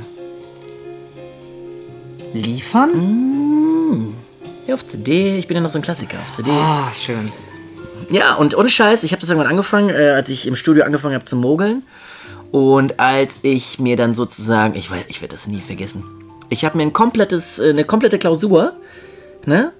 Liefern? 2.34 4.14
Ja, 4.68 4.76
auf 4.76 4.86
CD. 4.86 5.38
Ich 5.38 5.48
bin 5.48 5.56
ja 5.56 5.62
noch 5.62 5.72
so 5.72 5.80
ein 5.80 5.82
Klassiker 5.82 6.20
auf 6.20 6.32
CD. 6.34 6.52
Ah, 6.52 6.92
schön. 6.94 7.32
Ja, 8.12 8.36
und 8.36 8.56
ohne 8.56 8.70
Scheiß, 8.70 9.04
ich 9.04 9.12
habe 9.12 9.22
das 9.22 9.30
irgendwann 9.30 9.50
angefangen, 9.50 9.90
äh, 9.90 10.10
als 10.10 10.30
ich 10.30 10.48
im 10.48 10.56
Studio 10.56 10.84
angefangen 10.84 11.16
habe 11.16 11.26
zu 11.26 11.36
mogeln. 11.36 11.84
Und 12.52 13.00
als 13.00 13.40
ich 13.44 13.80
mir 13.80 13.96
dann 13.96 14.16
sozusagen, 14.16 14.76
ich 14.76 14.90
weiß, 14.90 15.06
ich 15.08 15.22
werde 15.22 15.34
das 15.34 15.48
nie 15.48 15.60
vergessen. 15.60 16.04
Ich 16.50 16.66
habe 16.66 16.78
mir 16.78 16.84
ein 16.84 16.94
komplettes, 16.94 17.60
äh, 17.60 17.70
eine 17.70 17.86
komplette 17.86 18.20
Klausur, 18.20 18.74
ne? 19.46 19.72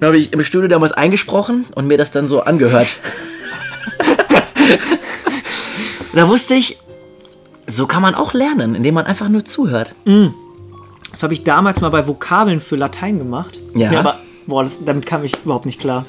Da 0.00 0.06
habe 0.08 0.16
ich 0.18 0.32
im 0.32 0.42
Studio 0.42 0.68
damals 0.68 0.92
eingesprochen 0.92 1.66
und 1.74 1.86
mir 1.86 1.98
das 1.98 2.10
dann 2.10 2.26
so 2.26 2.40
angehört. 2.40 2.88
da 6.14 6.28
wusste 6.28 6.54
ich, 6.54 6.78
so 7.66 7.86
kann 7.86 8.02
man 8.02 8.14
auch 8.14 8.34
lernen, 8.34 8.74
indem 8.74 8.94
man 8.94 9.06
einfach 9.06 9.28
nur 9.28 9.44
zuhört. 9.44 9.94
Das 11.12 11.22
habe 11.22 11.34
ich 11.34 11.44
damals 11.44 11.80
mal 11.82 11.90
bei 11.90 12.06
Vokabeln 12.08 12.60
für 12.60 12.76
Latein 12.76 13.18
gemacht. 13.18 13.60
Ja. 13.74 13.90
aber 14.00 14.18
boah, 14.46 14.64
das, 14.64 14.78
damit 14.84 15.06
kam 15.06 15.22
ich 15.24 15.34
überhaupt 15.44 15.66
nicht 15.66 15.78
klar. 15.80 16.04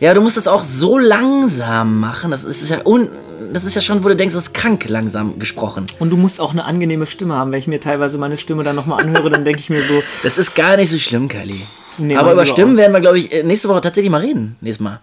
Ja, 0.00 0.12
du 0.14 0.20
musst 0.20 0.36
es 0.36 0.48
auch 0.48 0.62
so 0.62 0.98
langsam 0.98 2.00
machen. 2.00 2.30
Das 2.30 2.44
ist 2.44 2.68
ja 2.68 2.78
un, 2.84 3.08
das 3.52 3.64
ist 3.64 3.74
ja 3.74 3.80
schon, 3.82 4.02
wo 4.04 4.08
du 4.08 4.16
denkst, 4.16 4.34
das 4.34 4.44
ist 4.44 4.54
krank 4.54 4.84
langsam 4.88 5.38
gesprochen. 5.38 5.86
Und 5.98 6.10
du 6.10 6.16
musst 6.16 6.40
auch 6.40 6.50
eine 6.52 6.64
angenehme 6.64 7.06
Stimme 7.06 7.34
haben. 7.34 7.52
Wenn 7.52 7.58
ich 7.60 7.66
mir 7.66 7.80
teilweise 7.80 8.18
meine 8.18 8.36
Stimme 8.36 8.62
dann 8.64 8.76
nochmal 8.76 9.02
anhöre, 9.02 9.30
dann 9.30 9.44
denke 9.44 9.60
ich 9.60 9.70
mir 9.70 9.82
so, 9.82 10.02
Das 10.22 10.36
ist 10.38 10.54
gar 10.54 10.76
nicht 10.76 10.90
so 10.90 10.98
schlimm, 10.98 11.28
Kylie. 11.28 11.60
Nee, 11.98 12.16
Aber 12.16 12.32
über 12.32 12.44
Stimmen 12.44 12.72
aus. 12.72 12.78
werden 12.78 12.92
wir, 12.92 13.00
glaube 13.00 13.18
ich, 13.20 13.32
äh, 13.32 13.42
nächste 13.44 13.68
Woche 13.68 13.80
tatsächlich 13.80 14.10
mal 14.10 14.20
reden. 14.20 14.56
Nächstes 14.60 14.82
Mal. 14.82 15.00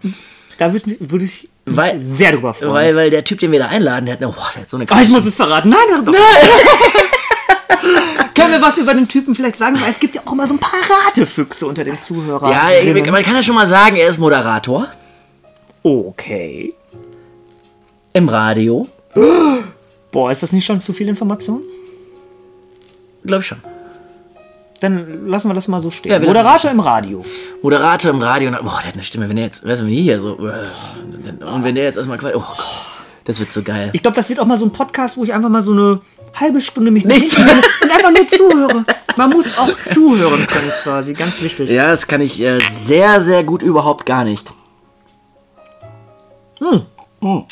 da 0.58 0.72
würde 0.72 0.96
würd 1.00 1.22
ich 1.22 1.48
mich 1.64 1.76
Weil- 1.76 1.98
sehr 2.00 2.32
drüber 2.32 2.52
freuen. 2.52 2.72
Weil, 2.72 2.96
weil 2.96 3.10
der 3.10 3.24
Typ, 3.24 3.38
den 3.38 3.50
wir 3.52 3.60
da 3.60 3.68
einladen, 3.68 4.04
der 4.06 4.14
hat, 4.16 4.22
eine, 4.22 4.30
boah, 4.32 4.50
der 4.54 4.62
hat 4.62 4.70
so 4.70 4.76
eine 4.76 4.86
Ah, 4.90 5.00
ich 5.00 5.08
muss 5.08 5.24
es 5.24 5.36
verraten. 5.36 5.70
Nein, 5.70 5.78
nein, 5.90 6.04
doch. 6.04 6.12
Können 8.34 8.52
wir 8.52 8.62
was 8.62 8.76
über 8.78 8.94
den 8.94 9.08
Typen 9.08 9.34
vielleicht 9.34 9.58
sagen? 9.58 9.80
Weil 9.80 9.90
es 9.90 9.98
gibt 10.00 10.14
ja 10.16 10.22
auch 10.24 10.34
mal 10.34 10.46
so 10.48 10.54
ein 10.54 10.58
paar 10.60 10.78
Ratefüchse 11.06 11.66
unter 11.66 11.84
den 11.84 11.98
Zuhörern. 11.98 12.50
Ja, 12.50 12.70
ich- 12.70 13.10
man 13.10 13.22
kann 13.22 13.34
ja 13.34 13.42
schon 13.42 13.54
mal 13.54 13.66
sagen, 13.66 13.96
er 13.96 14.08
ist 14.08 14.18
Moderator 14.18 14.88
Okay. 15.82 16.74
im 18.12 18.28
Radio. 18.28 18.86
Boah, 20.12 20.30
ist 20.30 20.42
das 20.42 20.52
nicht 20.52 20.64
schon 20.64 20.80
zu 20.80 20.92
viel 20.92 21.08
Information? 21.08 21.62
Glaube 23.24 23.40
ich 23.42 23.46
schon. 23.48 23.58
Dann 24.80 25.28
lassen 25.28 25.48
wir 25.48 25.54
das 25.54 25.68
mal 25.68 25.80
so 25.80 25.90
stehen. 25.90 26.10
Ja, 26.12 26.18
Moderator 26.18 26.70
im 26.70 26.80
Radio. 26.80 27.22
Moderator 27.62 28.10
im 28.10 28.20
Radio. 28.20 28.48
und- 28.50 28.62
Boah, 28.64 28.78
der 28.80 28.88
hat 28.88 28.94
eine 28.94 29.02
Stimme. 29.02 29.28
Wenn 29.28 29.36
der 29.36 29.44
jetzt, 29.46 29.66
weißt 29.66 29.80
du, 29.80 29.84
wenn 29.86 29.92
die 29.92 30.02
hier 30.02 30.18
so. 30.20 30.34
Und 30.34 31.64
wenn 31.64 31.74
der 31.74 31.84
jetzt 31.84 31.96
erstmal 31.96 32.18
quasi. 32.18 32.34
Oh 32.36 32.40
Gott, 32.40 32.58
das 33.24 33.38
wird 33.40 33.52
so 33.52 33.62
geil. 33.62 33.90
Ich 33.92 34.02
glaube, 34.02 34.16
das 34.16 34.28
wird 34.28 34.40
auch 34.40 34.46
mal 34.46 34.58
so 34.58 34.64
ein 34.66 34.72
Podcast, 34.72 35.16
wo 35.16 35.24
ich 35.24 35.32
einfach 35.32 35.48
mal 35.48 35.62
so 35.62 35.72
eine 35.72 36.00
halbe 36.34 36.60
Stunde 36.60 36.90
mich 36.90 37.02
hinlege 37.02 37.62
und 37.82 37.90
einfach 37.90 38.10
nur 38.10 38.26
zuhöre. 38.26 38.84
Man 39.16 39.30
muss 39.30 39.58
auch 39.58 39.76
zuhören 39.78 40.46
können, 40.46 40.70
quasi. 40.82 41.12
Ganz 41.14 41.42
wichtig. 41.42 41.70
Ja, 41.70 41.90
das 41.90 42.06
kann 42.06 42.20
ich 42.20 42.40
äh, 42.42 42.58
sehr, 42.60 43.20
sehr 43.20 43.44
gut 43.44 43.62
überhaupt 43.62 44.06
gar 44.06 44.24
nicht. 44.24 44.52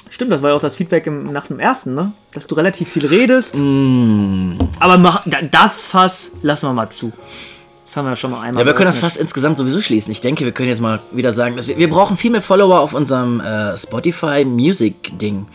Stimmt, 0.08 0.32
das 0.32 0.42
war 0.42 0.50
ja 0.50 0.56
auch 0.56 0.60
das 0.60 0.76
Feedback 0.76 1.06
im, 1.06 1.32
nach 1.32 1.46
dem 1.46 1.60
ersten, 1.60 1.94
ne? 1.94 2.12
Dass 2.32 2.46
du 2.46 2.54
relativ 2.56 2.88
viel 2.88 3.06
redest. 3.06 3.54
Mm. 3.56 4.54
Aber 4.80 4.98
mach, 4.98 5.22
da- 5.26 5.42
das 5.42 5.82
Fass 5.82 6.32
lassen 6.42 6.68
wir 6.68 6.72
mal 6.72 6.90
zu. 6.90 7.12
Das 7.90 7.96
haben 7.96 8.04
wir 8.04 8.10
ja 8.10 8.16
schon 8.16 8.30
mal 8.30 8.42
einmal. 8.42 8.62
Ja, 8.62 8.66
wir 8.66 8.74
können 8.74 8.86
das 8.86 9.00
fast 9.00 9.16
insgesamt 9.16 9.58
sowieso 9.58 9.80
schließen. 9.80 10.12
Ich 10.12 10.20
denke, 10.20 10.44
wir 10.44 10.52
können 10.52 10.68
jetzt 10.68 10.80
mal 10.80 11.00
wieder 11.10 11.32
sagen, 11.32 11.56
dass 11.56 11.66
wir, 11.66 11.76
wir 11.76 11.90
brauchen 11.90 12.16
viel 12.16 12.30
mehr 12.30 12.40
Follower 12.40 12.78
auf 12.78 12.94
unserem 12.94 13.40
äh, 13.40 13.76
Spotify 13.76 14.44
Music 14.44 15.18
Ding. 15.18 15.46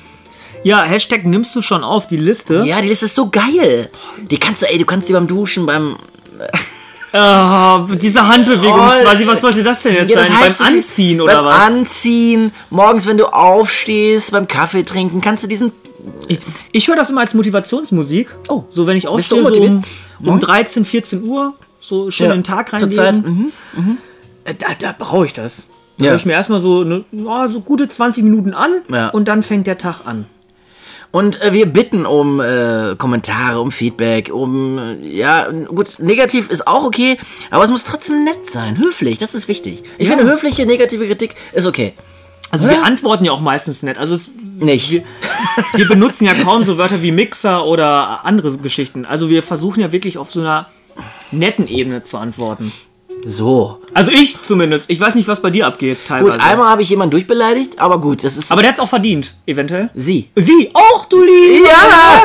Ja, 0.61 0.83
Hashtag 0.83 1.25
nimmst 1.25 1.55
du 1.55 1.61
schon 1.61 1.81
auf 1.81 2.07
die 2.07 2.17
Liste. 2.17 2.63
Ja, 2.65 2.81
die 2.81 2.89
Liste 2.89 3.05
ist 3.05 3.15
so 3.15 3.29
geil. 3.29 3.89
Die 4.29 4.37
kannst 4.37 4.63
du, 4.63 4.65
ey, 4.65 4.77
du 4.77 4.83
kannst 4.83 5.07
die 5.07 5.13
beim 5.13 5.27
Duschen, 5.27 5.65
beim. 5.65 5.95
Ah, 7.13 7.87
diese 8.01 8.27
Handbewegung, 8.27 8.81
Oh, 8.81 9.03
quasi, 9.03 9.25
was 9.25 9.39
sollte 9.39 9.63
das 9.63 9.83
denn 9.83 9.93
jetzt 9.93 10.09
Ja, 10.09 10.17
das 10.17 10.27
sein? 10.27 10.37
heißt 10.37 10.59
Beim 10.59 10.73
Anziehen 10.75 11.21
oder 11.21 11.35
beim 11.35 11.45
was? 11.45 11.67
Anziehen, 11.67 12.51
morgens, 12.69 13.07
wenn 13.07 13.15
du 13.17 13.27
aufstehst, 13.27 14.33
beim 14.33 14.49
Kaffee 14.49 14.83
trinken, 14.83 15.21
kannst 15.21 15.45
du 15.45 15.47
diesen. 15.47 15.71
Ich, 16.27 16.39
ich 16.73 16.87
höre 16.89 16.97
das 16.97 17.09
immer 17.09 17.21
als 17.21 17.33
Motivationsmusik. 17.33 18.35
Oh. 18.49 18.65
so 18.69 18.85
wenn 18.87 18.97
ich 18.97 19.07
aufstehe, 19.07 19.41
so 19.41 19.61
um, 19.61 19.83
um 20.21 20.39
13, 20.41 20.83
14 20.83 21.23
Uhr, 21.23 21.53
so 21.87 22.11
schön 22.11 22.27
in 22.27 22.37
den 22.39 22.43
Tag 22.43 22.69
zur 22.69 22.79
reingehen. 22.79 22.91
Zeit. 22.91 23.23
Mhm. 23.23 23.51
Äh, 24.45 24.53
Da, 24.53 24.67
da 24.79 24.95
brauche 24.97 25.25
ich 25.25 25.33
das. 25.33 25.63
Da 25.97 26.05
Ja. 26.05 26.09
höre 26.11 26.17
ich 26.17 26.25
mir 26.25 26.33
erstmal 26.33 26.59
so, 26.59 26.83
ne, 26.83 27.03
ja, 27.11 27.47
so 27.47 27.61
gute 27.61 27.87
20 27.87 28.23
Minuten 28.23 28.53
an 28.53 28.71
Ja. 28.89 29.09
und 29.09 29.27
dann 29.27 29.43
fängt 29.43 29.65
der 29.67 29.77
Tag 29.77 30.01
an. 30.05 30.25
Und 31.11 31.41
äh, 31.41 31.53
wir 31.53 31.65
bitten 31.67 32.05
um 32.05 32.41
äh, 32.41 32.95
Kommentare, 32.97 33.61
um 33.61 33.71
Feedback, 33.71 34.29
um. 34.33 34.77
Äh, 34.77 35.07
ja, 35.15 35.47
gut, 35.49 35.97
negativ 35.99 36.49
ist 36.49 36.67
auch 36.67 36.83
okay, 36.83 37.17
aber 37.51 37.63
es 37.63 37.69
muss 37.69 37.85
trotzdem 37.85 38.25
nett 38.25 38.49
sein, 38.49 38.77
höflich, 38.77 39.17
das 39.17 39.33
ist 39.33 39.47
wichtig. 39.47 39.83
Ich 39.97 40.09
Ja. 40.09 40.17
finde, 40.17 40.29
höfliche 40.29 40.65
negative 40.65 41.05
Kritik 41.05 41.35
ist 41.53 41.65
okay. 41.65 41.93
Also 42.51 42.69
wir 42.69 42.83
antworten 42.83 43.25
ja 43.25 43.31
auch 43.31 43.39
meistens 43.41 43.81
nicht. 43.83 43.97
Also 43.97 44.13
es, 44.15 44.29
Nicht. 44.59 45.03
wir 45.73 45.87
benutzen 45.87 46.25
ja 46.25 46.33
kaum 46.35 46.63
so 46.63 46.77
Wörter 46.77 47.01
wie 47.01 47.11
Mixer 47.11 47.65
oder 47.65 48.23
andere 48.25 48.55
Geschichten. 48.57 49.03
Also 49.05 49.29
wir 49.29 49.41
versuchen 49.43 49.79
ja 49.81 49.91
wirklich 49.91 50.17
auf 50.17 50.31
so 50.31 50.41
einer 50.41 50.67
netten 51.31 51.67
Ebene 51.67 52.03
zu 52.03 52.17
antworten. 52.17 52.71
So. 53.25 53.81
Also 53.93 54.11
ich 54.11 54.41
zumindest. 54.41 54.89
Ich 54.89 54.99
weiß 54.99 55.15
nicht, 55.15 55.27
was 55.27 55.41
bei 55.41 55.49
dir 55.49 55.65
abgeht 55.67 55.97
teilweise. 56.07 56.37
Gut, 56.37 56.45
einmal 56.47 56.69
habe 56.69 56.81
ich 56.81 56.89
jemanden 56.89 57.11
durchbeleidigt, 57.11 57.79
aber 57.79 57.99
gut, 57.99 58.23
das 58.23 58.37
ist. 58.37 58.51
Aber 58.51 58.61
der 58.61 58.69
hat 58.69 58.75
es 58.75 58.79
auch 58.81 58.89
verdient, 58.89 59.35
eventuell. 59.47 59.89
sie. 59.95 60.29
Sie 60.35 60.69
auch, 60.73 61.05
du 61.05 61.23
Liebe. 61.23 61.65
Ja! 61.65 62.23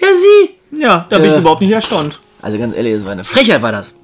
Ja, 0.00 0.08
sie! 0.14 0.50
Ja, 0.82 1.06
da 1.08 1.16
bin 1.18 1.26
ich 1.26 1.32
Ja. 1.32 1.38
überhaupt 1.40 1.60
nicht 1.62 1.70
erstaunt. 1.72 2.20
Also 2.42 2.58
ganz 2.58 2.76
ehrlich, 2.76 2.94
das 2.94 3.04
war 3.04 3.12
eine 3.12 3.24
Frechheit, 3.24 3.62
war 3.62 3.72
das. 3.72 3.94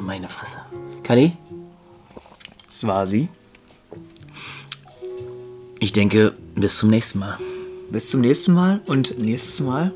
Meine 0.00 0.28
Fresse. 0.28 0.58
Kali, 1.02 1.32
Das 2.68 2.86
war 2.86 3.06
sie. 3.06 3.28
ich 5.78 5.92
denke, 5.92 6.32
bis 6.54 6.78
zum 6.78 6.90
nächsten 6.90 7.18
Mal. 7.20 7.38
Bis 7.90 8.10
zum 8.10 8.20
nächsten 8.20 8.52
Mal. 8.54 8.80
Und 8.86 9.18
nächstes 9.18 9.60
Mal 9.60 9.92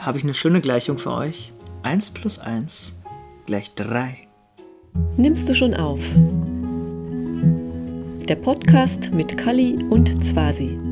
habe 0.00 0.18
ich 0.18 0.24
eine 0.24 0.34
schöne 0.34 0.60
Gleichung 0.60 0.98
für 0.98 1.12
euch. 1.12 1.52
1 1.82 2.10
plus 2.10 2.38
1 2.38 2.94
gleich 3.46 3.74
3. 3.74 4.16
Nimmst 5.16 5.48
du 5.48 5.54
schon 5.54 5.74
auf? 5.74 6.00
Der 8.28 8.36
Podcast 8.36 9.12
mit 9.12 9.36
Kali 9.36 9.78
und 9.90 10.24
Zwasi. 10.24 10.89